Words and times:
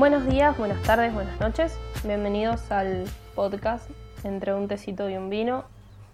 Buenos 0.00 0.26
días, 0.26 0.56
buenas 0.56 0.82
tardes, 0.82 1.12
buenas 1.12 1.38
noches. 1.40 1.78
Bienvenidos 2.04 2.72
al 2.72 3.04
podcast 3.34 3.90
Entre 4.24 4.54
un 4.54 4.66
tecito 4.66 5.10
y 5.10 5.16
un 5.18 5.28
vino. 5.28 5.66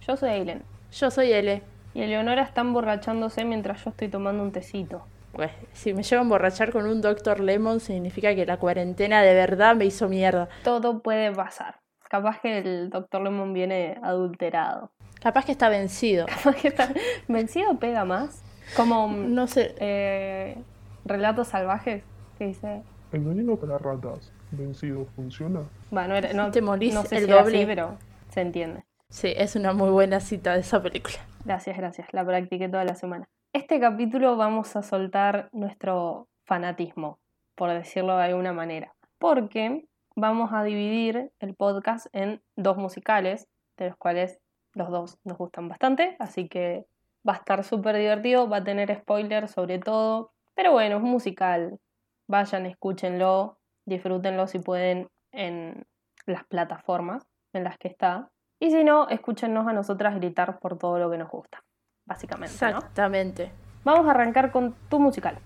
Yo 0.05 0.17
soy 0.17 0.31
Aileen. 0.31 0.61
Yo 0.91 1.09
soy 1.09 1.31
Ele. 1.31 1.63
Y 1.93 2.01
Eleonora 2.01 2.41
está 2.41 2.59
emborrachándose 2.59 3.45
mientras 3.45 3.85
yo 3.85 3.91
estoy 3.91 4.09
tomando 4.09 4.43
un 4.43 4.51
tecito. 4.51 5.05
Pues, 5.31 5.51
si 5.71 5.93
me 5.93 6.03
llevo 6.03 6.19
a 6.19 6.23
emborrachar 6.23 6.73
con 6.73 6.85
un 6.85 6.99
Dr. 6.99 7.39
Lemon 7.39 7.79
significa 7.79 8.35
que 8.35 8.45
la 8.45 8.57
cuarentena 8.57 9.21
de 9.21 9.33
verdad 9.33 9.77
me 9.77 9.85
hizo 9.85 10.09
mierda. 10.09 10.49
Todo 10.65 10.99
puede 10.99 11.31
pasar. 11.31 11.79
Capaz 12.09 12.41
que 12.41 12.57
el 12.57 12.89
Dr. 12.89 13.21
Lemon 13.21 13.53
viene 13.53 13.97
adulterado. 14.03 14.91
Capaz 15.21 15.45
que 15.45 15.53
está 15.53 15.69
vencido. 15.69 16.25
Capaz 16.43 16.57
que 16.57 16.67
está 16.67 16.89
vencido 17.29 17.79
pega 17.79 18.03
más. 18.03 18.43
Como 18.75 19.07
No 19.07 19.47
sé. 19.47 19.75
eh, 19.79 20.57
relatos 21.05 21.47
salvajes 21.47 22.03
que 22.37 22.47
dice. 22.47 22.83
¿El 23.11 23.21
veneno 23.23 23.55
para 23.55 23.77
ratas 23.77 24.31
vencido 24.51 25.05
funciona? 25.15 25.61
Bueno, 25.91 26.15
era- 26.15 26.33
no, 26.33 26.51
Te 26.51 26.61
morís 26.61 26.93
no 26.93 27.03
sé 27.03 27.17
el 27.17 27.25
si 27.25 27.31
doble. 27.31 27.57
así, 27.57 27.65
pero 27.65 27.97
se 28.29 28.41
entiende. 28.41 28.83
Sí, 29.09 29.33
es 29.35 29.55
una 29.55 29.71
muy 29.73 29.89
buena 29.89 30.19
cita 30.19 30.53
de 30.53 30.59
esa 30.61 30.81
película. 30.81 31.15
Gracias, 31.45 31.77
gracias. 31.77 32.07
La 32.11 32.25
practiqué 32.25 32.67
toda 32.67 32.83
la 32.83 32.95
semana. 32.95 33.25
Este 33.53 33.79
capítulo 33.79 34.35
vamos 34.35 34.75
a 34.75 34.83
soltar 34.83 35.49
nuestro 35.53 36.27
fanatismo, 36.45 37.19
por 37.55 37.69
decirlo 37.71 38.17
de 38.17 38.23
alguna 38.25 38.51
manera. 38.51 38.93
Porque 39.17 39.85
vamos 40.15 40.51
a 40.51 40.63
dividir 40.63 41.31
el 41.39 41.55
podcast 41.55 42.07
en 42.11 42.41
dos 42.57 42.75
musicales, 42.77 43.47
de 43.77 43.87
los 43.87 43.97
cuales 43.97 44.39
los 44.73 44.89
dos 44.89 45.17
nos 45.23 45.37
gustan 45.37 45.69
bastante. 45.69 46.17
Así 46.19 46.49
que 46.49 46.85
va 47.27 47.33
a 47.33 47.37
estar 47.37 47.63
súper 47.63 47.95
divertido, 47.95 48.49
va 48.49 48.57
a 48.57 48.63
tener 48.63 48.93
spoilers 48.99 49.51
sobre 49.51 49.79
todo. 49.79 50.31
Pero 50.53 50.73
bueno, 50.73 50.97
es 50.97 51.03
un 51.03 51.09
musical. 51.09 51.79
Vayan, 52.27 52.65
escúchenlo, 52.65 53.57
disfrútenlo 53.85 54.47
si 54.47 54.59
pueden 54.59 55.07
en 55.31 55.85
las 56.25 56.43
plataformas 56.45 57.25
en 57.53 57.63
las 57.63 57.77
que 57.77 57.87
está. 57.87 58.29
Y 58.59 58.71
si 58.71 58.83
no, 58.83 59.07
escúchenos 59.09 59.67
a 59.67 59.73
nosotras 59.73 60.15
gritar 60.15 60.59
por 60.59 60.77
todo 60.77 60.97
lo 60.99 61.09
que 61.11 61.17
nos 61.17 61.29
gusta, 61.29 61.63
básicamente. 62.05 62.55
¿no? 62.61 62.67
Exactamente. 62.77 63.51
Vamos 63.83 64.07
a 64.07 64.11
arrancar 64.11 64.51
con 64.51 64.73
tu 64.89 64.99
musical. 64.99 65.37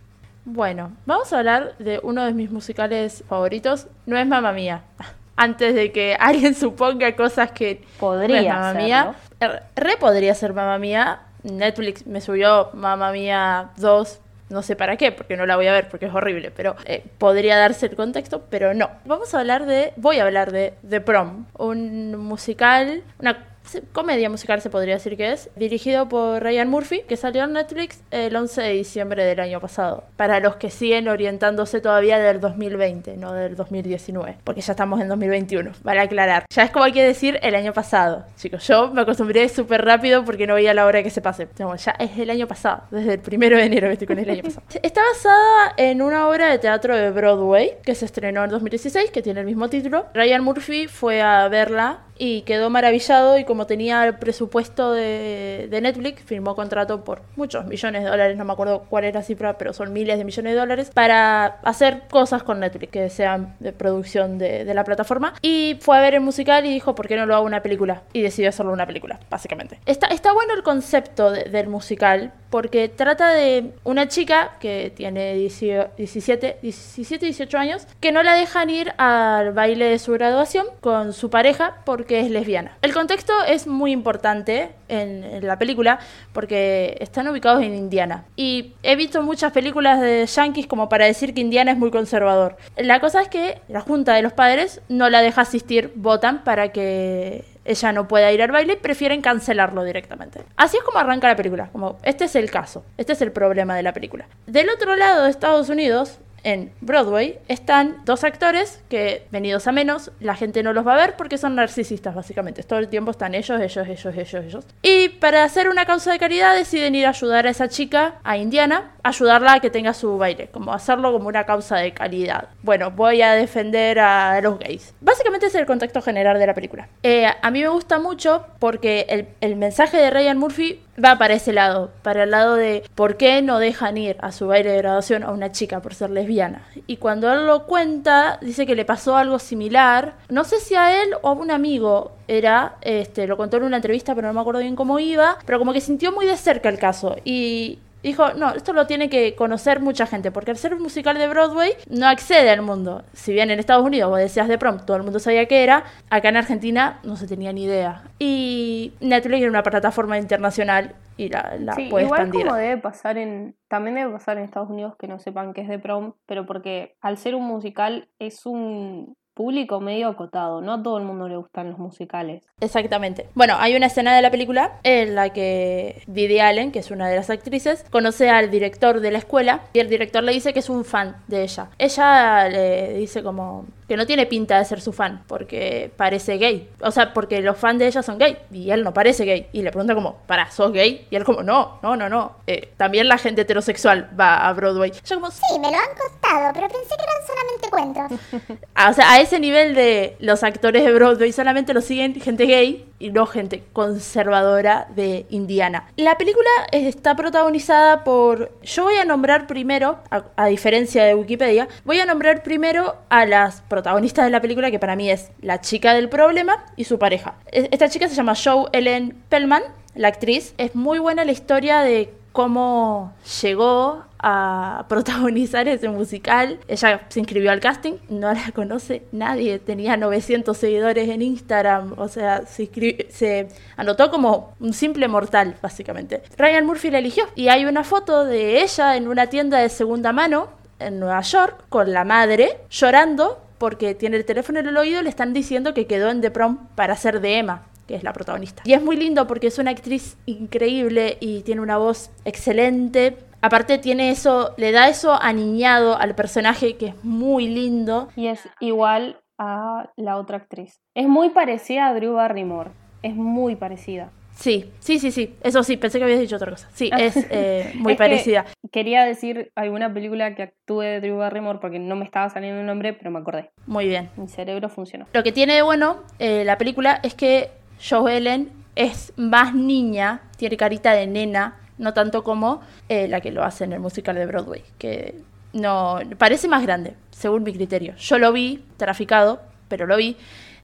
Bueno, 0.46 0.92
vamos 1.06 1.32
a 1.34 1.38
hablar 1.40 1.78
de 1.78 2.00
uno 2.04 2.24
de 2.26 2.34
mis 2.34 2.50
musicales 2.52 3.24
favoritos. 3.28 3.88
No 4.08 4.18
es 4.18 4.26
Mamma 4.26 4.52
Mía. 4.54 4.84
Antes 5.36 5.76
de 5.76 5.92
que 5.92 6.16
alguien 6.20 6.56
suponga 6.56 7.16
cosas 7.16 7.52
que 7.52 7.84
Podría 8.00 8.42
no 8.42 8.48
es 8.48 8.48
Mamma 8.54 8.72
serlo. 8.72 8.84
Mía. 8.84 9.16
Er- 9.40 9.64
Re 9.76 9.98
podría 9.98 10.34
ser 10.34 10.54
Mamma 10.54 10.78
Mía. 10.80 11.22
Netflix 11.44 12.06
me 12.08 12.22
subió 12.22 12.70
Mamma 12.74 13.12
Mía 13.12 13.70
2. 13.78 14.22
No 14.52 14.62
sé 14.62 14.76
para 14.76 14.98
qué, 14.98 15.12
porque 15.12 15.38
no 15.38 15.46
la 15.46 15.56
voy 15.56 15.68
a 15.68 15.72
ver, 15.72 15.88
porque 15.90 16.06
es 16.06 16.14
horrible, 16.14 16.52
pero 16.52 16.76
eh, 16.86 17.04
podría 17.18 17.58
darse 17.58 17.88
el 17.88 17.96
contexto, 17.96 18.46
pero 18.50 18.74
no. 18.74 18.90
Vamos 19.06 19.34
a 19.34 19.40
hablar 19.40 19.66
de, 19.66 19.94
voy 19.96 20.20
a 20.20 20.24
hablar 20.24 20.52
de 20.52 20.74
The 20.88 21.02
Prom, 21.02 21.46
un 21.58 22.18
musical, 22.18 23.04
una 23.20 23.51
comedia 23.92 24.30
musical 24.30 24.62
se 24.62 24.70
podría 24.70 24.96
decir 24.96 25.18
que 25.18 25.32
es, 25.32 25.50
dirigido 25.56 26.08
por 26.10 26.42
Ryan 26.42 26.70
Murphy, 26.70 27.02
que 27.08 27.18
salió 27.18 27.44
en 27.44 27.54
Netflix 27.54 28.02
el 28.12 28.36
11 28.36 28.62
de 28.62 28.74
diciembre 28.74 29.24
del 29.24 29.40
año 29.40 29.60
pasado. 29.60 30.04
Para 30.18 30.40
los 30.40 30.56
que 30.56 30.70
siguen 30.70 31.08
orientándose 31.08 31.82
todavía 31.82 32.20
del 32.20 32.40
2020, 32.40 33.18
no 33.18 33.34
del 33.34 33.56
2019, 33.56 34.38
porque 34.44 34.62
ya 34.62 34.74
estamos 34.74 35.00
en 35.02 35.08
2021, 35.08 35.72
vale 35.84 36.02
aclarar. 36.02 36.46
Ya 36.54 36.64
es 36.64 36.72
como 36.72 36.86
hay 36.86 36.92
que 36.92 37.04
decir 37.04 37.40
el 37.42 37.56
año 37.56 37.74
pasado, 37.74 38.26
chicos. 38.38 38.68
Yo 38.68 38.92
me 38.92 39.02
acostumbré 39.02 39.48
súper 39.50 39.86
rápido 39.86 40.26
porque 40.26 40.48
no 40.48 40.56
veía 40.56 40.74
la 40.74 40.86
hora 40.86 41.04
que 41.04 41.10
se 41.10 41.22
pase. 41.22 41.48
Ya 41.58 41.92
es 42.00 42.18
el 42.18 42.30
año 42.30 42.48
pasado, 42.48 42.84
desde 42.92 43.14
el 43.14 43.20
primero 43.20 43.58
de 43.58 43.64
enero 43.64 43.88
que 43.88 43.94
estoy 43.94 44.08
con 44.08 44.20
el 44.20 44.30
año 44.30 44.44
pasado. 44.44 44.64
Está 44.82 45.02
basada 45.14 45.74
en 45.78 46.02
una 46.02 46.28
obra 46.28 46.50
de 46.50 46.60
teatro 46.60 46.96
de 46.96 47.12
Broadway 47.12 47.78
que 47.84 47.96
se 47.96 48.06
estrenó 48.06 48.44
en 48.44 48.50
2016, 48.50 49.12
que 49.12 49.22
tiene 49.22 49.40
el 49.40 49.46
mismo 49.46 49.70
título. 49.70 50.08
Ryan 50.14 50.44
Murphy 50.44 50.88
fue 50.88 51.22
a 51.22 51.48
verla 51.48 52.00
y 52.24 52.44
quedó 52.44 52.70
maravillado 52.70 53.40
y 53.40 53.46
como 53.46 53.66
tenía 53.66 54.06
el 54.06 54.16
presupuesto 54.18 54.92
de, 54.92 55.68
de 55.72 55.82
Netflix, 55.82 56.22
firmó 56.22 56.56
contrato 56.56 57.04
por 57.04 57.24
muchos 57.36 57.66
millones 57.66 58.04
de 58.04 58.10
dólares, 58.12 58.38
no 58.38 58.46
me 58.46 58.54
acuerdo 58.54 58.84
cuál 58.90 59.06
era 59.06 59.22
la 59.22 59.24
cifra, 59.26 59.58
pero 59.58 59.74
son 59.74 59.92
miles 59.92 60.20
de 60.20 60.24
millones 60.24 60.54
de 60.54 60.60
dólares, 60.60 60.92
para 60.94 61.46
hacer 61.64 62.04
cosas 62.12 62.44
con 62.44 62.60
Netflix 62.60 62.92
que 62.92 63.10
sean 63.10 63.56
de 63.60 63.74
producción 63.74 64.38
de, 64.38 64.66
de 64.66 64.74
la 64.76 64.84
plataforma. 64.84 65.34
Y 65.42 65.78
fue 65.82 65.98
a 65.98 66.02
ver 66.02 66.14
el 66.14 66.22
musical 66.22 66.64
y 66.66 66.70
dijo, 66.70 66.94
¿por 66.94 67.08
qué 67.08 67.16
no 67.16 67.26
lo 67.26 67.36
hago 67.36 67.46
una 67.46 67.64
película? 67.64 68.04
Y 68.14 68.22
decidió 68.22 68.50
hacerlo 68.50 68.72
una 68.72 68.86
película, 68.86 69.20
básicamente. 69.32 69.80
Está, 69.88 70.06
está 70.08 70.32
bueno 70.32 70.54
el 70.54 70.62
concepto 70.62 71.32
de- 71.32 71.46
del 71.46 71.70
musical 71.70 72.34
porque 72.52 72.90
trata 72.90 73.30
de 73.34 73.72
una 73.86 74.10
chica 74.10 74.58
que 74.60 74.92
tiene 74.96 75.34
18 75.36 75.92
17, 75.98 76.58
17, 76.62 77.26
18 77.26 77.58
años, 77.58 77.88
que 78.02 78.12
no 78.12 78.22
la 78.24 78.36
dejan 78.36 78.70
ir 78.70 78.94
al 78.98 79.54
baile 79.54 79.86
de 79.86 79.98
su 80.00 80.12
graduación 80.12 80.66
con 80.82 81.14
su 81.14 81.30
pareja 81.30 81.78
porque 81.86 82.11
es 82.20 82.30
lesbiana. 82.30 82.78
El 82.82 82.94
contexto 82.94 83.34
es 83.48 83.68
muy 83.68 83.92
importante 83.92 84.72
en, 84.88 85.24
en 85.24 85.48
la 85.48 85.58
película 85.58 86.00
porque 86.34 86.98
están 87.00 87.28
ubicados 87.28 87.64
en 87.64 87.76
Indiana. 87.76 88.26
Y 88.36 88.74
he 88.84 88.96
visto 88.96 89.22
muchas 89.22 89.52
películas 89.52 90.02
de 90.02 90.26
yankees 90.26 90.68
como 90.68 90.90
para 90.90 91.06
decir 91.06 91.34
que 91.34 91.42
Indiana 91.42 91.72
es 91.72 91.78
muy 91.78 91.92
conservador. 91.92 92.58
La 92.78 93.00
cosa 93.00 93.22
es 93.22 93.30
que 93.30 93.62
la 93.68 93.82
junta 93.82 94.14
de 94.14 94.22
los 94.22 94.34
padres 94.34 94.82
no 94.90 95.10
la 95.10 95.22
deja 95.22 95.42
asistir, 95.42 95.92
votan 95.96 96.44
para 96.44 96.72
que 96.72 97.46
ella 97.66 97.92
no 97.92 98.08
pueda 98.08 98.32
ir 98.32 98.42
al 98.42 98.52
baile, 98.52 98.76
prefieren 98.76 99.22
cancelarlo 99.22 99.84
directamente. 99.84 100.42
Así 100.58 100.78
es 100.78 100.84
como 100.84 101.00
arranca 101.00 101.28
la 101.28 101.36
película, 101.36 101.70
como 101.72 101.98
este 102.04 102.26
es 102.26 102.36
el 102.36 102.50
caso, 102.50 102.84
este 102.98 103.14
es 103.14 103.22
el 103.22 103.32
problema 103.32 103.76
de 103.76 103.84
la 103.84 103.94
película. 103.94 104.28
Del 104.48 104.70
otro 104.70 104.96
lado 104.96 105.24
de 105.24 105.30
Estados 105.30 105.70
Unidos, 105.70 106.20
en 106.44 106.72
Broadway, 106.82 107.40
están 107.48 107.98
dos 108.06 108.24
actores 108.24 108.82
que, 108.90 109.28
venidos 109.32 109.68
a 109.68 109.72
menos, 109.72 110.12
la 110.20 110.36
gente 110.36 110.64
no 110.64 110.74
los 110.74 110.86
va 110.86 110.94
a 110.94 110.98
ver 110.98 111.16
porque 111.18 111.38
son 111.38 111.56
narcisistas, 111.56 112.16
básicamente. 112.16 112.64
Todo 112.64 112.80
el 112.80 112.88
tiempo 112.88 113.12
están 113.12 113.36
ellos, 113.36 113.60
ellos, 113.60 113.88
ellos, 113.88 114.16
ellos, 114.16 114.46
ellos. 114.46 114.66
Y 114.82 115.10
para 115.10 115.44
hacer 115.44 115.70
una 115.70 115.86
causa 115.86 116.12
de 116.12 116.20
caridad 116.20 116.56
deciden 116.56 116.96
ir 116.96 117.06
a 117.06 117.10
ayudar 117.10 117.48
a 117.48 117.50
esa 117.50 117.70
chica, 117.70 118.16
a 118.24 118.38
Indiana, 118.38 118.92
ayudarla 119.04 119.54
a 119.54 119.60
que 119.60 119.70
tenga 119.70 119.94
su 119.94 120.18
baile, 120.18 120.48
como 120.48 120.74
hacerlo 120.74 121.12
como 121.12 121.28
una 121.28 121.46
causa 121.46 121.78
de 121.78 121.94
caridad. 121.94 122.50
Bueno, 122.64 122.92
voy 122.92 123.22
a 123.22 123.34
defender 123.34 124.00
a 124.00 124.40
los 124.42 124.60
gays. 124.60 124.94
Básicamente 125.02 125.48
es 125.48 125.56
el 125.56 125.66
contexto 125.66 126.02
general 126.02 126.40
de 126.40 126.48
la 126.48 126.54
película. 126.54 126.88
Eh, 127.04 127.28
a 127.42 127.52
mí 127.52 127.62
me 127.62 127.70
gusta 127.70 128.00
mucho 128.00 128.46
porque 128.60 129.06
el, 129.10 129.28
el 129.42 129.56
mensaje 129.56 129.98
de 129.98 130.10
Ryan 130.10 130.38
Murphy 130.38 130.82
va 131.04 131.18
para 131.18 131.34
ese 131.34 131.54
lado, 131.54 131.92
para 132.02 132.24
el 132.24 132.32
lado 132.32 132.56
de 132.56 132.84
por 132.96 133.18
qué 133.18 133.42
no 133.42 133.60
dejan 133.60 133.98
ir 133.98 134.18
a 134.20 134.32
su 134.32 134.48
baile 134.48 134.72
de 134.72 134.78
graduación 134.78 135.24
a 135.24 135.32
una 135.32 135.52
chica 135.52 135.82
por 135.82 135.94
ser 135.94 136.10
lesbiana. 136.10 136.64
Y 136.88 136.98
cuando 136.98 137.32
él 137.32 137.46
lo 137.46 137.66
cuenta, 137.66 138.38
dice 138.42 138.66
que 138.66 138.76
le 138.76 138.86
pasó 138.86 139.16
algo 139.16 139.40
similar. 139.40 140.16
No 140.30 140.44
sé 140.44 140.60
si 140.60 140.76
a 140.76 141.04
él 141.04 141.14
o 141.22 141.30
a 141.30 141.34
un 141.34 141.52
amigo 141.52 142.12
era, 142.28 142.76
este, 142.82 143.28
lo 143.28 143.38
contó 143.38 143.58
en 143.58 143.64
una 143.64 143.78
entrevista, 143.78 144.16
pero 144.16 144.28
no 144.28 144.34
me 144.34 144.42
acuerdo 144.42 144.62
bien 144.62 144.76
cómo 144.76 145.00
iba, 145.00 145.38
pero 145.46 145.60
como 145.60 145.74
que 145.74 145.82
sintió 145.82 146.12
muy 146.12 146.26
de 146.26 146.38
cerca 146.38 146.70
el 146.70 146.78
caso. 146.78 147.16
Y 147.24 147.80
Dijo, 148.04 148.34
no, 148.34 148.52
esto 148.54 148.74
lo 148.74 148.88
tiene 148.88 149.10
que 149.10 149.36
conocer 149.36 149.80
mucha 149.80 150.06
gente, 150.08 150.32
porque 150.32 150.52
al 150.52 150.58
ser 150.58 150.74
un 150.74 150.82
musical 150.82 151.18
de 151.18 151.28
Broadway 151.28 151.74
no 151.90 152.08
accede 152.08 152.50
al 152.50 152.62
mundo. 152.62 153.04
Si 153.14 153.32
bien 153.34 153.52
en 153.52 153.60
Estados 153.60 153.86
Unidos 153.86 154.10
vos 154.10 154.20
decías 154.20 154.48
de 154.48 154.58
prom, 154.58 154.80
todo 154.86 154.98
el 154.98 155.04
mundo 155.04 155.20
sabía 155.20 155.46
que 155.48 155.64
era, 155.64 155.84
acá 156.10 156.30
en 156.30 156.38
Argentina 156.38 157.00
no 157.04 157.16
se 157.16 157.28
tenía 157.28 157.54
ni 157.54 157.66
idea. 157.66 158.04
Y 158.20 158.94
Netflix 159.02 159.42
era 159.42 159.50
una 159.50 159.64
plataforma 159.64 160.18
internacional 160.18 160.96
y 161.18 161.30
la, 161.30 161.56
la 161.60 161.76
Sí, 161.76 161.90
puede 161.90 162.06
igual 162.06 162.22
expandir. 162.22 162.46
como 162.46 162.56
debe 162.56 162.78
pasar 162.82 163.18
en, 163.18 163.56
también 163.68 163.96
debe 163.96 164.12
pasar 164.12 164.38
en 164.38 164.46
Estados 164.46 164.70
Unidos 164.70 164.96
que 164.98 165.08
no 165.08 165.20
sepan 165.20 165.54
que 165.54 165.62
es 165.62 165.68
de 165.68 165.78
prom, 165.80 166.14
pero 166.26 166.46
porque 166.46 166.96
al 167.02 167.18
ser 167.18 167.36
un 167.36 167.44
musical 167.46 168.10
es 168.20 168.46
un 168.46 169.16
público 169.34 169.80
medio 169.80 170.10
acotado, 170.10 170.62
no 170.62 170.74
a 170.74 170.84
todo 170.84 170.98
el 170.98 171.04
mundo 171.04 171.28
le 171.28 171.38
gustan 171.38 171.70
los 171.70 171.80
musicales. 171.80 172.44
Exactamente. 172.60 173.28
Bueno, 173.34 173.56
hay 173.58 173.76
una 173.76 173.88
escena 173.88 174.16
de 174.16 174.22
la 174.22 174.32
película 174.32 174.80
en 174.84 175.16
la 175.16 175.32
que 175.32 176.04
Didi 176.08 176.40
Allen, 176.40 176.72
que 176.72 176.80
es 176.80 176.92
una 176.92 177.08
de 177.08 177.16
las 177.16 177.30
actrices, 177.30 177.86
conoce 177.90 178.30
al 178.30 178.52
director 178.52 179.00
de 179.00 179.12
la 179.12 179.18
escuela 179.18 179.62
y 179.74 179.80
el 179.80 179.90
director 179.90 180.24
le 180.24 180.34
dice 180.34 180.54
que 180.54 180.60
es 180.60 180.70
un 180.70 180.86
fan 180.86 181.16
de 181.28 181.44
ella. 181.44 181.70
Ella 181.78 182.50
le 182.50 182.94
dice 182.94 183.24
como 183.24 183.66
que 183.92 183.98
no 183.98 184.06
tiene 184.06 184.26
pinta 184.26 184.58
de 184.58 184.64
ser 184.64 184.80
su 184.80 184.94
fan 184.94 185.26
porque 185.28 185.92
parece 185.98 186.38
gay. 186.38 186.70
O 186.80 186.92
sea, 186.92 187.14
porque 187.14 187.42
los 187.42 187.58
fans 187.58 187.78
de 187.78 187.88
ella 187.88 188.02
son 188.02 188.18
gay 188.18 188.38
y 188.50 188.72
él 188.72 188.86
no 188.86 188.94
parece 188.94 189.26
gay. 189.26 189.48
Y 189.52 189.64
le 189.64 189.70
pregunta 189.70 189.94
como, 189.94 190.16
¿para, 190.28 190.50
sos 190.50 190.72
gay? 190.72 191.08
Y 191.10 191.16
él 191.18 191.26
como, 191.26 191.44
no, 191.44 191.78
no, 191.84 191.98
no, 191.98 192.08
no. 192.08 192.38
Eh, 192.48 192.70
también 192.78 193.10
la 193.10 193.18
gente 193.18 193.42
heterosexual 193.42 194.10
va 194.18 194.48
a 194.48 194.54
Broadway. 194.54 194.94
Yo 195.04 195.16
como, 195.16 195.30
Sí, 195.30 195.60
me 195.60 195.70
lo 195.72 195.76
han 195.76 195.90
contado, 195.90 196.54
pero 196.54 196.70
pensé 196.70 196.96
que 196.96 197.04
eran 197.04 197.28
solamente 197.28 197.70
cuentos. 197.70 198.60
Ah, 198.76 198.92
O 198.92 198.94
sea, 198.94 199.12
a 199.12 199.20
ese 199.20 199.42
nivel 199.42 199.76
de 199.76 200.16
los 200.20 200.42
actores 200.44 200.86
de 200.86 200.94
Broadway 200.94 201.34
solamente 201.34 201.74
lo 201.74 201.82
siguen 201.82 202.16
gente 202.16 202.46
gay 202.46 202.86
y 203.02 203.10
no 203.12 203.26
gente 203.26 203.64
conservadora 203.74 204.88
de 204.96 205.26
Indiana. 205.30 205.88
La 205.98 206.18
película 206.18 206.50
está 206.72 207.16
protagonizada 207.16 208.04
por... 208.04 208.52
Yo 208.62 208.84
voy 208.84 208.96
a 208.96 209.06
nombrar 209.06 209.48
primero, 209.48 210.00
a, 210.10 210.46
diferencia 210.48 211.04
de 211.04 211.16
Wikipedia, 211.16 211.68
voy 211.84 212.00
a 212.00 212.06
nombrar 212.06 212.44
primero 212.44 212.96
a 213.10 213.26
las 213.26 213.62
protagonistas 213.62 214.26
de 214.26 214.32
la 214.32 214.42
película, 214.42 214.72
que 214.72 214.80
para 214.80 214.96
mí 214.96 215.10
es 215.10 215.32
la 215.42 215.62
chica 215.62 215.94
del 215.94 216.10
problema 216.10 216.66
y 216.76 216.84
su 216.84 217.00
pareja. 217.00 217.36
E- 217.52 217.70
Esta 217.72 217.90
chica 217.90 218.08
se 218.08 218.16
llama 218.16 218.36
Joe 218.36 218.66
Ellen 218.74 219.24
Pellman, 219.30 219.64
la 219.96 220.08
actriz. 220.08 220.54
Es 220.58 220.76
muy 220.76 221.00
buena 221.00 221.26
la 221.26 221.32
historia 221.32 221.82
de 221.82 222.14
cómo 222.32 223.14
llegó 223.42 224.04
a 224.20 224.86
protagonizar 224.90 225.68
ese 225.68 225.90
musical. 225.90 226.60
Ella 226.68 227.02
se 227.10 227.20
inscribió 227.20 227.52
al 227.52 227.60
casting, 227.60 227.94
no 228.10 228.34
la 228.34 228.52
conoce 228.54 229.04
nadie, 229.12 229.60
tenía 229.60 229.98
900 229.98 230.56
seguidores 230.56 231.10
en 231.10 231.22
Instagram, 231.22 231.94
o 231.98 232.08
sea, 232.08 232.44
se, 232.46 233.48
anotó 233.78 234.12
como 234.12 234.54
un 234.60 234.74
simple 234.74 235.08
mortal, 235.08 235.56
básicamente. 235.62 236.22
Ryan 236.38 236.66
Murphy 236.66 236.92
la 236.92 237.00
eligió 237.00 237.26
y 237.36 237.50
hay 237.50 237.66
una 237.66 237.84
foto 237.84 238.26
de 238.26 238.62
ella 238.62 238.96
en 238.96 239.08
una 239.08 239.28
tienda 239.28 239.60
de 239.60 239.70
segunda 239.70 240.12
mano 240.12 240.50
en 240.80 241.00
Nueva 241.00 241.22
York 241.22 241.66
con 241.70 241.94
la 241.94 242.04
madre 242.04 242.60
llorando 242.70 243.40
porque 243.58 243.94
tiene 243.94 244.18
el 244.18 244.26
teléfono 244.26 244.60
en 244.60 244.68
el 244.68 244.78
oído 244.78 245.02
y 245.02 245.04
le 245.04 245.10
están 245.10 245.34
diciendo 245.34 245.76
que 245.76 245.86
quedó 245.86 246.10
en 246.10 246.22
The 246.22 246.32
Prom 246.32 246.68
para 246.76 246.96
ser 246.96 247.22
de 247.22 247.38
Emma 247.38 247.68
que 247.92 247.98
es 247.98 248.04
la 248.04 248.14
protagonista. 248.14 248.64
Y 248.66 248.72
es 248.72 248.82
muy 248.82 248.96
lindo 248.96 249.28
porque 249.28 249.48
es 249.48 249.60
una 249.60 249.72
actriz 249.72 250.18
increíble 250.26 251.18
y 251.20 251.42
tiene 251.42 251.60
una 251.60 251.78
voz 251.78 252.10
excelente. 252.24 253.18
Aparte 253.42 253.80
tiene 253.80 254.12
eso, 254.12 254.54
le 254.56 254.72
da 254.72 254.88
eso 254.88 255.22
aniñado 255.22 255.98
al 255.98 256.16
personaje 256.16 256.78
que 256.78 256.88
es 256.88 257.04
muy 257.04 257.48
lindo. 257.48 258.08
Y 258.16 258.28
es 258.28 258.48
igual 258.62 259.20
a 259.38 259.90
la 259.98 260.16
otra 260.16 260.38
actriz. 260.38 260.80
Es 260.96 261.06
muy 261.06 261.32
parecida 261.32 261.88
a 261.88 261.94
Drew 261.94 262.14
Barrymore. 262.14 262.72
Es 263.04 263.14
muy 263.14 263.58
parecida. 263.58 264.10
Sí, 264.36 264.72
sí, 264.80 265.00
sí, 265.00 265.12
sí. 265.12 265.36
Eso 265.44 265.62
sí, 265.64 265.76
pensé 265.76 265.98
que 265.98 266.06
habías 266.06 266.22
dicho 266.22 266.38
otra 266.38 266.52
cosa. 266.52 266.70
Sí, 266.74 266.90
es 266.98 267.18
eh, 267.30 267.74
muy 267.76 267.92
Es 267.92 267.98
que 267.98 268.04
parecida. 268.04 268.46
Quería 268.72 269.04
decir 269.04 269.52
alguna 269.56 269.94
película 269.94 270.34
que 270.34 270.44
actúe 270.44 270.80
de 270.80 271.02
Drew 271.02 271.18
Barrymore 271.18 271.60
porque 271.60 271.80
no 271.80 271.98
me 271.98 272.06
estaba 272.06 272.30
saliendo 272.30 272.62
el 272.62 272.66
nombre, 272.66 272.94
pero 272.94 273.12
me 273.12 273.20
acordé. 273.20 273.52
Muy 273.66 273.88
bien. 273.88 274.10
Mi 274.16 274.30
cerebro 274.30 274.70
funcionó. 274.70 275.08
Lo 275.12 275.24
que 275.24 275.34
tiene 275.34 275.56
de 275.56 275.62
bueno 275.62 276.04
eh, 276.20 276.46
la 276.46 276.58
película 276.58 277.02
es 277.04 277.16
que 277.16 277.52
Joe 277.82 278.18
Ellen 278.18 278.52
es 278.76 279.14
más 279.18 279.54
niña, 279.54 280.22
tiene 280.38 280.58
carita 280.58 280.94
de 280.94 281.08
nena, 281.08 281.60
no 281.78 281.94
tanto 281.94 282.24
como 282.24 282.62
eh, 282.90 283.08
la 283.08 283.22
que 283.22 283.32
lo 283.32 283.44
hace 283.44 283.64
en 283.64 283.74
el 283.74 283.80
musical 283.80 284.16
de 284.16 284.26
Broadway, 284.26 284.64
que 284.78 285.16
no 285.54 286.00
parece 286.18 286.48
más 286.48 286.64
grande, 286.64 286.96
según 287.12 287.44
mi 287.44 287.54
criterio. 287.54 287.96
Yo 287.96 288.18
lo 288.18 288.32
vi 288.32 288.64
traficado, 288.78 289.42
pero 289.68 289.88
lo 289.88 289.98
vi. 289.98 290.16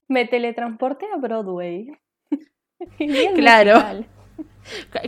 Me 0.08 0.26
teletransporté 0.26 1.06
a 1.14 1.18
Broadway. 1.18 1.92
Claro. 3.34 3.74
musical. 3.74 4.06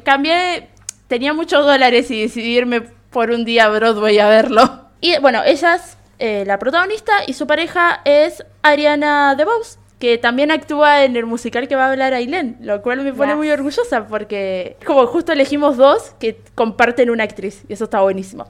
Cambié, 0.04 0.68
tenía 1.06 1.32
muchos 1.32 1.64
dólares 1.64 2.10
y 2.10 2.22
decidí 2.22 2.56
irme 2.56 2.82
por 3.10 3.30
un 3.30 3.44
día 3.44 3.66
a 3.66 3.68
Broadway 3.68 4.18
a 4.18 4.28
verlo. 4.28 4.62
Y 5.00 5.18
bueno, 5.18 5.42
ella 5.44 5.76
es 5.76 5.96
eh, 6.18 6.44
la 6.46 6.58
protagonista 6.58 7.12
y 7.26 7.32
su 7.32 7.46
pareja 7.46 8.02
es 8.04 8.44
Ariana 8.62 9.34
DeBose, 9.34 9.78
que 10.00 10.18
también 10.18 10.50
actúa 10.50 11.04
en 11.04 11.14
el 11.14 11.26
musical 11.26 11.68
que 11.68 11.76
va 11.76 11.86
a 11.86 11.90
hablar 11.92 12.14
Ailén, 12.14 12.56
lo 12.60 12.82
cual 12.82 13.02
me 13.02 13.12
pone 13.12 13.32
Yes. 13.32 13.36
muy 13.36 13.50
orgullosa 13.50 14.06
porque 14.08 14.76
como 14.84 15.06
justo 15.06 15.32
elegimos 15.32 15.76
dos 15.76 16.16
que 16.18 16.40
comparten 16.54 17.10
una 17.10 17.24
actriz 17.24 17.64
y 17.68 17.74
eso 17.74 17.84
está 17.84 18.00
buenísimo. 18.00 18.48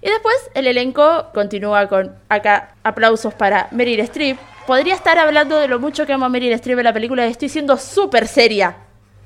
Y 0.00 0.08
después 0.08 0.36
el 0.54 0.66
elenco 0.66 1.26
continúa 1.34 1.88
con 1.88 2.14
acá 2.28 2.76
aplausos 2.84 3.34
para 3.34 3.68
Meryl 3.72 4.00
Streep. 4.00 4.38
Podría 4.66 4.94
estar 4.94 5.18
hablando 5.18 5.58
de 5.58 5.66
lo 5.68 5.78
mucho 5.80 6.06
que 6.06 6.12
amo 6.12 6.26
a 6.26 6.28
Meryl 6.28 6.52
Streep 6.52 6.78
en 6.78 6.84
la 6.84 6.92
película 6.92 7.26
y 7.26 7.30
estoy 7.30 7.48
siendo 7.48 7.76
súper 7.76 8.26
seria. 8.28 8.76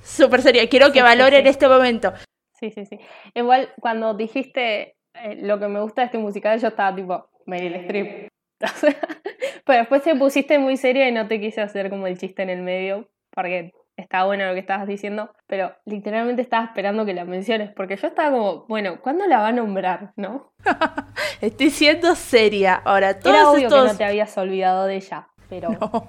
Súper 0.02 0.40
seria. 0.40 0.68
Quiero 0.68 0.86
que 0.86 0.92
Sí, 0.94 0.98
sí, 0.98 1.02
valoren 1.02 1.42
sí. 1.42 1.48
este 1.48 1.68
momento. 1.68 2.12
Sí, 2.58 2.70
sí, 2.70 2.86
sí. 2.86 2.98
Igual 3.34 3.68
cuando 3.80 4.14
dijiste 4.14 4.96
eh, 5.14 5.36
lo 5.42 5.58
que 5.58 5.68
me 5.68 5.80
gusta 5.80 6.02
de 6.02 6.06
este 6.06 6.18
musical, 6.18 6.58
yo 6.60 6.68
estaba 6.68 6.94
tipo 6.96 7.28
Meryl 7.46 7.74
Streep. 7.74 8.28
Pero 9.64 9.78
después 9.80 10.02
te 10.02 10.14
pusiste 10.16 10.58
muy 10.58 10.76
seria 10.76 11.08
y 11.08 11.12
no 11.12 11.28
te 11.28 11.40
quise 11.40 11.60
hacer 11.60 11.90
como 11.90 12.06
el 12.06 12.18
chiste 12.18 12.42
en 12.42 12.50
el 12.50 12.62
medio, 12.62 13.08
porque 13.30 13.72
está 13.96 14.24
bueno 14.24 14.46
lo 14.46 14.54
que 14.54 14.60
estabas 14.60 14.86
diciendo, 14.86 15.30
pero 15.46 15.74
literalmente 15.84 16.40
estaba 16.40 16.64
esperando 16.64 17.04
que 17.04 17.14
la 17.14 17.24
menciones, 17.24 17.70
porque 17.74 17.96
yo 17.96 18.06
estaba 18.06 18.30
como, 18.30 18.64
bueno, 18.66 19.00
¿cuándo 19.02 19.26
la 19.26 19.38
va 19.38 19.48
a 19.48 19.52
nombrar? 19.52 20.12
¿No? 20.16 20.52
Estoy 21.40 21.70
siendo 21.70 22.14
seria. 22.14 22.74
Ahora, 22.76 23.10
Era 23.10 23.20
todos 23.20 23.54
obvio 23.54 23.66
estos... 23.66 23.82
que 23.82 23.92
no 23.92 23.98
te 23.98 24.04
habías 24.04 24.38
olvidado 24.38 24.86
de 24.86 24.96
ella, 24.96 25.28
pero 25.48 25.70
No. 25.80 26.08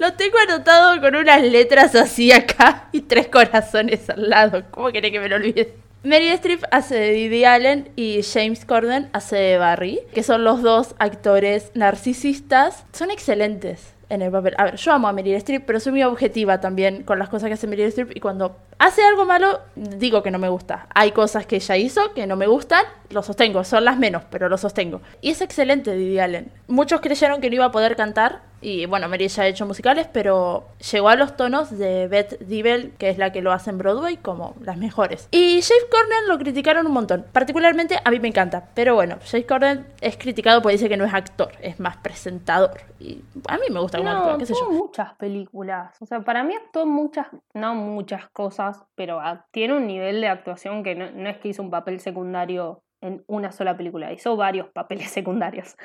Lo 0.00 0.14
tengo 0.14 0.38
anotado 0.38 1.00
con 1.00 1.16
unas 1.16 1.42
letras 1.42 1.94
así 1.94 2.32
acá 2.32 2.88
y 2.92 3.02
tres 3.02 3.28
corazones 3.28 4.08
al 4.08 4.30
lado. 4.30 4.64
¿Cómo 4.70 4.90
querés 4.90 5.10
que 5.10 5.20
me 5.20 5.28
lo 5.28 5.36
olvide? 5.36 5.74
Meryl 6.06 6.30
Streep 6.34 6.62
hace 6.70 6.94
de 6.94 7.10
Didi 7.10 7.44
Allen 7.44 7.90
y 7.96 8.22
James 8.22 8.64
Corden 8.64 9.10
hace 9.12 9.34
de 9.34 9.58
Barry, 9.58 9.98
que 10.14 10.22
son 10.22 10.44
los 10.44 10.62
dos 10.62 10.94
actores 11.00 11.72
narcisistas. 11.74 12.84
Son 12.92 13.10
excelentes 13.10 13.92
en 14.08 14.22
el 14.22 14.30
papel. 14.30 14.54
A 14.56 14.66
ver, 14.66 14.76
yo 14.76 14.92
amo 14.92 15.08
a 15.08 15.12
Meryl 15.12 15.34
Streep, 15.34 15.64
pero 15.66 15.80
soy 15.80 15.90
muy 15.90 16.04
objetiva 16.04 16.60
también 16.60 17.02
con 17.02 17.18
las 17.18 17.28
cosas 17.28 17.48
que 17.48 17.54
hace 17.54 17.66
Meryl 17.66 17.88
Streep 17.88 18.16
y 18.16 18.20
cuando 18.20 18.56
hace 18.78 19.02
algo 19.02 19.24
malo, 19.24 19.58
digo 19.74 20.22
que 20.22 20.30
no 20.30 20.38
me 20.38 20.48
gusta. 20.48 20.86
Hay 20.94 21.10
cosas 21.10 21.44
que 21.44 21.56
ella 21.56 21.76
hizo 21.76 22.14
que 22.14 22.28
no 22.28 22.36
me 22.36 22.46
gustan, 22.46 22.84
lo 23.10 23.24
sostengo, 23.24 23.64
son 23.64 23.84
las 23.84 23.98
menos, 23.98 24.22
pero 24.30 24.48
lo 24.48 24.58
sostengo. 24.58 25.00
Y 25.22 25.30
es 25.30 25.40
excelente 25.40 25.92
Didi 25.92 26.20
Allen. 26.20 26.52
Muchos 26.68 27.00
creyeron 27.00 27.40
que 27.40 27.50
no 27.50 27.56
iba 27.56 27.64
a 27.64 27.72
poder 27.72 27.96
cantar 27.96 28.42
y 28.66 28.84
bueno, 28.86 29.08
Meryl 29.08 29.28
ya 29.28 29.44
ha 29.44 29.46
hecho 29.46 29.64
musicales, 29.64 30.08
pero 30.12 30.64
llegó 30.90 31.08
a 31.08 31.14
los 31.14 31.36
tonos 31.36 31.78
de 31.78 32.08
Beth 32.08 32.40
Dibel, 32.40 32.94
que 32.98 33.10
es 33.10 33.16
la 33.16 33.30
que 33.30 33.40
lo 33.40 33.52
hace 33.52 33.70
en 33.70 33.78
Broadway, 33.78 34.16
como 34.16 34.56
las 34.60 34.76
mejores. 34.76 35.28
Y 35.30 35.62
James 35.62 35.86
Corden 35.88 36.26
lo 36.26 36.36
criticaron 36.36 36.84
un 36.84 36.92
montón. 36.92 37.26
Particularmente 37.30 37.96
a 38.04 38.10
mí 38.10 38.18
me 38.18 38.26
encanta, 38.26 38.70
pero 38.74 38.96
bueno, 38.96 39.18
James 39.24 39.46
Corden 39.46 39.86
es 40.00 40.16
criticado 40.16 40.62
porque 40.62 40.78
dice 40.78 40.88
que 40.88 40.96
no 40.96 41.04
es 41.04 41.14
actor, 41.14 41.52
es 41.60 41.78
más 41.78 41.98
presentador. 41.98 42.80
Y 42.98 43.22
a 43.46 43.56
mí 43.56 43.66
me 43.70 43.78
gusta 43.78 43.98
como 43.98 44.10
no, 44.10 44.16
actúa, 44.16 44.38
qué 44.38 44.46
sé 44.46 44.54
yo. 44.58 44.68
muchas 44.68 45.14
películas. 45.14 45.96
O 46.02 46.06
sea, 46.06 46.22
para 46.22 46.42
mí 46.42 46.52
actuó 46.56 46.86
muchas, 46.86 47.28
no 47.54 47.76
muchas 47.76 48.28
cosas, 48.30 48.82
pero 48.96 49.20
tiene 49.52 49.76
un 49.76 49.86
nivel 49.86 50.20
de 50.20 50.26
actuación 50.26 50.82
que 50.82 50.96
no, 50.96 51.08
no 51.12 51.28
es 51.28 51.38
que 51.38 51.50
hizo 51.50 51.62
un 51.62 51.70
papel 51.70 52.00
secundario 52.00 52.82
en 53.00 53.24
una 53.26 53.52
sola 53.52 53.76
película, 53.76 54.12
hizo 54.12 54.36
varios 54.36 54.68
papeles 54.68 55.10
secundarios. 55.10 55.76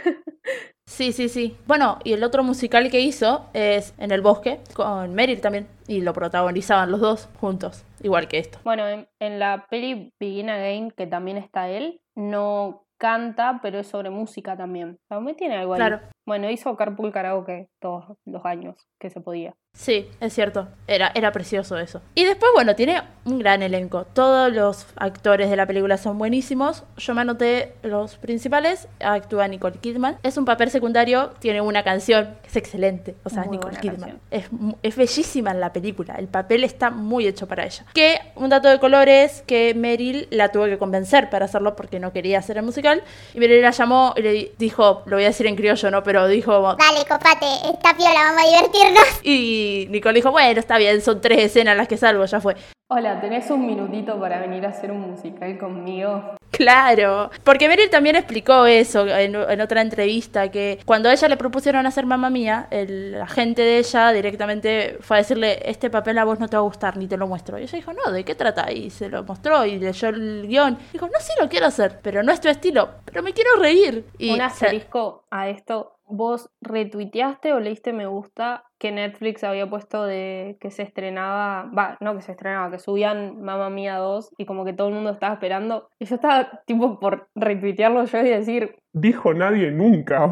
Sí, 0.86 1.12
sí, 1.12 1.30
sí. 1.30 1.58
Bueno, 1.68 2.00
y 2.04 2.14
el 2.14 2.24
otro 2.24 2.44
musical 2.44 2.90
que 2.92 3.00
hizo 3.00 3.50
es 3.54 3.94
En 3.98 4.12
el 4.12 4.22
bosque, 4.22 4.60
con 4.74 5.14
Meryl 5.14 5.42
también. 5.42 5.68
Y 5.88 6.02
lo 6.02 6.14
protagonizaban 6.14 6.92
los 6.92 7.00
dos 7.00 7.30
juntos, 7.40 7.86
igual 8.02 8.28
que 8.28 8.40
esto. 8.40 8.60
Bueno, 8.64 8.88
en, 8.88 9.08
en 9.20 9.40
la 9.40 9.68
peli 9.70 10.14
Begin 10.20 10.50
Again, 10.50 10.92
que 10.92 11.08
también 11.08 11.38
está 11.38 11.70
él, 11.70 12.02
no 12.16 12.86
canta, 13.02 13.60
pero 13.64 13.80
es 13.80 13.88
sobre 13.88 14.12
música 14.12 14.56
también. 14.56 15.00
Me 15.22 15.34
tiene 15.34 15.58
algo 15.58 15.74
ahí. 15.74 15.80
Claro. 15.80 16.02
Bueno, 16.28 16.50
hizo 16.52 16.78
Carpool 16.78 17.12
Karaoke 17.12 17.68
todos 17.82 18.16
los 18.26 18.46
años 18.46 18.88
que 19.00 19.10
se 19.10 19.22
podía. 19.22 19.56
Sí, 19.82 20.08
es 20.20 20.34
cierto. 20.34 20.68
Era, 20.86 21.12
era 21.16 21.32
precioso 21.32 21.78
eso. 21.78 22.02
Y 22.14 22.26
después, 22.26 22.52
bueno, 22.54 22.76
tiene 22.76 23.02
un 23.26 23.40
gran 23.40 23.64
elenco. 23.64 24.06
Todos 24.14 24.52
los 24.52 24.86
actores 24.98 25.50
de 25.50 25.56
la 25.56 25.66
película 25.66 25.98
son 25.98 26.18
buenísimos. 26.20 26.84
Yo 26.98 27.16
me 27.16 27.22
anoté 27.22 27.74
los 27.82 28.18
principales. 28.18 28.88
Actúa 29.00 29.48
Nicole 29.48 29.80
Kidman. 29.80 30.18
Es 30.22 30.38
un 30.38 30.46
papel 30.46 30.70
secundario. 30.70 31.32
Tiene 31.40 31.62
una 31.62 31.84
canción 31.84 32.36
que 32.44 32.50
es 32.50 32.56
excelente. 32.58 33.16
O 33.24 33.30
sea, 33.30 33.42
es 33.42 33.48
Muy 33.48 33.58
Nicole 33.58 33.78
Kidman. 33.78 34.20
Es, 34.30 34.96
bellísima 34.96 35.52
en 35.52 35.60
la 35.60 35.74
película. 35.74 36.16
El 36.16 36.28
papel 36.28 36.64
está 36.64 36.92
muy 36.92 37.26
hecho 37.26 37.48
para 37.48 37.66
ella. 37.66 37.86
Que 37.94 38.20
un 38.36 38.50
dato 38.50 38.68
de 38.68 38.80
color 38.80 39.10
es 39.10 39.42
que 39.48 39.74
Meryl 39.74 40.28
la 40.30 40.50
tuvo 40.50 40.66
que 40.66 40.78
convencer 40.78 41.30
para 41.30 41.46
hacerlo 41.46 41.76
porque 41.76 42.00
no 42.00 42.12
quería 42.14 42.40
hacer 42.40 42.58
el 42.58 42.64
musical. 42.64 43.04
Y 43.34 43.40
Meryl 43.40 43.62
la 43.62 43.72
llamó 43.72 44.14
y 44.18 44.22
le 44.22 44.52
dijo, 44.60 45.02
lo 45.06 45.16
voy 45.16 45.24
a 45.24 45.28
decir 45.28 45.48
en 45.48 45.56
criollo, 45.56 45.90
¿no? 45.90 46.04
Pero 46.04 46.28
dijo, 46.28 46.76
Dale, 46.78 47.06
copate, 47.08 47.48
esta 47.72 47.96
piola, 47.96 48.14
vamos 48.14 48.44
a 48.44 48.48
divertirnos. 48.48 49.04
y 49.24 49.61
Nicole 49.90 50.16
dijo, 50.16 50.32
bueno, 50.32 50.60
está 50.60 50.78
bien, 50.78 51.02
son 51.02 51.22
tres 51.22 51.40
escenas 51.40 51.78
las 51.78 51.88
que 51.88 51.98
salvo, 51.98 52.26
ya 52.26 52.40
fue. 52.40 52.56
Hola, 52.90 53.22
¿tenés 53.22 53.50
un 53.50 53.66
minutito 53.66 54.20
para 54.20 54.40
venir 54.42 54.66
a 54.66 54.70
hacer 54.70 54.92
un 54.92 55.00
musical 55.00 55.58
conmigo? 55.58 56.36
Claro, 56.52 57.32
porque 57.46 57.70
Meryl 57.70 57.90
también 57.90 58.18
explicó 58.18 58.66
eso 58.66 59.08
en, 59.08 59.34
en 59.34 59.62
otra 59.62 59.82
entrevista, 59.82 60.52
que 60.52 60.80
cuando 60.86 61.08
a 61.08 61.14
ella 61.14 61.30
le 61.30 61.38
propusieron 61.38 61.88
hacer 61.88 62.06
Mamma 62.06 62.30
Mía, 62.30 62.68
el 62.70 63.16
agente 63.22 63.62
de 63.62 63.80
ella 63.80 64.12
directamente 64.12 64.98
fue 65.00 65.16
a 65.16 65.20
decirle, 65.20 65.62
este 65.64 65.90
papel 65.90 66.18
a 66.18 66.26
vos 66.26 66.40
no 66.40 66.50
te 66.50 66.58
va 66.58 66.62
a 66.62 66.66
gustar, 66.66 66.98
ni 66.98 67.08
te 67.08 67.16
lo 67.16 67.28
muestro. 67.28 67.58
Y 67.58 67.64
ella 67.64 67.78
dijo, 67.78 67.94
no, 67.94 68.12
¿de 68.12 68.26
qué 68.26 68.36
trata? 68.36 68.70
Y 68.72 68.90
se 68.90 69.08
lo 69.08 69.24
mostró 69.24 69.66
y 69.66 69.80
leyó 69.80 70.10
el 70.10 70.46
guion. 70.48 70.78
Dijo, 70.92 71.08
no, 71.08 71.20
sí 71.22 71.32
lo 71.40 71.48
quiero 71.48 71.68
hacer, 71.68 72.00
pero 72.04 72.22
no 72.24 72.34
es 72.34 72.42
tu 72.42 72.50
estilo, 72.50 72.90
pero 73.06 73.24
me 73.24 73.32
quiero 73.34 73.52
reír. 73.58 74.06
Y 74.18 74.32
un 74.32 74.34
o 74.34 74.38
sea, 74.38 74.48
asterisco 74.48 75.24
a 75.32 75.48
esto. 75.48 75.96
¿Vos 76.14 76.50
retuiteaste 76.62 77.54
o 77.54 77.60
leíste 77.60 77.94
me 77.94 78.06
gusta 78.06 78.64
que 78.78 78.92
Netflix 78.92 79.44
había 79.44 79.70
puesto 79.70 80.04
de 80.04 80.58
que 80.60 80.70
se 80.72 80.84
estrenaba, 80.84 81.70
va, 81.76 81.98
no 82.02 82.16
que 82.16 82.22
se 82.22 82.32
estrenaba, 82.34 82.70
que 82.70 82.80
subían 82.80 83.42
Mamma 83.42 83.70
Mía 83.70 83.96
2 83.98 84.32
y 84.38 84.46
como 84.46 84.66
que 84.66 84.74
todo 84.74 84.90
el 84.90 84.94
mundo 84.96 85.12
estaba 85.12 85.34
esperando? 85.34 85.88
Y 86.00 86.06
yo 86.06 86.16
estaba 86.16 86.50
tipo 86.66 87.00
por 87.00 87.30
retuitearlo 87.36 88.04
yo 88.06 88.20
y 88.20 88.30
decir, 88.30 88.76
Dijo 88.94 89.34
nadie 89.34 89.72
nunca. 89.72 90.32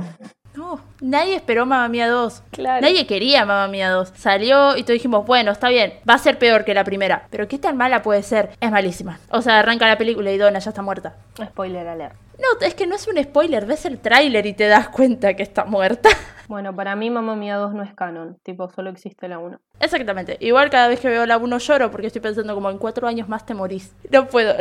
no, 0.56 0.80
nadie 1.00 1.36
esperó 1.36 1.66
Mamma 1.66 1.88
Mía 1.88 2.10
2. 2.10 2.44
claro. 2.52 2.82
Nadie 2.82 3.08
quería 3.08 3.46
Mamma 3.46 3.68
Mía 3.70 3.90
2. 3.92 4.10
Salió 4.16 4.76
y 4.76 4.82
todos 4.84 4.96
dijimos, 4.96 5.26
bueno, 5.26 5.52
está 5.52 5.70
bien, 5.70 5.94
va 6.10 6.16
a 6.16 6.18
ser 6.18 6.38
peor 6.38 6.66
que 6.66 6.74
la 6.74 6.84
primera. 6.84 7.28
Pero 7.30 7.48
¿qué 7.48 7.58
tan 7.58 7.78
mala 7.78 8.02
puede 8.02 8.24
ser? 8.24 8.50
Es 8.60 8.70
malísima. 8.72 9.20
O 9.32 9.42
sea, 9.42 9.60
arranca 9.60 9.88
la 9.88 9.98
película 9.98 10.30
y 10.32 10.38
Donna 10.38 10.60
ya 10.60 10.72
está 10.72 10.82
muerta. 10.82 11.16
Spoiler 11.42 11.88
alert. 11.88 12.16
No, 12.40 12.66
es 12.66 12.74
que 12.74 12.88
no 12.88 12.96
es 12.96 13.08
un 13.08 13.22
spoiler, 13.22 13.66
ves 13.66 13.86
el 13.86 14.00
tráiler 14.00 14.46
y 14.46 14.54
te 14.54 14.68
das 14.68 14.90
cuenta 14.90 15.34
que 15.36 15.44
está 15.44 15.66
muerta. 15.66 16.10
Bueno, 16.50 16.76
para 16.76 16.96
mí 16.96 17.12
Mamma 17.12 17.36
Mía 17.36 17.58
2 17.58 17.76
no 17.76 17.84
es 17.84 17.94
canon, 17.94 18.40
tipo 18.42 18.72
solo 18.72 18.90
existe 18.90 19.28
la 19.28 19.38
1. 19.38 19.60
Exactamente. 19.80 20.36
Igual 20.40 20.72
cada 20.72 20.88
vez 20.88 21.00
que 21.00 21.08
veo 21.08 21.28
la 21.28 21.38
1 21.38 21.58
lloro 21.60 21.92
porque 21.92 22.08
estoy 22.08 22.22
pensando 22.22 22.56
como 22.56 22.72
en 22.72 22.80
cuatro 22.80 23.08
años 23.08 23.30
más 23.30 23.46
te 23.46 23.54
morís. 23.54 23.94
No 24.10 24.28
puedo. 24.28 24.56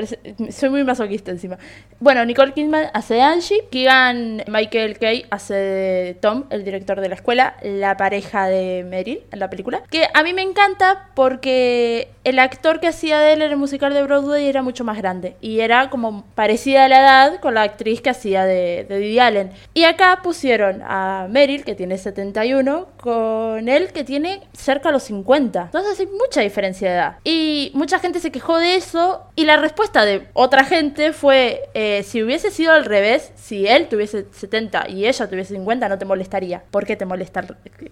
Soy 0.50 0.68
muy 0.68 0.84
masoquista 0.84 1.30
encima. 1.30 1.56
Bueno, 1.98 2.24
Nicole 2.26 2.52
Kidman 2.52 2.90
hace 2.92 3.14
de 3.14 3.22
Angie. 3.22 3.64
Keegan 3.70 4.44
Michael 4.46 4.98
Kay 4.98 5.24
hace 5.30 5.54
de 5.54 6.14
Tom, 6.14 6.44
el 6.50 6.62
director 6.62 7.00
de 7.00 7.08
la 7.08 7.14
escuela, 7.14 7.56
la 7.62 7.96
pareja 7.96 8.46
de 8.46 8.84
Meryl 8.86 9.22
en 9.32 9.38
la 9.38 9.48
película. 9.48 9.82
Que 9.90 10.08
a 10.12 10.22
mí 10.22 10.34
me 10.34 10.42
encanta 10.42 11.08
porque 11.14 12.10
el 12.24 12.38
actor 12.38 12.80
que 12.80 12.88
hacía 12.88 13.18
de 13.18 13.32
él 13.32 13.42
en 13.42 13.52
el 13.52 13.56
musical 13.56 13.94
de 13.94 14.02
Broadway 14.02 14.46
era 14.46 14.62
mucho 14.62 14.84
más 14.84 14.98
grande. 14.98 15.36
Y 15.40 15.60
era 15.60 15.88
como 15.88 16.24
parecida 16.34 16.84
a 16.84 16.88
la 16.88 17.00
edad 17.00 17.40
con 17.40 17.54
la 17.54 17.62
actriz 17.68 18.00
que 18.00 18.10
hacía 18.10 18.44
de, 18.44 18.84
de 18.88 18.98
Didi 18.98 19.18
Allen. 19.18 19.50
Y 19.74 19.84
acá 19.84 20.20
pusieron 20.22 20.82
a 20.82 21.26
Meryl, 21.30 21.64
que 21.64 21.74
tiene 21.74 21.96
71, 21.98 22.88
con 23.00 23.68
él 23.68 23.88
que 23.92 24.04
tiene 24.04 24.40
cerca 24.52 24.88
a 24.88 24.92
los 24.92 25.04
50. 25.04 25.62
Entonces 25.64 26.00
hay 26.00 26.06
mucha 26.06 26.40
diferencia 26.40 26.88
de 26.88 26.94
edad. 26.94 27.16
Y 27.24 27.70
mucha 27.74 27.98
gente 27.98 28.20
se 28.20 28.30
quejó 28.30 28.58
de 28.58 28.74
eso 28.76 29.24
y 29.36 29.44
la 29.44 29.56
respuesta 29.56 30.04
de 30.04 30.26
otra 30.34 30.64
gente 30.64 31.12
fue, 31.12 31.62
eh, 31.74 32.02
si 32.04 32.22
hubiese 32.22 32.50
sido 32.50 32.72
al 32.72 32.84
revés, 32.84 33.32
si 33.36 33.66
él 33.66 33.88
tuviese 33.88 34.26
70 34.32 34.88
y 34.88 35.06
ella 35.06 35.28
tuviese 35.28 35.54
50, 35.54 35.88
no 35.88 35.98
te 35.98 36.04
molestaría. 36.04 36.62
¿Por 36.70 36.84
qué 36.86 36.96
te 36.96 37.04
molesta 37.04 37.44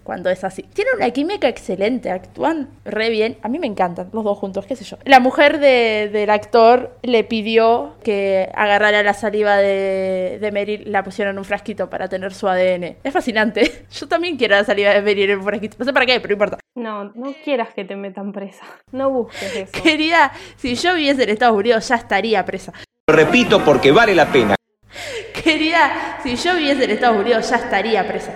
cuando 0.03 0.29
es 0.29 0.43
así? 0.43 0.63
Tiene 0.73 0.91
una 0.95 1.09
química 1.11 1.47
excelente, 1.47 2.09
actúan 2.11 2.69
re 2.85 3.09
bien. 3.09 3.37
A 3.41 3.47
mí 3.49 3.59
me 3.59 3.67
encantan 3.67 4.09
los 4.13 4.23
dos 4.23 4.37
juntos, 4.37 4.65
qué 4.65 4.75
sé 4.75 4.83
yo. 4.83 4.97
La 5.05 5.19
mujer 5.19 5.59
de- 5.59 6.09
del 6.11 6.29
actor 6.29 6.95
le 7.03 7.23
pidió 7.23 7.95
que 8.03 8.49
agarrara 8.53 9.03
la 9.03 9.13
saliva 9.13 9.57
de, 9.57 9.66
de 9.67 10.51
Meryl, 10.51 10.91
la 10.91 11.03
pusieron 11.03 11.35
en 11.35 11.39
un 11.39 11.45
frasquito 11.45 11.89
para 11.89 12.07
tener 12.07 12.33
su 12.33 12.47
ADN. 12.47 12.97
Es 13.03 13.13
fascinante. 13.13 13.85
Yo 13.91 14.07
también 14.07 14.37
quiero 14.37 14.55
la 14.55 14.63
saliva 14.63 14.91
de 14.91 15.01
Meryl 15.01 15.31
en 15.31 15.39
un 15.39 15.45
frasquito. 15.45 15.77
No 15.79 15.85
sé 15.85 15.93
para 15.93 16.05
qué, 16.05 16.19
pero 16.19 16.29
no 16.29 16.33
importa. 16.33 16.59
No, 16.75 17.05
no 17.15 17.33
quieras 17.43 17.73
que 17.73 17.85
te 17.85 17.95
metan 17.95 18.31
presa. 18.31 18.63
No 18.91 19.09
busques 19.09 19.55
eso. 19.55 19.83
Quería, 19.83 20.31
si 20.57 20.75
yo 20.75 20.93
viviese 20.93 21.23
en 21.23 21.31
Estados 21.31 21.57
Unidos 21.57 21.87
ya 21.87 21.95
estaría 21.95 22.45
presa. 22.45 22.73
Lo 23.07 23.15
repito 23.15 23.63
porque 23.63 23.91
vale 23.91 24.13
la 24.13 24.31
pena. 24.31 24.55
Quería, 25.43 26.19
si 26.21 26.35
yo 26.35 26.55
viviese 26.55 26.83
en 26.83 26.91
Estados 26.91 27.19
Unidos 27.19 27.49
ya 27.49 27.55
estaría 27.55 28.07
presa. 28.07 28.33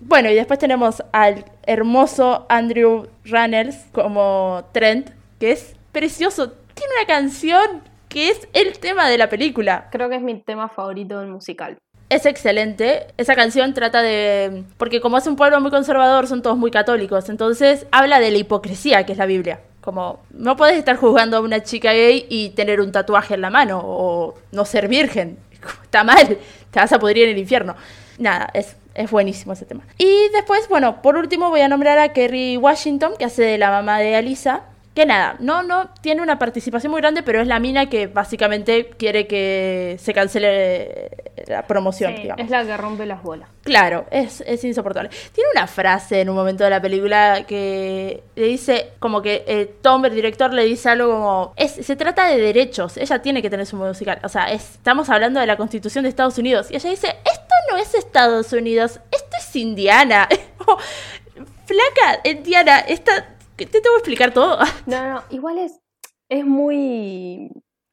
Bueno, 0.00 0.30
y 0.30 0.34
después 0.34 0.58
tenemos 0.58 1.02
al 1.12 1.44
hermoso 1.64 2.46
Andrew 2.48 3.08
Runnels 3.24 3.76
como 3.92 4.64
Trent, 4.72 5.10
que 5.38 5.52
es 5.52 5.76
precioso. 5.92 6.52
Tiene 6.74 6.92
una 6.98 7.06
canción 7.06 7.82
que 8.12 8.28
es 8.28 8.46
el 8.52 8.78
tema 8.78 9.08
de 9.08 9.16
la 9.16 9.28
película. 9.28 9.88
Creo 9.90 10.08
que 10.10 10.16
es 10.16 10.22
mi 10.22 10.38
tema 10.38 10.68
favorito 10.68 11.18
del 11.20 11.28
musical. 11.28 11.78
Es 12.10 12.26
excelente. 12.26 13.06
Esa 13.16 13.34
canción 13.34 13.72
trata 13.72 14.02
de... 14.02 14.64
Porque 14.76 15.00
como 15.00 15.16
es 15.16 15.26
un 15.26 15.34
pueblo 15.34 15.58
muy 15.62 15.70
conservador, 15.70 16.26
son 16.26 16.42
todos 16.42 16.58
muy 16.58 16.70
católicos. 16.70 17.30
Entonces 17.30 17.86
habla 17.90 18.20
de 18.20 18.30
la 18.30 18.36
hipocresía 18.36 19.06
que 19.06 19.12
es 19.12 19.18
la 19.18 19.24
Biblia. 19.24 19.60
Como 19.80 20.20
no 20.30 20.56
puedes 20.56 20.76
estar 20.76 20.96
juzgando 20.96 21.38
a 21.38 21.40
una 21.40 21.62
chica 21.62 21.92
gay 21.92 22.26
y 22.28 22.50
tener 22.50 22.82
un 22.82 22.92
tatuaje 22.92 23.32
en 23.32 23.40
la 23.40 23.48
mano 23.48 23.80
o 23.82 24.34
no 24.52 24.66
ser 24.66 24.88
virgen. 24.88 25.38
Está 25.82 26.04
mal. 26.04 26.36
Te 26.70 26.80
vas 26.80 26.92
a 26.92 26.98
pudrir 26.98 27.24
en 27.24 27.30
el 27.30 27.38
infierno. 27.38 27.76
Nada, 28.18 28.50
es, 28.52 28.76
es 28.94 29.10
buenísimo 29.10 29.54
ese 29.54 29.64
tema. 29.64 29.84
Y 29.96 30.28
después, 30.34 30.68
bueno, 30.68 31.00
por 31.00 31.16
último 31.16 31.48
voy 31.48 31.62
a 31.62 31.68
nombrar 31.68 31.98
a 31.98 32.12
Kerry 32.12 32.58
Washington, 32.58 33.14
que 33.18 33.24
hace 33.24 33.42
de 33.42 33.56
la 33.56 33.70
mamá 33.70 34.00
de 34.00 34.16
Alisa. 34.16 34.64
Que 34.94 35.06
nada, 35.06 35.36
no, 35.40 35.62
no 35.62 35.88
tiene 36.02 36.20
una 36.20 36.38
participación 36.38 36.90
muy 36.90 37.00
grande, 37.00 37.22
pero 37.22 37.40
es 37.40 37.46
la 37.46 37.58
mina 37.58 37.88
que 37.88 38.08
básicamente 38.08 38.90
quiere 38.98 39.26
que 39.26 39.96
se 39.98 40.12
cancele 40.12 41.10
la 41.46 41.66
promoción, 41.66 42.14
Sí, 42.14 42.22
digamos. 42.22 42.44
es 42.44 42.50
la 42.50 42.62
que 42.66 42.76
rompe 42.76 43.06
las 43.06 43.22
bolas. 43.22 43.48
Claro, 43.62 44.04
es, 44.10 44.42
es 44.46 44.62
insoportable. 44.64 45.08
Tiene 45.32 45.48
una 45.54 45.66
frase 45.66 46.20
en 46.20 46.28
un 46.28 46.36
momento 46.36 46.64
de 46.64 46.70
la 46.70 46.82
película 46.82 47.44
que 47.48 48.22
le 48.36 48.46
dice, 48.46 48.90
como 48.98 49.22
que 49.22 49.44
eh, 49.46 49.76
Tom, 49.80 50.04
el 50.04 50.14
director, 50.14 50.52
le 50.52 50.64
dice 50.64 50.90
algo 50.90 51.10
como, 51.10 51.54
es, 51.56 51.72
se 51.72 51.96
trata 51.96 52.26
de 52.26 52.38
derechos, 52.38 52.98
ella 52.98 53.22
tiene 53.22 53.40
que 53.40 53.48
tener 53.48 53.64
su 53.64 53.76
musical. 53.76 54.18
O 54.24 54.28
sea, 54.28 54.52
es- 54.52 54.72
estamos 54.74 55.08
hablando 55.08 55.40
de 55.40 55.46
la 55.46 55.56
constitución 55.56 56.02
de 56.02 56.10
Estados 56.10 56.36
Unidos. 56.36 56.70
Y 56.70 56.76
ella 56.76 56.90
dice, 56.90 57.06
esto 57.24 57.54
no 57.70 57.78
es 57.78 57.94
Estados 57.94 58.52
Unidos, 58.52 59.00
esto 59.10 59.36
es 59.38 59.56
Indiana. 59.56 60.28
Flaca, 61.64 62.20
Indiana, 62.28 62.80
esta... 62.80 63.31
¿Te 63.56 63.66
tengo 63.66 63.94
que 63.94 63.98
explicar 63.98 64.32
todo? 64.32 64.58
No, 64.86 65.08
no, 65.14 65.22
igual 65.30 65.58
es, 65.58 65.80
es 66.28 66.44
muy 66.44 67.50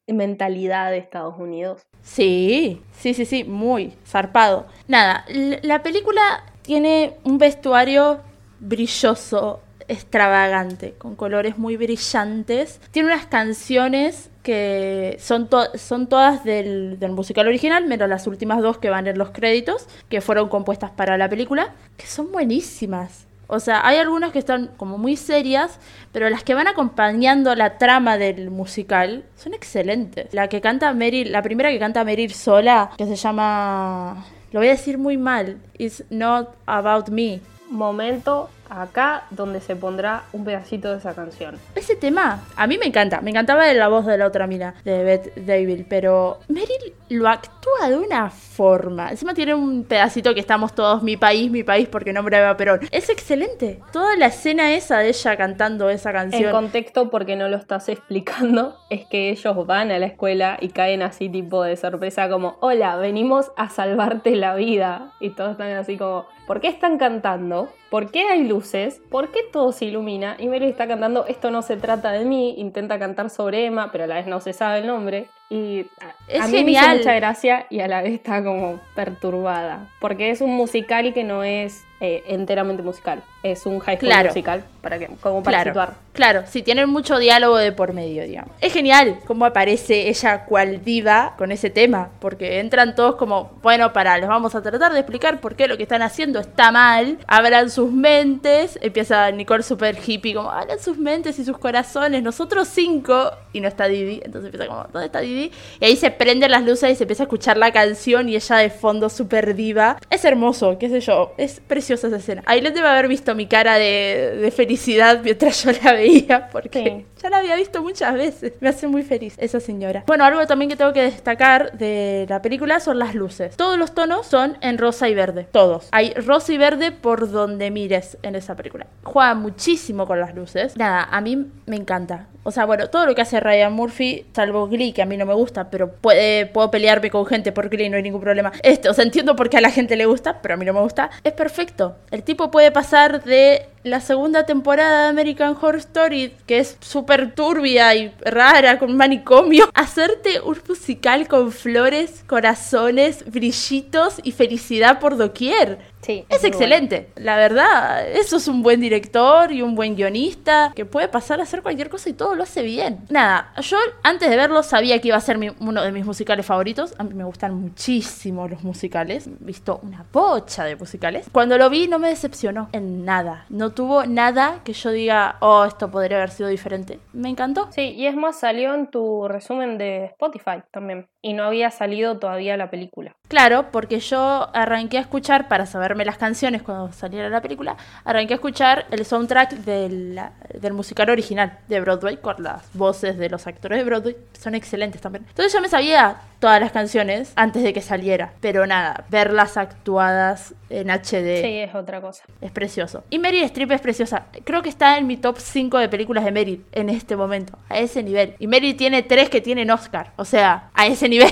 mentalidad 0.07 0.89
de 0.91 0.97
Estados 0.97 1.35
Unidos. 1.37 1.81
Sí, 2.01 2.81
sí, 2.93 3.13
sí, 3.13 3.25
sí, 3.25 3.43
muy 3.43 3.93
zarpado. 4.07 4.65
Nada, 4.87 5.25
la 5.61 5.83
película 5.83 6.43
tiene 6.63 7.15
un 7.23 7.37
vestuario 7.37 8.21
brilloso, 8.59 9.61
extravagante, 9.87 10.93
con 10.97 11.15
colores 11.15 11.57
muy 11.57 11.77
brillantes. 11.77 12.79
Tiene 12.91 13.13
unas 13.13 13.25
canciones 13.27 14.29
que 14.43 15.17
son, 15.19 15.47
to- 15.49 15.77
son 15.77 16.07
todas 16.07 16.43
del, 16.43 16.97
del 16.99 17.11
musical 17.11 17.47
original, 17.47 17.85
menos 17.85 18.09
las 18.09 18.25
últimas 18.25 18.61
dos 18.61 18.77
que 18.79 18.89
van 18.89 19.05
en 19.07 19.17
los 19.17 19.29
créditos, 19.31 19.87
que 20.09 20.21
fueron 20.21 20.49
compuestas 20.49 20.91
para 20.91 21.17
la 21.17 21.29
película, 21.29 21.75
que 21.97 22.07
son 22.07 22.31
buenísimas. 22.31 23.27
O 23.51 23.59
sea, 23.59 23.85
hay 23.85 23.97
algunas 23.97 24.31
que 24.31 24.37
están 24.37 24.67
como 24.77 24.99
muy 24.99 25.15
serias, 25.15 25.79
pero 26.11 26.29
las 26.29 26.43
que 26.43 26.53
van 26.53 26.67
acompañando 26.67 27.55
la 27.55 27.79
trama 27.79 28.17
del 28.19 28.51
musical 28.51 29.25
son 29.35 29.55
excelentes. 29.55 30.31
La 30.35 30.47
que 30.47 30.61
canta 30.61 30.93
Meryl, 30.93 31.31
la 31.31 31.41
primera 31.41 31.71
que 31.71 31.79
canta 31.79 32.03
Meryl 32.03 32.31
sola, 32.31 32.91
que 32.95 33.07
se 33.07 33.15
llama... 33.15 34.23
Lo 34.51 34.59
voy 34.59 34.67
a 34.67 34.71
decir 34.71 34.99
muy 34.99 35.17
mal. 35.17 35.57
It's 35.79 36.03
not 36.11 36.49
about 36.67 37.09
me. 37.09 37.41
Momento 37.71 38.49
acá 38.69 39.23
donde 39.31 39.61
se 39.61 39.75
pondrá 39.75 40.23
un 40.33 40.45
pedacito 40.45 40.91
de 40.91 40.97
esa 40.97 41.13
canción. 41.13 41.57
Ese 41.75 41.95
tema, 41.95 42.43
a 42.55 42.67
mí 42.67 42.77
me 42.77 42.85
encanta. 42.85 43.21
Me 43.21 43.31
encantaba 43.31 43.71
la 43.73 43.87
voz 43.87 44.05
de 44.05 44.17
la 44.17 44.27
otra 44.27 44.47
mina, 44.47 44.75
de 44.83 45.03
Beth 45.03 45.35
David, 45.35 45.85
pero 45.89 46.39
Meryl 46.47 46.93
lo 47.09 47.27
actúa 47.27 47.89
de 47.89 47.97
una 47.97 48.29
forma. 48.29 49.09
Encima 49.09 49.33
tiene 49.33 49.53
un 49.53 49.83
pedacito 49.83 50.33
que 50.33 50.39
estamos 50.39 50.73
todos 50.73 51.01
mi 51.01 51.17
país, 51.17 51.49
mi 51.49 51.63
país, 51.63 51.87
porque 51.87 52.13
nombraba 52.13 52.55
Perón. 52.57 52.81
Es 52.91 53.09
excelente. 53.09 53.79
Toda 53.91 54.15
la 54.15 54.27
escena 54.27 54.73
esa 54.73 54.99
de 54.99 55.09
ella 55.09 55.37
cantando 55.37 55.89
esa 55.89 56.09
En 56.09 56.15
canción. 56.15 56.51
contexto, 56.51 57.09
porque 57.09 57.35
no 57.35 57.47
lo 57.49 57.57
estás 57.57 57.89
explicando, 57.89 58.77
es 58.89 59.05
que 59.05 59.29
ellos 59.29 59.65
van 59.65 59.91
a 59.91 59.99
la 59.99 60.05
escuela 60.05 60.57
y 60.61 60.69
caen 60.69 61.01
así 61.01 61.29
tipo 61.29 61.63
de 61.63 61.75
sorpresa 61.77 62.29
como, 62.29 62.57
hola, 62.59 62.95
venimos 62.97 63.51
a 63.55 63.69
salvarte 63.69 64.35
la 64.35 64.55
vida. 64.55 65.13
Y 65.19 65.31
todos 65.31 65.51
están 65.51 65.71
así 65.71 65.97
como, 65.97 66.25
¿por 66.45 66.61
qué 66.61 66.67
están 66.67 66.97
cantando? 66.97 67.69
¿Por 67.89 68.11
qué 68.11 68.27
hay 68.29 68.47
luces? 68.47 69.01
¿Por 69.09 69.31
qué 69.31 69.39
todo 69.51 69.71
se 69.71 69.85
ilumina? 69.85 70.35
Y 70.37 70.47
Meryl 70.47 70.69
está 70.69 70.87
cantando, 70.87 71.25
esto 71.25 71.49
no 71.49 71.63
se 71.63 71.75
trata 71.75 72.11
de 72.11 72.23
mí, 72.23 72.53
intenta 72.59 72.99
cantar 72.99 73.31
sobre 73.31 73.65
Emma, 73.65 73.91
pero 73.91 74.03
a 74.03 74.07
la 74.07 74.15
vez 74.15 74.27
no 74.27 74.39
se 74.41 74.53
sabe 74.53 74.79
el 74.79 74.87
nombre. 74.87 75.27
Y 75.49 75.81
a, 75.99 76.13
Es 76.27 76.41
a 76.41 76.47
mí 76.47 76.63
me 76.63 76.71
hizo 76.71 76.79
genial. 76.81 76.97
mucha 76.99 77.13
gracia 77.13 77.65
y 77.69 77.79
a 77.79 77.87
la 77.87 78.01
vez 78.03 78.13
está 78.13 78.43
como 78.43 78.79
perturbada. 78.95 79.87
Porque 79.99 80.29
es 80.29 80.41
un 80.41 80.51
musical 80.55 81.13
que 81.13 81.23
no 81.23 81.43
es 81.43 81.83
eh, 82.01 82.23
enteramente 82.27 82.81
musical. 82.83 83.23
Es 83.43 83.65
un 83.65 83.79
high 83.79 83.97
school 83.97 84.07
Claro. 84.09 84.27
musical, 84.29 84.63
para 84.81 84.99
que, 84.99 85.07
como 85.21 85.41
para 85.43 85.57
Claro, 85.63 85.69
situar. 85.71 85.93
claro, 86.13 86.43
sí, 86.47 86.61
tienen 86.61 86.89
mucho 86.89 87.17
diálogo 87.19 87.57
de 87.57 87.71
por 87.73 87.93
medio, 87.93 88.23
digamos. 88.23 88.51
Es 88.61 88.71
genial 88.73 89.19
cómo 89.25 89.45
aparece 89.45 90.07
ella 90.09 90.45
cual 90.45 90.83
diva 90.83 91.33
con 91.37 91.51
ese 91.51 91.69
tema, 91.69 92.09
porque 92.19 92.59
entran 92.59 92.95
todos 92.95 93.15
como, 93.15 93.51
bueno, 93.61 93.91
para, 93.93 94.17
les 94.17 94.27
vamos 94.29 94.55
a 94.55 94.61
tratar 94.61 94.93
de 94.93 94.99
explicar 94.99 95.39
por 95.41 95.55
qué 95.55 95.67
lo 95.67 95.75
que 95.77 95.83
están 95.83 96.01
haciendo 96.01 96.39
está 96.39 96.71
mal, 96.71 97.17
abran 97.27 97.69
sus 97.69 97.91
mentes, 97.91 98.77
empieza 98.81 99.31
Nicole 99.31 99.63
super 99.63 99.97
hippie, 100.05 100.33
como, 100.33 100.51
abran 100.51 100.79
sus 100.79 100.97
mentes 100.97 101.39
y 101.39 101.45
sus 101.45 101.57
corazones, 101.57 102.21
nosotros 102.23 102.67
cinco, 102.69 103.31
y 103.53 103.61
no 103.61 103.67
está 103.69 103.87
Didi, 103.87 104.21
entonces 104.23 104.45
empieza 104.53 104.67
como, 104.67 104.83
¿dónde 104.91 105.05
está 105.05 105.19
Didi? 105.21 105.38
Y 105.79 105.85
ahí 105.85 105.95
se 105.95 106.11
prenden 106.11 106.51
las 106.51 106.63
luces 106.63 106.91
y 106.91 106.95
se 106.95 107.03
empieza 107.03 107.23
a 107.23 107.25
escuchar 107.25 107.57
la 107.57 107.71
canción 107.71 108.27
y 108.29 108.35
ella 108.35 108.57
de 108.57 108.69
fondo 108.69 109.09
super 109.09 109.55
diva. 109.55 109.97
Es 110.09 110.25
hermoso, 110.25 110.77
qué 110.77 110.89
sé 110.89 110.99
yo, 111.01 111.33
es 111.37 111.59
preciosa 111.59 112.07
esa 112.07 112.17
escena. 112.17 112.43
Aileen 112.45 112.73
debe 112.73 112.87
haber 112.87 113.07
visto 113.07 113.35
mi 113.35 113.47
cara 113.47 113.75
de, 113.77 114.37
de 114.41 114.51
felicidad 114.51 115.21
mientras 115.23 115.63
yo 115.63 115.71
la 115.83 115.93
veía, 115.93 116.49
porque 116.51 116.69
Sí. 116.83 117.05
ya 117.23 117.29
la 117.29 117.37
había 117.37 117.55
visto 117.55 117.81
muchas 117.81 118.13
veces. 118.13 118.53
Me 118.59 118.69
hace 118.69 118.87
muy 118.87 119.03
feliz 119.03 119.35
esa 119.37 119.59
señora. 119.59 120.03
Bueno, 120.07 120.23
algo 120.25 120.45
también 120.47 120.69
que 120.69 120.75
tengo 120.75 120.93
que 120.93 121.01
destacar 121.01 121.77
de 121.77 122.25
la 122.29 122.41
película 122.41 122.79
son 122.79 122.99
las 122.99 123.15
luces. 123.15 123.55
Todos 123.57 123.77
los 123.77 123.93
tonos 123.93 124.25
son 124.27 124.57
en 124.61 124.77
rosa 124.77 125.09
y 125.09 125.15
verde, 125.15 125.47
todos. 125.51 125.87
Hay 125.91 126.13
rosa 126.13 126.53
y 126.53 126.57
verde 126.57 126.91
por 126.91 127.29
donde 127.31 127.71
mires 127.71 128.17
en 128.23 128.35
esa 128.35 128.55
película. 128.55 128.87
Juega 129.03 129.33
muchísimo 129.35 130.05
con 130.07 130.19
las 130.19 130.35
luces. 130.35 130.75
Nada, 130.77 131.07
a 131.11 131.21
mí 131.21 131.47
me 131.65 131.75
encanta. 131.75 132.27
O 132.43 132.51
sea, 132.51 132.65
bueno, 132.65 132.89
todo 132.89 133.05
lo 133.05 133.13
que 133.15 133.21
hace 133.21 133.39
Ryan 133.39 133.73
Murphy, 133.73 134.25
salvo 134.33 134.67
Glee, 134.67 134.93
que 134.93 135.01
a 135.01 135.05
mí 135.05 135.17
no 135.17 135.25
me 135.25 135.28
gusta, 135.33 135.69
pero 135.69 135.91
puede, 135.91 136.45
puedo 136.45 136.71
pelearme 136.71 137.09
con 137.09 137.25
gente 137.25 137.51
por 137.51 137.69
Glee, 137.69 137.89
no 137.89 137.97
hay 137.97 138.03
ningún 138.03 138.21
problema. 138.21 138.51
Este, 138.63 138.89
o 138.89 138.93
sea, 138.93 139.03
entiendo 139.03 139.35
por 139.35 139.49
qué 139.49 139.57
a 139.57 139.61
la 139.61 139.71
gente 139.71 139.95
le 139.95 140.05
gusta, 140.05 140.41
pero 140.41 140.53
a 140.53 140.57
mí 140.57 140.65
no 140.65 140.73
me 140.73 140.81
gusta. 140.81 141.09
Es 141.23 141.33
perfecto. 141.33 141.95
El 142.11 142.23
tipo 142.23 142.51
puede 142.51 142.71
pasar 142.71 143.23
de 143.23 143.67
la 143.83 144.01
segunda 144.01 144.45
temporada 144.45 145.03
de 145.03 145.09
American 145.09 145.55
Horror 145.59 145.77
Story, 145.77 146.33
que 146.45 146.59
es 146.59 146.77
súper 146.81 147.33
turbia 147.33 147.95
y 147.95 148.13
rara, 148.21 148.77
con 148.79 148.95
manicomio, 148.97 149.69
hacerte 149.73 150.41
un 150.41 150.57
musical 150.67 151.27
con 151.27 151.51
flores, 151.51 152.23
corazones, 152.27 153.23
brillitos 153.31 154.19
y 154.23 154.31
felicidad 154.31 154.99
por 154.99 155.17
doquier. 155.17 155.79
Sí, 156.01 156.25
Es 156.29 156.45
excelente, 156.45 157.09
la 157.17 157.35
verdad, 157.35 158.07
eso 158.09 158.37
es 158.37 158.47
un 158.47 158.63
buen 158.63 158.79
director 158.79 159.51
y 159.51 159.61
un 159.61 159.75
buen 159.75 159.95
guionista 159.97 160.71
que 160.73 160.85
puede 160.85 161.09
pasar 161.09 161.41
a 161.41 161.43
hacer 161.43 161.61
cualquier 161.61 161.89
cosa 161.89 162.09
y 162.09 162.13
todo 162.13 162.35
lo 162.35 162.43
hace 162.43 162.63
bien. 162.63 162.99
Nada, 163.09 163.53
yo 163.61 163.77
antes 164.03 164.29
de 164.29 164.37
verlo 164.37 164.63
sabía 164.63 164.99
que 165.01 165.09
iba 165.09 165.17
a 165.17 165.21
ser 165.21 165.37
mi- 165.37 165.51
uno 165.59 165.81
de 165.83 165.91
mis 165.91 166.05
musicales 166.05 166.45
favoritos, 166.45 166.93
a 166.97 167.03
mí 167.03 167.13
me 167.13 167.25
gustan 167.25 167.53
muchísimo 167.53 168.47
los 168.47 168.63
musicales, 168.63 169.27
he 169.27 169.31
visto 169.43 169.81
una 169.83 170.05
bocha 170.13 170.63
de 170.63 170.77
musicales. 170.77 171.27
Cuando 171.33 171.57
lo 171.57 171.69
vi 171.69 171.87
no 171.89 171.99
me 171.99 172.07
decepcionó 172.09 172.69
en 172.71 173.03
nada, 173.03 173.45
no 173.49 173.68
tuvo 173.71 174.05
nada 174.05 174.61
que 174.63 174.73
yo 174.73 174.91
diga, 174.91 175.37
oh, 175.41 175.65
esto 175.65 175.89
podría 175.89 176.17
haber 176.17 176.31
sido 176.31 176.49
diferente. 176.49 176.99
Me 177.13 177.29
encantó. 177.29 177.71
Sí, 177.71 177.93
y 177.95 178.07
es 178.07 178.15
más, 178.15 178.39
salió 178.39 178.73
en 178.73 178.87
tu 178.87 179.27
resumen 179.27 179.77
de 179.77 180.05
Spotify 180.05 180.63
también. 180.71 181.07
Y 181.21 181.33
no 181.33 181.43
había 181.43 181.69
salido 181.71 182.17
todavía 182.17 182.55
la 182.57 182.69
película. 182.69 183.13
Claro, 183.27 183.67
porque 183.71 183.99
yo 183.99 184.49
arranqué 184.53 184.97
a 184.97 185.01
escuchar, 185.01 185.47
para 185.47 185.65
saberme 185.65 186.05
las 186.05 186.17
canciones 186.17 186.63
cuando 186.63 186.91
saliera 186.93 187.29
la 187.29 187.41
película, 187.41 187.75
arranqué 188.05 188.33
a 188.33 188.35
escuchar 188.35 188.85
el 188.91 189.05
soundtrack 189.05 189.51
del, 189.51 190.19
del 190.53 190.73
musical 190.73 191.09
original 191.09 191.59
de 191.67 191.81
Broadway, 191.81 192.17
con 192.17 192.41
las 192.41 192.73
voces 192.73 193.17
de 193.17 193.29
los 193.29 193.45
actores 193.47 193.77
de 193.79 193.83
Broadway, 193.83 194.15
son 194.33 194.55
excelentes 194.55 195.01
también. 195.01 195.25
Entonces 195.29 195.53
yo 195.53 195.61
me 195.61 195.67
sabía 195.69 196.21
todas 196.39 196.61
las 196.61 196.71
canciones 196.71 197.33
antes 197.35 197.63
de 197.63 197.73
que 197.73 197.81
saliera, 197.81 198.31
pero 198.39 198.65
nada, 198.65 199.03
verlas 199.09 199.57
actuadas 199.57 200.53
en 200.69 200.89
HD 200.89 201.41
Sí, 201.41 201.57
es 201.57 201.75
otra 201.75 201.99
cosa. 201.99 202.23
es 202.41 202.51
precioso. 202.51 203.03
Y 203.09 203.19
Meryl 203.19 203.43
Streep 203.43 203.71
es 203.71 203.81
preciosa. 203.81 204.27
Creo 204.45 204.61
que 204.61 204.69
está 204.69 204.97
en 204.97 205.05
mi 205.07 205.17
top 205.17 205.37
5 205.37 205.77
de 205.79 205.89
películas 205.89 206.23
de 206.23 206.31
Meryl 206.31 206.65
en 206.71 206.89
este 206.89 207.15
momento, 207.15 207.57
a 207.67 207.77
ese 207.79 208.01
nivel. 208.03 208.35
Y 208.39 208.47
Meryl 208.47 208.75
tiene 208.77 209.03
tres 209.03 209.29
que 209.29 209.41
tienen 209.41 209.69
Oscar, 209.69 210.13
o 210.15 210.25
sea, 210.25 210.69
a 210.73 210.87
ese 210.87 211.08
nivel. 211.09 211.31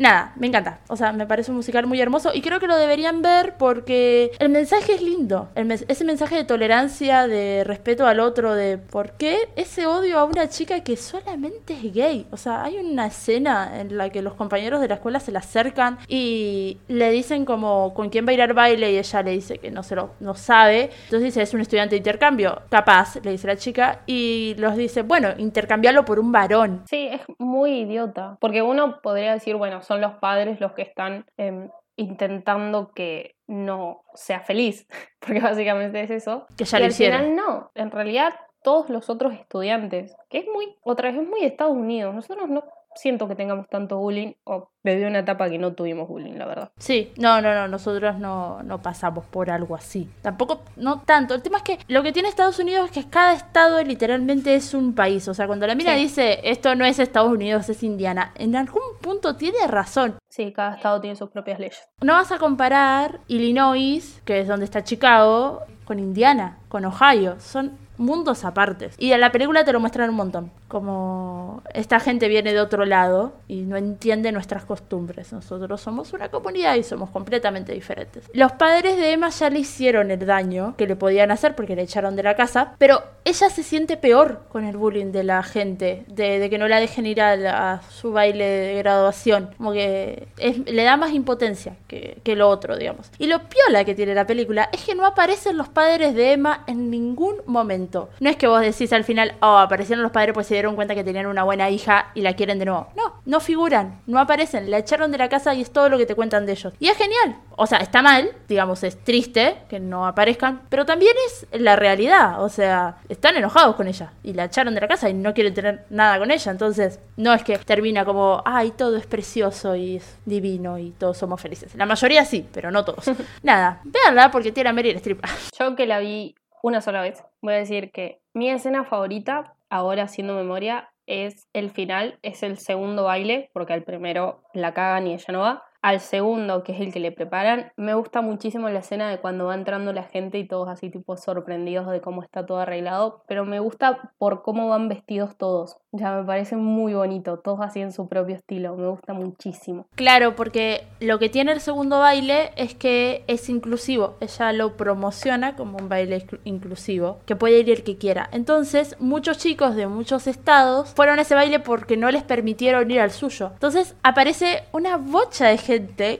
Nada, 0.00 0.32
me 0.36 0.46
encanta. 0.46 0.80
O 0.88 0.96
sea, 0.96 1.12
me 1.12 1.26
parece 1.26 1.50
un 1.50 1.58
musical 1.58 1.86
muy 1.86 2.00
hermoso 2.00 2.30
y 2.32 2.40
creo 2.40 2.58
que 2.58 2.66
lo 2.66 2.76
deberían 2.76 3.20
ver 3.20 3.56
porque 3.58 4.30
el 4.38 4.48
mensaje 4.48 4.94
es 4.94 5.02
lindo. 5.02 5.50
El 5.54 5.70
ese 5.70 6.04
mensaje 6.06 6.36
de 6.36 6.44
tolerancia, 6.44 7.28
de 7.28 7.64
respeto 7.64 8.06
al 8.06 8.18
otro, 8.18 8.54
de 8.54 8.78
por 8.78 9.12
qué 9.12 9.50
ese 9.56 9.86
odio 9.86 10.18
a 10.18 10.24
una 10.24 10.48
chica 10.48 10.80
que 10.80 10.96
solamente 10.96 11.74
es 11.74 11.92
gay. 11.92 12.26
O 12.30 12.38
sea, 12.38 12.64
hay 12.64 12.78
una 12.78 13.08
escena 13.08 13.78
en 13.78 13.98
la 13.98 14.08
que 14.08 14.22
los 14.22 14.32
compañeros 14.32 14.80
de 14.80 14.88
la 14.88 14.94
escuela 14.94 15.20
se 15.20 15.32
la 15.32 15.40
acercan 15.40 15.98
y 16.08 16.78
le 16.88 17.10
dicen 17.10 17.44
como 17.44 17.92
con 17.92 18.08
quién 18.08 18.26
va 18.26 18.30
a 18.30 18.32
ir 18.32 18.40
al 18.40 18.54
baile 18.54 18.92
y 18.92 18.96
ella 18.96 19.22
le 19.22 19.32
dice 19.32 19.58
que 19.58 19.70
no 19.70 19.82
se 19.82 19.96
lo 19.96 20.12
no 20.20 20.34
sabe. 20.34 20.84
Entonces 21.04 21.24
dice, 21.24 21.42
es 21.42 21.52
un 21.52 21.60
estudiante 21.60 21.96
de 21.96 21.98
intercambio. 21.98 22.62
Capaz, 22.70 23.16
le 23.22 23.32
dice 23.32 23.46
la 23.46 23.56
chica 23.56 24.00
y 24.06 24.54
los 24.56 24.76
dice, 24.76 25.02
bueno, 25.02 25.28
intercambiarlo 25.36 26.06
por 26.06 26.18
un 26.18 26.32
varón. 26.32 26.84
Sí, 26.88 27.06
es 27.12 27.20
muy 27.36 27.80
idiota. 27.80 28.38
Porque 28.40 28.62
uno 28.62 29.02
podría 29.02 29.34
decir, 29.34 29.56
bueno, 29.56 29.82
son 29.90 30.00
los 30.00 30.14
padres 30.18 30.60
los 30.60 30.70
que 30.72 30.82
están 30.82 31.26
em, 31.36 31.68
intentando 31.96 32.92
que 32.92 33.34
no 33.48 34.04
sea 34.14 34.38
feliz. 34.38 34.86
Porque 35.18 35.40
básicamente 35.40 36.00
es 36.00 36.12
eso. 36.12 36.46
Que 36.56 36.64
ya 36.64 36.78
y 36.78 36.80
lo 36.80 36.84
al 36.84 36.90
hicieron. 36.92 37.20
final 37.22 37.36
no. 37.36 37.72
En 37.74 37.90
realidad, 37.90 38.32
todos 38.62 38.88
los 38.88 39.10
otros 39.10 39.34
estudiantes, 39.34 40.14
que 40.28 40.38
es 40.38 40.46
muy, 40.46 40.76
otra 40.82 41.10
vez, 41.10 41.20
es 41.20 41.28
muy 41.28 41.42
Estados 41.42 41.76
Unidos. 41.76 42.14
Nosotros 42.14 42.48
no 42.48 42.62
siento 42.94 43.28
que 43.28 43.34
tengamos 43.34 43.68
tanto 43.68 43.98
bullying, 43.98 44.32
o 44.44 44.70
viví 44.82 45.04
una 45.04 45.20
etapa 45.20 45.48
que 45.48 45.58
no 45.58 45.72
tuvimos 45.74 46.08
bullying, 46.08 46.34
la 46.34 46.46
verdad. 46.46 46.70
Sí, 46.78 47.12
no, 47.16 47.40
no, 47.40 47.54
no, 47.54 47.68
nosotros 47.68 48.18
no, 48.18 48.62
no 48.62 48.82
pasamos 48.82 49.24
por 49.26 49.50
algo 49.50 49.76
así. 49.76 50.08
Tampoco, 50.22 50.62
no 50.76 51.00
tanto. 51.02 51.34
El 51.34 51.42
tema 51.42 51.58
es 51.58 51.64
que 51.64 51.78
lo 51.88 52.02
que 52.02 52.12
tiene 52.12 52.28
Estados 52.28 52.58
Unidos 52.58 52.86
es 52.86 52.90
que 53.04 53.10
cada 53.10 53.32
estado 53.34 53.82
literalmente 53.84 54.54
es 54.54 54.74
un 54.74 54.94
país. 54.94 55.28
O 55.28 55.34
sea, 55.34 55.46
cuando 55.46 55.66
la 55.66 55.74
mina 55.74 55.94
Sí. 55.94 56.00
dice 56.00 56.40
esto 56.44 56.74
no 56.74 56.84
es 56.84 56.98
Estados 56.98 57.30
Unidos, 57.32 57.68
es 57.68 57.82
Indiana, 57.82 58.32
en 58.36 58.56
algún 58.56 58.82
punto 59.00 59.36
tiene 59.36 59.66
razón. 59.66 60.16
Sí, 60.28 60.52
cada 60.52 60.74
estado 60.76 61.00
tiene 61.00 61.16
sus 61.16 61.30
propias 61.30 61.58
leyes. 61.60 61.82
No 62.02 62.14
vas 62.14 62.32
a 62.32 62.38
comparar 62.38 63.20
Illinois, 63.28 64.20
que 64.24 64.40
es 64.40 64.48
donde 64.48 64.64
está 64.64 64.82
Chicago, 64.84 65.62
con 65.84 65.98
Indiana, 65.98 66.58
con 66.68 66.84
Ohio. 66.84 67.36
Son 67.40 67.76
mundos 67.98 68.44
apartes. 68.44 68.94
Y 68.98 69.12
en 69.12 69.20
la 69.20 69.32
película 69.32 69.64
te 69.64 69.72
lo 69.72 69.80
muestran 69.80 70.08
un 70.10 70.16
montón. 70.16 70.50
Como 70.70 71.64
esta 71.74 71.98
gente 71.98 72.28
viene 72.28 72.52
de 72.52 72.60
otro 72.60 72.84
lado 72.84 73.32
y 73.48 73.62
no 73.62 73.76
entiende 73.76 74.30
nuestras 74.30 74.64
costumbres. 74.64 75.32
Nosotros 75.32 75.80
somos 75.80 76.12
una 76.12 76.28
comunidad 76.28 76.76
y 76.76 76.84
somos 76.84 77.10
completamente 77.10 77.72
diferentes. 77.72 78.30
Los 78.32 78.52
padres 78.52 78.96
de 78.96 79.12
Emma 79.12 79.30
ya 79.30 79.50
le 79.50 79.58
hicieron 79.58 80.12
el 80.12 80.24
daño 80.24 80.76
que 80.76 80.86
le 80.86 80.94
podían 80.94 81.32
hacer 81.32 81.56
porque 81.56 81.74
le 81.74 81.82
echaron 81.82 82.14
de 82.14 82.22
la 82.22 82.36
casa, 82.36 82.76
pero 82.78 83.02
ella 83.24 83.50
se 83.50 83.64
siente 83.64 83.96
peor 83.96 84.42
con 84.48 84.64
el 84.64 84.76
bullying 84.76 85.10
de 85.12 85.24
la 85.24 85.42
gente, 85.42 86.04
de, 86.06 86.48
que 86.48 86.58
no 86.58 86.68
la 86.68 86.78
dejen 86.78 87.04
ir 87.06 87.20
a, 87.20 87.82
su 87.90 88.12
baile 88.12 88.44
de 88.44 88.74
graduación. 88.76 89.50
Como 89.56 89.72
que 89.72 90.28
le 90.66 90.84
da 90.84 90.96
más 90.96 91.12
impotencia 91.12 91.76
que, 91.88 92.18
que 92.22 92.36
lo 92.36 92.48
otro, 92.48 92.76
digamos. 92.76 93.10
Y 93.18 93.26
lo 93.26 93.40
piola 93.48 93.84
que 93.84 93.96
tiene 93.96 94.14
la 94.14 94.26
película 94.26 94.68
es 94.72 94.84
que 94.84 94.94
no 94.94 95.04
aparecen 95.04 95.56
los 95.56 95.68
padres 95.68 96.14
de 96.14 96.32
Emma 96.32 96.62
en 96.68 96.90
ningún 96.90 97.36
momento. 97.46 98.10
No 98.20 98.30
es 98.30 98.36
que 98.36 98.46
vos 98.46 98.60
decís 98.60 98.92
al 98.92 99.04
final, 99.04 99.34
oh, 99.40 99.58
aparecieron 99.58 100.02
los 100.02 100.12
padres 100.12 100.34
pues 100.34 100.46
se 100.46 100.59
dieron 100.60 100.76
cuenta 100.76 100.94
que 100.94 101.04
tenían 101.04 101.26
una 101.26 101.42
buena 101.42 101.70
hija 101.70 102.10
y 102.14 102.20
la 102.20 102.34
quieren 102.34 102.58
de 102.58 102.66
nuevo. 102.66 102.88
No, 102.94 103.22
no 103.24 103.40
figuran, 103.40 104.02
no 104.06 104.20
aparecen, 104.20 104.70
la 104.70 104.78
echaron 104.78 105.10
de 105.10 105.18
la 105.18 105.28
casa 105.28 105.54
y 105.54 105.62
es 105.62 105.72
todo 105.72 105.88
lo 105.88 105.98
que 105.98 106.06
te 106.06 106.14
cuentan 106.14 106.46
de 106.46 106.52
ellos. 106.52 106.72
Y 106.78 106.88
es 106.88 106.96
genial. 106.96 107.38
O 107.56 107.66
sea, 107.66 107.78
está 107.78 108.02
mal, 108.02 108.30
digamos, 108.48 108.82
es 108.84 109.02
triste 109.02 109.56
que 109.68 109.80
no 109.80 110.06
aparezcan, 110.06 110.62
pero 110.68 110.86
también 110.86 111.14
es 111.26 111.46
la 111.52 111.76
realidad. 111.76 112.42
O 112.42 112.48
sea, 112.48 112.98
están 113.08 113.36
enojados 113.36 113.76
con 113.76 113.88
ella 113.88 114.12
y 114.22 114.34
la 114.34 114.44
echaron 114.44 114.74
de 114.74 114.80
la 114.80 114.88
casa 114.88 115.08
y 115.08 115.14
no 115.14 115.34
quieren 115.34 115.54
tener 115.54 115.84
nada 115.90 116.18
con 116.18 116.30
ella. 116.30 116.52
Entonces, 116.52 117.00
no 117.16 117.32
es 117.32 117.42
que 117.42 117.58
termina 117.58 118.04
como, 118.04 118.42
ay, 118.44 118.72
todo 118.72 118.96
es 118.96 119.06
precioso 119.06 119.76
y 119.76 119.96
es 119.96 120.18
divino 120.24 120.78
y 120.78 120.90
todos 120.90 121.16
somos 121.16 121.40
felices. 121.40 121.74
La 121.74 121.86
mayoría 121.86 122.24
sí, 122.24 122.46
pero 122.52 122.70
no 122.70 122.84
todos. 122.84 123.10
Nada, 123.42 123.80
véanla 123.84 124.30
porque 124.30 124.52
tiene 124.52 124.70
a 124.70 124.72
Meryl 124.72 124.96
Streep. 124.96 125.24
Yo 125.58 125.74
que 125.76 125.86
la 125.86 125.98
vi 125.98 126.34
una 126.62 126.80
sola 126.80 127.00
vez, 127.00 127.22
voy 127.40 127.54
a 127.54 127.58
decir 127.58 127.90
que 127.90 128.20
mi 128.34 128.50
escena 128.50 128.84
favorita, 128.84 129.54
ahora 129.70 130.02
haciendo 130.02 130.34
memoria, 130.34 130.90
es 131.06 131.48
el 131.52 131.70
final, 131.70 132.18
es 132.22 132.42
el 132.42 132.58
segundo 132.58 133.04
baile, 133.04 133.50
porque 133.52 133.72
al 133.72 133.84
primero 133.84 134.42
la 134.52 134.74
cagan 134.74 135.06
y 135.06 135.14
ella 135.14 135.32
no 135.32 135.40
va. 135.40 135.64
Al 135.82 136.00
segundo, 136.00 136.62
que 136.62 136.72
es 136.72 136.80
el 136.80 136.92
que 136.92 137.00
le 137.00 137.10
preparan, 137.10 137.72
me 137.76 137.94
gusta 137.94 138.20
muchísimo 138.20 138.68
la 138.68 138.80
escena 138.80 139.08
de 139.08 139.18
cuando 139.18 139.46
va 139.46 139.54
entrando 139.54 139.92
la 139.94 140.02
gente 140.02 140.38
y 140.38 140.46
todos 140.46 140.68
así 140.68 140.90
tipo 140.90 141.16
sorprendidos 141.16 141.90
de 141.90 142.02
cómo 142.02 142.22
está 142.22 142.44
todo 142.44 142.58
arreglado, 142.58 143.22
pero 143.26 143.46
me 143.46 143.60
gusta 143.60 144.12
por 144.18 144.42
cómo 144.42 144.68
van 144.68 144.88
vestidos 144.88 145.36
todos. 145.36 145.78
Ya 145.92 146.12
me 146.12 146.24
parece 146.24 146.56
muy 146.56 146.92
bonito, 146.94 147.38
todos 147.38 147.60
así 147.62 147.80
en 147.80 147.92
su 147.92 148.08
propio 148.08 148.36
estilo, 148.36 148.76
me 148.76 148.88
gusta 148.88 149.14
muchísimo. 149.14 149.86
Claro, 149.94 150.36
porque 150.36 150.86
lo 151.00 151.18
que 151.18 151.30
tiene 151.30 151.52
el 151.52 151.60
segundo 151.60 151.98
baile 151.98 152.50
es 152.56 152.74
que 152.74 153.24
es 153.26 153.48
inclusivo. 153.48 154.16
Ella 154.20 154.52
lo 154.52 154.76
promociona 154.76 155.56
como 155.56 155.78
un 155.78 155.88
baile 155.88 156.18
inclu- 156.24 156.40
inclusivo, 156.44 157.18
que 157.24 157.36
puede 157.36 157.58
ir 157.60 157.70
el 157.70 157.82
que 157.84 157.96
quiera. 157.96 158.28
Entonces, 158.32 158.96
muchos 159.00 159.38
chicos 159.38 159.74
de 159.76 159.86
muchos 159.86 160.26
estados 160.26 160.90
fueron 160.94 161.18
a 161.18 161.22
ese 161.22 161.34
baile 161.34 161.58
porque 161.58 161.96
no 161.96 162.10
les 162.10 162.22
permitieron 162.22 162.90
ir 162.90 163.00
al 163.00 163.10
suyo. 163.10 163.50
Entonces, 163.54 163.96
aparece 164.02 164.64
una 164.72 164.96
bocha 164.98 165.46
de 165.46 165.58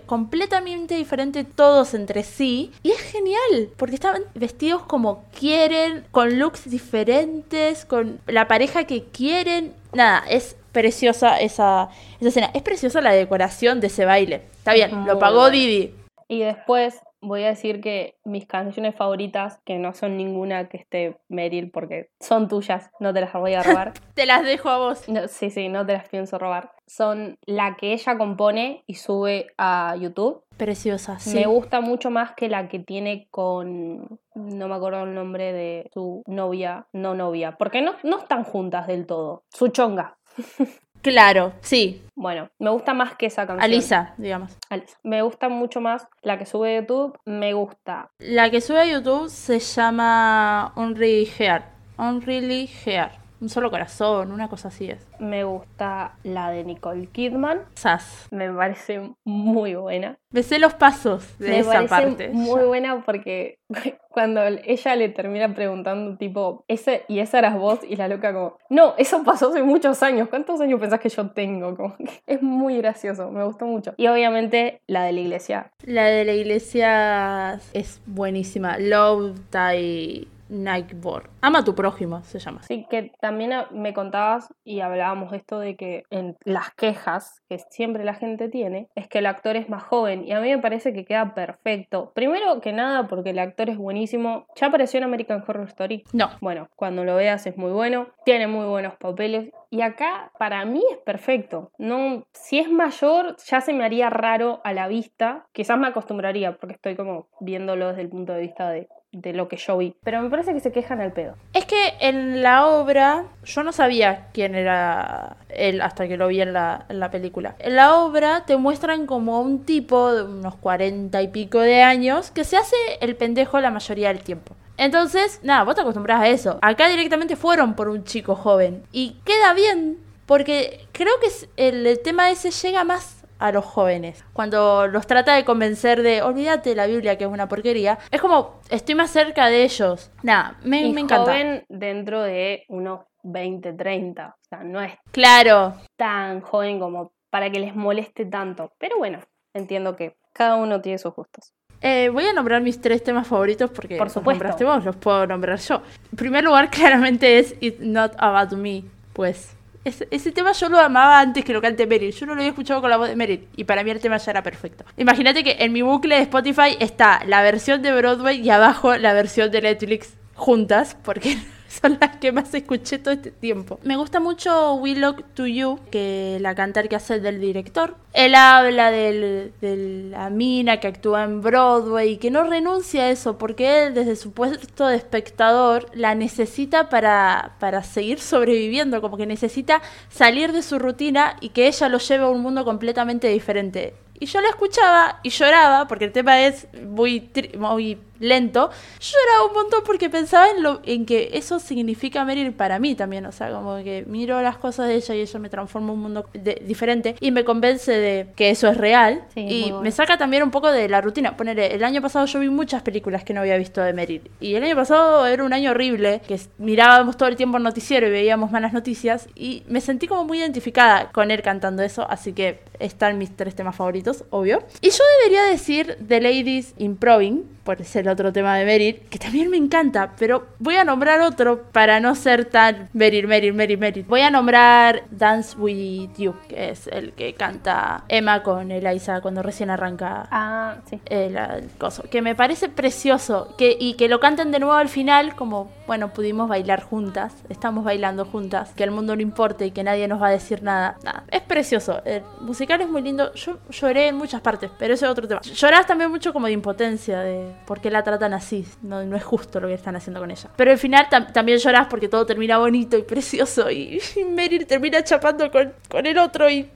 completamente 0.07 0.95
diferente 0.95 1.45
todos 1.45 1.95
entre 1.95 2.23
sí. 2.23 2.73
Y 2.83 2.91
es 2.91 3.01
genial, 3.01 3.71
porque 3.77 3.95
estaban 3.95 4.23
vestidos 4.35 4.83
como 4.83 5.25
quieren, 5.39 6.05
con 6.11 6.39
looks 6.39 6.69
diferentes, 6.71 7.85
con 7.85 8.21
la 8.27 8.49
pareja 8.49 8.85
que 8.85 9.05
quieren. 9.05 9.75
Nada, 9.93 10.25
es 10.29 10.57
preciosa 10.73 11.41
esa, 11.41 11.91
esa 12.21 12.29
escena. 12.29 12.51
Es 12.55 12.63
preciosa 12.63 13.01
la 13.01 13.13
decoración 13.13 13.81
de 13.81 13.89
ese 13.89 14.05
baile. 14.05 14.43
Está 14.59 14.75
bien, 14.75 14.95
Muy 14.95 15.07
lo 15.07 15.19
pagó 15.19 15.41
bueno. 15.41 15.51
Didi. 15.51 15.95
Y 16.29 16.41
después 16.41 17.01
voy 17.21 17.45
a 17.45 17.49
decir 17.49 17.81
que 17.81 18.17
mis 18.25 18.47
canciones 18.47 18.95
favoritas, 18.95 19.61
que 19.65 19.79
no 19.79 19.95
son 19.95 20.17
ninguna 20.17 20.69
que 20.69 20.79
esté 20.79 21.19
Meryl 21.29 21.71
porque 21.71 22.11
son 22.21 22.49
tuyas, 22.49 22.91
no 23.01 23.13
te 23.13 23.21
las 23.21 23.33
voy 23.33 23.55
a 23.55 23.63
robar. 23.63 23.93
Te 24.15 24.27
las 24.27 24.45
dejo 24.45 24.69
a 24.69 24.79
vos. 24.79 25.09
No, 25.09 25.29
sí, 25.29 25.51
sí, 25.51 25.69
no 25.69 25.87
te 25.87 25.95
las 25.95 26.09
pienso 26.09 26.39
robar. 26.39 26.73
Son 26.87 27.39
la 27.47 27.77
que 27.77 27.95
ella 27.95 28.19
compone 28.19 28.85
y 28.87 28.95
sube 28.95 29.47
a 29.57 29.97
YouTube. 29.97 30.43
Preciosa, 30.59 31.19
sí. 31.19 31.35
Me 31.35 31.47
gusta 31.47 31.81
mucho 31.81 32.11
más 32.11 32.33
que 32.33 32.49
la 32.51 32.69
que 32.69 32.81
tiene 32.81 33.29
con. 33.31 34.21
No 34.35 34.69
me 34.69 34.75
acuerdo 34.75 35.05
el 35.05 35.15
nombre 35.15 35.53
de 35.53 35.91
su 35.95 36.23
novia, 36.27 36.87
no 36.93 37.15
novia, 37.15 37.57
porque 37.57 37.81
no, 37.81 37.95
no 38.03 38.19
están 38.19 38.45
juntas 38.45 38.87
del 38.87 39.07
todo. 39.07 39.45
Su 39.49 39.69
chonga. 39.69 40.19
Claro, 41.03 41.53
sí. 41.61 42.03
Bueno, 42.15 42.51
me 42.59 42.71
gusta 42.71 42.93
más 42.93 43.17
que 43.17 43.27
esa 43.27 43.47
canción. 43.47 43.63
Alisa, 43.63 44.15
digamos. 44.19 44.57
Alisa. 44.69 44.99
Me 45.03 45.23
gusta 45.23 45.49
mucho 45.49 45.81
más 45.81 46.07
la 46.23 46.39
que 46.39 46.45
sube 46.47 46.77
a 46.77 46.81
YouTube. 46.81 47.19
Me 47.25 47.55
gusta 47.55 48.11
La 48.19 48.51
que 48.51 48.61
sube 48.61 48.81
a 48.81 48.87
YouTube 48.87 49.29
se 49.31 49.59
llama 49.59 50.73
Unreally 50.77 51.27
Heart. 51.27 51.65
Unreally 51.97 52.67
Heart. 52.67 53.20
Un 53.41 53.49
solo 53.49 53.71
corazón, 53.71 54.33
una 54.33 54.49
cosa 54.49 54.69
así 54.69 54.91
es. 54.91 55.07
Me 55.19 55.45
gusta 55.45 56.17
la 56.23 56.51
de 56.51 56.65
Nicole 56.65 57.07
Kidman. 57.07 57.61
Sas. 57.75 58.29
Me 58.31 58.51
parece 58.53 59.13
muy 59.25 59.75
buena. 59.75 60.19
Me 60.31 60.43
sé 60.43 60.59
los 60.59 60.75
pasos 60.75 61.39
de 61.39 61.49
Me 61.49 61.59
esa 61.61 61.87
parte. 61.87 62.29
muy 62.29 62.63
buena 62.65 63.03
porque 63.05 63.59
cuando 64.11 64.43
ella 64.45 64.97
le 64.97 65.09
termina 65.09 65.55
preguntando, 65.55 66.17
tipo, 66.17 66.65
ese, 66.69 67.05
¿y 67.09 67.21
esa 67.21 67.39
eras 67.39 67.57
vos? 67.57 67.81
Y 67.89 67.97
la 67.97 68.09
loca 68.09 68.33
como, 68.33 68.57
no, 68.69 68.95
eso 68.99 69.25
pasó 69.25 69.49
hace 69.49 69.63
muchos 69.63 70.03
años. 70.03 70.29
¿Cuántos 70.29 70.61
años 70.61 70.79
pensás 70.79 71.01
que 71.01 71.09
yo 71.09 71.31
tengo? 71.31 71.77
Como 71.77 71.97
que 71.97 72.11
es 72.27 72.43
muy 72.43 72.77
gracioso, 72.77 73.31
me 73.31 73.45
gustó 73.45 73.67
mucho. 73.67 73.95
Y 73.97 74.07
obviamente 74.07 74.83
la 74.87 75.05
de 75.05 75.13
la 75.13 75.21
iglesia. 75.21 75.73
La 75.85 76.05
de 76.05 76.25
la 76.25 76.33
iglesia 76.33 77.55
es 77.73 78.01
buenísima. 78.07 78.79
Love 78.79 79.39
Thy 79.51 80.29
Nightborn. 80.51 81.31
Ama 81.41 81.61
a 81.61 81.65
tu 81.65 81.75
prójimo, 81.75 82.23
se 82.25 82.39
llama. 82.39 82.61
Así 82.61 82.87
que 82.91 83.13
también 83.21 83.53
me 83.73 83.95
contabas 83.95 84.53
y 84.65 84.81
hablábamos 84.81 85.31
de 85.31 85.39
esto 85.39 85.59
de 85.59 85.77
que 85.77 86.03
en 86.11 86.37
las 86.45 86.71
quejas 86.75 87.41
que 87.49 87.59
siempre 87.71 88.05
la 88.05 88.15
gente 88.15 88.49
tiene 88.49 88.89
es 88.95 89.09
que 89.09 89.19
el 89.19 89.27
actor 89.27 89.57
es 89.57 89.69
más 89.69 89.83
joven 89.83 90.25
y 90.27 90.33
a 90.33 90.41
mí 90.41 90.51
me 90.51 90.59
parece 90.59 90.93
que 90.93 91.05
queda 91.05 91.35
perfecto. 91.35 92.13
Primero 92.15 92.61
que 92.61 92.73
nada 92.73 93.07
porque 93.07 93.31
el 93.31 93.39
actor 93.39 93.71
es 93.71 93.79
buenísimo. 93.79 94.47
Ya 94.57 94.67
apareció 94.67 94.99
en 94.99 95.05
American 95.05 95.45
Horror 95.47 95.69
Story. 95.69 96.05
No. 96.13 96.31
Bueno, 96.41 96.69
cuando 96.77 97.05
lo 97.05 97.17
veas 97.17 97.47
es 97.47 97.57
muy 97.57 97.71
bueno, 97.71 98.09
tiene 98.25 98.47
muy 98.47 98.67
buenos 98.67 98.95
papeles 98.97 99.51
y 99.71 99.83
acá 99.83 100.33
para 100.39 100.65
mí 100.65 100.83
es 100.91 100.99
perfecto. 100.99 101.71
No, 101.79 102.25
si 102.33 102.59
es 102.59 102.71
mayor 102.71 103.37
ya 103.47 103.61
se 103.61 103.73
me 103.73 103.85
haría 103.85 104.11
raro 104.11 104.61
a 104.65 104.73
la 104.73 104.89
vista. 104.89 105.47
Quizás 105.53 105.79
me 105.79 105.87
acostumbraría 105.87 106.57
porque 106.57 106.75
estoy 106.75 106.97
como 106.97 107.29
viéndolo 107.41 107.89
desde 107.89 108.03
el 108.03 108.09
punto 108.09 108.33
de 108.33 108.41
vista 108.41 108.69
de 108.71 108.89
de 109.13 109.33
lo 109.33 109.49
que 109.49 109.57
yo 109.57 109.77
vi. 109.77 109.95
Pero 110.03 110.23
me 110.23 110.31
parece 110.31 110.55
que 110.55 110.61
se 110.61 110.73
quejan 110.73 111.01
al 111.01 111.13
pedo. 111.13 111.35
Es 111.53 111.65
que 111.65 111.95
en 112.01 112.43
la 112.43 112.67
obra, 112.67 113.25
yo 113.45 113.63
no 113.63 113.73
sabía 113.73 114.29
quién 114.33 114.55
era 114.55 115.37
él 115.49 115.81
hasta 115.83 116.07
que 116.07 116.17
lo 116.17 116.29
vi 116.29 116.41
en 116.41 116.53
la, 116.53 116.87
en 116.89 117.01
la 117.01 117.11
película. 117.11 117.57
En 117.59 117.77
la 117.77 117.97
obra 117.97 118.45
te 118.47 118.57
muestran 118.57 119.07
como 119.07 119.41
un 119.41 119.65
tipo 119.65 120.13
de 120.13 120.23
unos 120.23 120.57
cuarenta 120.57 121.23
y 121.23 121.29
pico 121.29 121.59
de 121.61 121.83
años 121.83 122.31
que 122.31 122.45
se 122.45 122.57
hace 122.57 122.77
el 123.01 123.17
pendejo 123.17 123.61
la 123.61 123.71
mayoría 123.71 124.09
del 124.09 124.23
tiempo. 124.23 124.55
Entonces, 124.77 125.41
nada, 125.43 125.65
vos 125.65 125.75
te 125.75 125.83
acostumbras 125.83 126.21
a 126.21 126.29
eso. 126.29 126.59
Acá 126.63 126.89
directamente 126.89 127.37
fueron 127.37 127.75
por 127.75 127.89
un 127.89 128.05
chico 128.05 128.35
joven. 128.35 128.83
Y 128.93 129.17
queda 129.25 129.53
bien, 129.53 129.99
porque 130.25 130.87
creo 130.93 131.13
que 131.21 131.29
el 131.69 132.01
tema 132.03 132.31
ese 132.31 132.51
llega 132.51 132.85
más 132.85 133.20
a 133.41 133.51
los 133.53 133.65
jóvenes. 133.65 134.25
Cuando 134.33 134.87
los 134.87 135.07
trata 135.07 135.35
de 135.35 135.45
convencer 135.45 136.03
de, 136.03 136.23
olvídate 136.23 136.71
de 136.71 136.77
la 136.77 136.87
Biblia 136.87 137.19
que 137.19 137.25
es 137.25 137.31
una 137.31 137.49
porquería, 137.49 137.99
es 138.11 138.21
como, 138.21 138.61
estoy 138.71 138.95
más 138.95 139.11
cerca 139.11 139.47
de 139.49 139.65
ellos. 139.65 140.11
Nada, 140.23 140.57
me, 140.63 140.83
y 140.83 140.93
me 140.93 141.01
encanta. 141.01 141.33
joven 141.33 141.65
dentro 141.69 142.23
de 142.23 142.65
unos 142.69 143.01
20, 143.23 143.73
30. 143.73 144.29
O 144.29 144.45
sea, 144.49 144.63
no 144.63 144.81
es 144.81 144.93
Claro, 145.11 145.75
tan 145.97 146.41
joven 146.41 146.79
como 146.79 147.13
para 147.31 147.51
que 147.51 147.61
les 147.61 147.75
moleste 147.75 148.25
tanto. 148.27 148.73
Pero 148.79 148.99
bueno, 148.99 149.19
entiendo 149.55 149.97
que 149.97 150.17
cada 150.33 150.57
uno 150.57 150.81
tiene 150.81 150.99
sus 150.99 151.15
gustos. 151.15 151.53
Eh, 151.83 152.11
voy 152.11 152.27
a 152.27 152.33
nombrar 152.35 152.61
mis 152.61 152.79
tres 152.81 153.03
temas 153.03 153.27
favoritos 153.27 153.71
porque 153.71 153.97
Por 153.97 154.07
los 154.07 154.13
supuesto. 154.13 154.45
nombraste 154.45 154.65
vos, 154.65 154.85
los 154.85 154.97
puedo 154.97 155.27
nombrar 155.27 155.59
yo. 155.59 155.81
En 156.13 156.17
primer 156.19 156.45
lugar, 156.45 156.69
claramente 156.71 157.39
es 157.39 157.55
It's 157.61 157.81
Not 157.81 158.13
About 158.19 158.53
Me. 158.53 158.85
Pues 159.15 159.57
ese, 159.85 160.09
ese 160.11 160.33
tema 160.33 160.53
yo 160.53 160.69
lo 160.69 160.79
amaba 160.79 161.21
antes 161.21 161.45
que 161.45 161.53
lo 161.53 161.63
cante 161.63 161.87
Meryl. 161.87 162.13
Yo 162.13 162.27
no 162.27 162.35
lo 162.35 162.41
había 162.41 162.51
escuchado 162.51 162.81
con 162.81 162.91
la 162.91 162.97
voz 162.97 163.09
de 163.09 163.17
Meryl 163.17 163.49
y 163.57 163.65
para 163.65 163.83
mí 163.83 163.91
el 163.91 164.01
tema 164.01 164.19
ya 164.19 164.31
era 164.31 164.43
perfecto. 164.43 164.85
Imagínate 164.97 165.43
que 165.43 165.57
en 165.61 165.73
mi 165.73 165.83
bucle 165.83 166.17
de 166.17 166.23
Spotify 166.23 166.77
está 166.79 167.23
la 167.27 167.43
versión 167.43 167.83
de 167.83 167.93
Broadway 167.93 168.41
y 168.41 168.51
abajo 168.51 168.97
la 168.97 169.13
versión 169.13 169.51
de 169.51 169.63
Netflix 169.63 170.15
juntas 170.35 170.97
porque 171.03 171.39
son 171.81 171.99
las 172.01 172.17
que 172.17 172.33
más 172.33 172.53
escuché 172.55 172.99
todo 172.99 173.15
este 173.15 173.31
tiempo. 173.31 173.79
Me 173.85 173.97
gusta 173.97 174.19
mucho 174.21 174.75
We 174.75 174.95
Look 174.97 175.25
to 175.35 175.47
You, 175.47 175.79
que 175.91 176.39
la 176.41 176.55
cantar 176.55 176.89
que 176.89 176.97
hace 176.97 177.21
del 177.21 177.41
director. 177.41 177.97
Él 178.13 178.35
habla 178.35 178.91
del- 178.91 179.53
de 179.61 179.77
la 180.11 180.31
mina 180.31 180.81
que 180.81 180.89
actúa 180.89 181.23
en 181.25 181.41
Broadway 181.43 182.13
y 182.13 182.17
que 182.17 182.31
no 182.31 182.43
renuncia 182.43 183.03
a 183.05 183.11
eso 183.11 183.39
porque 183.39 183.85
él 183.87 183.95
desde 183.95 184.17
su 184.17 184.33
puesto 184.33 184.89
de 184.89 184.97
espectador 184.97 185.87
la 185.95 186.15
necesita 186.17 186.89
para, 186.89 187.53
para 187.61 187.83
seguir 187.85 188.19
sobreviviendo, 188.19 189.01
como 189.01 189.17
que 189.17 189.27
necesita 189.27 189.81
salir 190.09 190.53
de 190.53 190.63
su 190.63 190.79
rutina 190.81 191.37
y 191.41 191.51
que 191.51 191.69
ella 191.69 191.89
lo 191.89 191.99
lleve 191.99 192.25
a 192.25 192.29
un 192.29 192.41
mundo 192.43 192.65
completamente 192.65 193.29
diferente. 193.29 193.95
Y 194.19 194.27
yo 194.27 194.41
la 194.43 194.49
escuchaba 194.49 195.21
y 195.23 195.31
lloraba, 195.31 195.87
porque 195.89 196.05
el 196.05 196.13
tema 196.13 196.43
es 196.43 196.67
muy, 196.87 197.31
muy 197.57 197.97
lento. 198.21 198.71
Yo 199.01 199.17
lloraba 199.19 199.49
un 199.49 199.55
montón 199.55 199.81
porque 199.85 200.09
pensaba 200.09 200.49
en, 200.51 200.63
lo, 200.63 200.81
en 200.85 201.05
que 201.07 201.31
eso 201.33 201.59
significa 201.59 202.25
Meryl 202.25 202.53
para 202.53 202.79
mí 202.79 202.95
también. 202.95 203.27
O 203.27 203.33
sea, 203.33 203.51
como 203.51 203.77
que 203.83 204.05
miro 204.07 204.41
las 204.43 204.57
cosas 204.59 204.87
de 204.89 204.95
ella 204.95 205.15
y 205.17 205.21
ella 205.23 205.39
me 205.41 205.49
transforma 205.49 205.93
un 205.93 206.01
mundo 206.01 206.27
de- 206.35 206.63
diferente 206.65 207.17
y 207.21 207.31
me 207.33 207.45
convence 207.45 207.91
de 207.93 208.29
que 208.37 208.51
eso 208.51 208.69
es 208.69 208.77
real. 208.77 209.25
Sí, 209.35 209.41
y 209.41 209.63
bueno. 209.63 209.83
me 209.83 209.91
saca 209.91 210.17
también 210.19 210.43
un 210.43 210.51
poco 210.53 210.71
de 210.71 210.89
la 210.89 211.01
rutina. 211.01 211.37
Ponele, 211.37 211.75
el 211.75 211.83
año 211.83 212.01
pasado 212.03 212.27
yo 212.27 212.39
vi 212.41 212.49
muchas 212.49 212.83
películas 212.83 213.25
que 213.25 213.33
no 213.35 213.41
había 213.41 213.57
visto 213.57 213.81
de 213.81 213.93
Meryl. 213.93 214.23
Y 214.41 214.55
el 214.55 214.63
año 214.65 214.77
pasado 214.77 215.27
era 215.27 215.43
un 215.43 215.53
año 215.53 215.71
horrible, 215.73 216.21
que 216.29 216.39
mirábamos 216.59 217.17
todo 217.17 217.29
el 217.29 217.37
tiempo 217.37 217.57
el 217.57 217.63
noticiero 217.63 218.07
y 218.07 218.11
veíamos 218.11 218.51
malas 218.51 218.73
noticias. 218.73 219.29
Y 219.35 219.63
me 219.67 219.81
sentí 219.81 220.07
como 220.07 220.25
muy 220.25 220.39
identificada 220.39 221.11
con 221.11 221.31
él 221.31 221.43
cantando 221.43 221.83
eso. 221.83 222.07
Así 222.09 222.33
que 222.33 222.61
están 222.79 223.17
mis 223.19 223.35
tres 223.35 223.55
temas 223.55 223.75
favoritos, 223.77 224.25
obvio. 224.31 224.63
Y 224.81 224.91
yo 224.91 225.03
debería 225.23 225.45
decir 225.45 225.97
The 226.07 226.21
Ladies 226.21 226.75
Improving, 226.79 227.45
por 227.65 227.83
ser 227.85 228.09
otro 228.09 228.33
tema 228.33 228.57
de 228.57 228.65
Meryl, 228.65 228.97
que 229.11 229.19
también 229.19 229.51
me 229.51 229.57
encanta, 229.57 230.13
pero 230.19 230.47
voy 230.59 230.77
a 230.77 230.85
nombrar 230.85 231.21
otro 231.21 231.63
para 231.73 232.01
no 232.01 232.15
ser 232.15 232.45
tan 232.47 232.89
Meryl, 232.93 233.27
Meryl, 233.27 233.53
Meryl, 233.53 233.79
Meryl. 233.79 234.05
Voy 234.05 234.23
a 234.23 234.31
nombrar 234.31 235.03
Dance 235.11 235.57
With 235.57 236.11
You, 236.17 236.35
que 236.49 236.71
es 236.71 236.87
el 236.89 237.13
que 237.13 237.35
canta 237.35 238.05
Emma 238.09 238.43
con 238.43 238.71
Eliza 238.71 239.21
cuando 239.21 239.43
recién 239.43 239.71
arranca 239.71 240.27
Ah, 240.31 240.77
sí. 240.89 241.01
el, 241.07 241.37
el 241.37 241.69
coso, 241.79 242.03
que 242.11 242.23
me 242.23 242.35
parece 242.35 242.69
precioso 242.69 243.55
que, 243.59 243.77
y 243.79 243.95
que 243.95 244.09
lo 244.09 244.21
canten 244.21 244.51
de 244.51 244.59
nuevo 244.59 244.75
al 244.75 244.89
final 244.89 245.35
como, 245.35 245.71
bueno, 245.87 246.13
pudimos 246.13 246.49
bailar 246.49 246.83
juntas, 246.83 247.35
estamos 247.49 247.85
bailando 247.85 248.25
juntas, 248.25 248.73
que 248.75 248.85
el 248.85 248.91
mundo 248.91 249.15
no 249.17 249.23
importe 249.23 249.67
y 249.67 249.71
que 249.71 249.85
nadie 249.85 250.09
nos 250.09 250.21
va 250.21 250.29
a 250.29 250.33
decir 250.33 250.63
nada. 250.63 250.97
Nada, 251.05 251.25
es 251.31 251.43
precioso, 251.43 252.01
el 252.05 252.23
musical 252.41 252.81
es 252.81 252.89
muy 252.89 253.03
lindo, 253.03 253.33
yo 253.35 253.59
lloré 253.71 254.09
en 254.09 254.17
muchas 254.17 254.41
partes, 254.41 254.71
pero 254.79 254.95
ese 254.95 255.05
es 255.05 255.11
otro 255.11 255.29
tema. 255.29 255.41
Llorás 255.43 255.87
también 255.87 256.11
mucho 256.11 256.33
como 256.33 256.47
de 256.47 256.53
impotencia, 256.53 257.21
de 257.21 257.50
por 257.67 257.81
qué 257.81 257.91
la 257.91 258.03
tratan 258.03 258.33
así, 258.35 258.65
no, 258.83 259.05
no 259.05 259.17
es 259.17 259.25
justo 259.25 259.61
lo 259.61 259.69
que 259.69 259.75
están 259.75 259.97
haciendo 259.97 260.21
con 260.21 260.31
ella. 260.31 260.51
Pero 260.57 260.71
al 260.71 260.79
final 260.79 261.07
tam- 261.11 261.33
también 261.33 261.59
llorás 261.59 261.87
porque 261.89 262.09
todo 262.09 262.27
termina 262.27 262.59
bonito 262.59 262.97
y 262.99 263.03
precioso 263.03 263.71
y, 263.71 264.01
Meryl 264.27 264.67
termina 264.67 265.03
chapando 265.05 265.51
con, 265.51 265.75
con 265.89 266.07
el 266.07 266.19
otro 266.19 266.49
y... 266.51 266.71